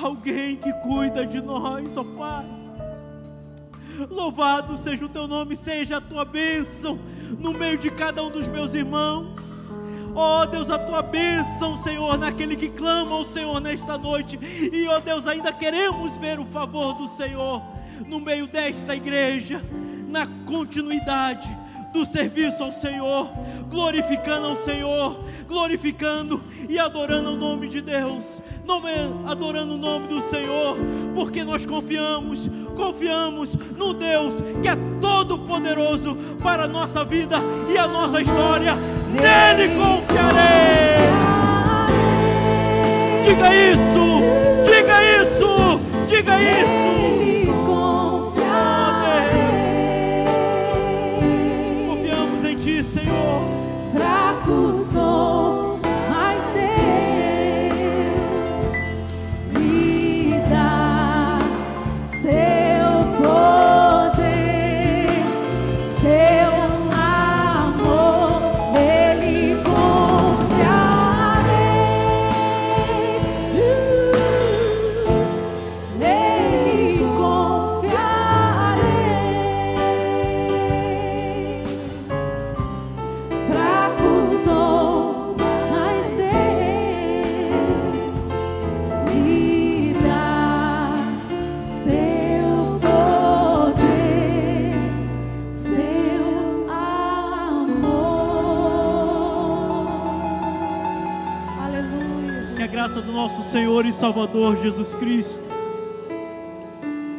alguém 0.00 0.56
que 0.56 0.72
cuida 0.74 1.24
de 1.26 1.40
nós, 1.40 1.96
ó 1.96 2.04
Pai. 2.04 2.63
Louvado 4.10 4.76
seja 4.76 5.04
o 5.04 5.08
teu 5.08 5.26
nome, 5.28 5.56
seja 5.56 5.98
a 5.98 6.00
tua 6.00 6.24
bênção 6.24 6.98
no 7.38 7.52
meio 7.52 7.78
de 7.78 7.90
cada 7.90 8.22
um 8.22 8.30
dos 8.30 8.48
meus 8.48 8.74
irmãos. 8.74 9.64
Ó 10.14 10.42
oh, 10.42 10.46
Deus, 10.46 10.70
a 10.70 10.78
tua 10.78 11.02
bênção, 11.02 11.76
Senhor, 11.76 12.16
naquele 12.16 12.54
que 12.54 12.68
clama 12.68 13.16
ao 13.16 13.24
Senhor 13.24 13.60
nesta 13.60 13.98
noite. 13.98 14.38
E 14.72 14.86
ó 14.86 14.96
oh, 14.96 15.00
Deus, 15.00 15.26
ainda 15.26 15.52
queremos 15.52 16.16
ver 16.18 16.38
o 16.38 16.46
favor 16.46 16.94
do 16.94 17.08
Senhor 17.08 17.60
no 18.06 18.20
meio 18.20 18.46
desta 18.46 18.94
igreja, 18.94 19.60
na 20.08 20.26
continuidade 20.46 21.48
do 21.92 22.04
serviço 22.04 22.62
ao 22.62 22.72
Senhor, 22.72 23.28
glorificando 23.68 24.48
ao 24.48 24.56
Senhor, 24.56 25.16
glorificando 25.46 26.42
e 26.68 26.78
adorando 26.78 27.30
o 27.30 27.36
nome 27.36 27.68
de 27.68 27.80
Deus, 27.80 28.42
adorando 29.26 29.74
o 29.74 29.78
nome 29.78 30.08
do 30.08 30.20
Senhor, 30.22 30.76
porque 31.14 31.44
nós 31.44 31.64
confiamos, 31.64 32.50
confiamos 32.74 33.56
no 33.76 33.94
Deus 33.94 34.36
que 34.62 34.68
é 34.68 34.76
todo 35.00 35.38
poderoso 35.38 36.16
para 36.42 36.64
a 36.64 36.68
nossa 36.68 37.04
vida 37.04 37.36
e 37.72 37.78
a 37.78 37.86
nossa 37.86 38.20
história. 38.20 38.74
Nele 39.10 39.74
confiarei. 39.74 40.94
Diga 43.24 43.54
isso, 43.54 44.20
diga 44.66 45.02
isso, 45.22 45.80
diga 46.08 46.36
isso. 46.40 47.23
Senhor 103.54 103.86
e 103.86 103.92
Salvador 103.92 104.60
Jesus 104.60 104.96
Cristo, 104.96 105.38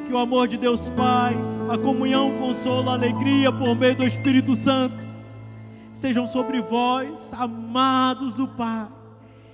que 0.06 0.12
o 0.12 0.18
amor 0.18 0.50
de 0.50 0.58
Deus 0.58 0.90
Pai, 0.90 1.34
a 1.72 1.78
comunhão, 1.78 2.36
o 2.36 2.38
consolo, 2.38 2.90
a 2.90 2.94
alegria 2.94 3.54
por 3.54 3.74
meio 3.74 3.96
do 3.96 4.06
Espírito 4.06 4.54
Santo, 4.54 4.98
sejam 5.94 6.28
sobre 6.28 6.60
vós, 6.60 7.34
amados 7.34 8.34
do 8.34 8.50
Pai, 8.50 8.86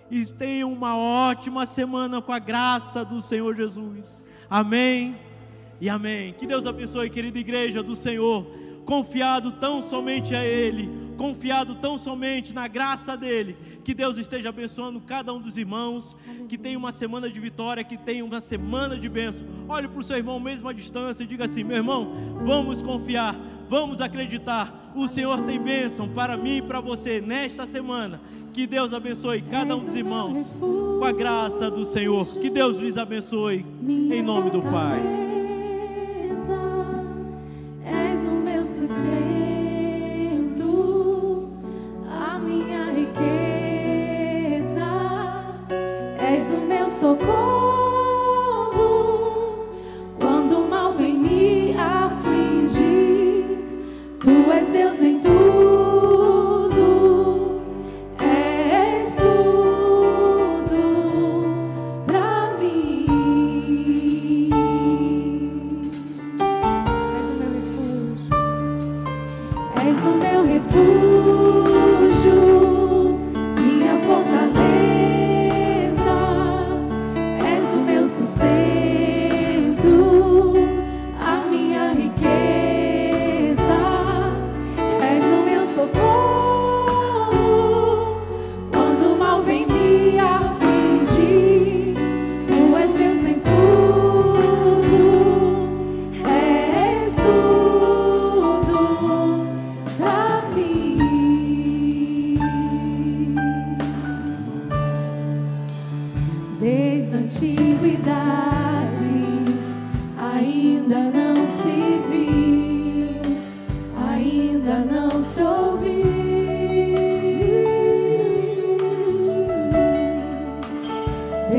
e 0.10 0.26
tenham 0.26 0.74
uma 0.74 0.98
ótima 0.98 1.68
semana 1.68 2.20
com 2.20 2.32
a 2.32 2.40
graça 2.40 3.06
do 3.06 3.22
Senhor 3.22 3.56
Jesus. 3.56 4.26
Amém 4.50 5.16
e 5.80 5.88
amém. 5.88 6.34
Que 6.34 6.48
Deus 6.48 6.66
abençoe, 6.66 7.12
querida 7.12 7.38
igreja 7.38 7.84
do 7.84 7.96
Senhor, 7.96 8.44
confiado 8.86 9.52
tão 9.52 9.84
somente 9.84 10.34
a 10.34 10.44
Ele, 10.44 10.90
confiado 11.22 11.76
tão 11.76 12.00
somente 12.00 12.52
na 12.52 12.68
graça 12.68 13.16
dEle. 13.16 13.56
Que 13.84 13.94
Deus 13.94 14.18
esteja 14.18 14.50
abençoando 14.50 15.00
cada 15.00 15.32
um 15.32 15.40
dos 15.40 15.56
irmãos, 15.56 16.18
que 16.50 16.58
tenha 16.58 16.76
uma 16.76 16.92
semana 16.92 17.30
de 17.30 17.40
vitória, 17.40 17.84
que 17.84 17.96
tenha 17.96 18.26
uma 18.26 18.42
semana 18.42 18.98
de 18.98 19.08
bênção. 19.08 19.46
Olhe 19.70 19.88
para 19.88 20.00
o 20.00 20.04
seu 20.04 20.18
irmão 20.18 20.40
mesmo 20.40 20.68
à 20.68 20.74
distância 20.74 21.24
e 21.24 21.28
diga 21.28 21.46
assim: 21.46 21.64
meu 21.64 21.78
irmão, 21.78 22.12
vamos 22.44 22.82
confiar, 22.82 23.40
vamos 23.70 24.02
acreditar. 24.02 24.92
O 24.96 25.08
Senhor 25.08 25.44
tem 25.44 25.62
bênção 25.62 26.10
para 26.10 26.36
mim 26.36 26.58
e 26.58 26.62
para 26.64 26.82
você 26.82 27.22
nesta 27.22 27.68
semana. 27.68 28.20
Que 28.52 28.66
Deus 28.66 28.92
abençoe 28.92 29.44
cada 29.44 29.76
um 29.76 29.80
dos 29.80 29.96
irmãos 29.96 30.52
com 30.60 31.06
a 31.06 31.12
graça 31.12 31.70
do 31.70 31.86
Senhor. 31.86 32.26
Que 32.40 32.50
Deus 32.50 32.78
lhes 32.78 32.98
abençoe. 32.98 33.64
Em 33.88 34.24
nome 34.24 34.50
do 34.50 34.60
Pai. 34.60 35.31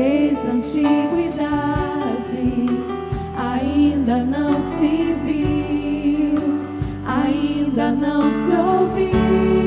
desde 0.03 0.47
a 0.47 0.51
antiguidade, 0.51 1.95
ainda 3.37 4.17
não 4.25 4.61
se 4.61 5.15
viu, 5.23 6.35
ainda 7.05 7.91
não 7.91 8.21
se 8.33 8.53
ouviu. 8.53 9.62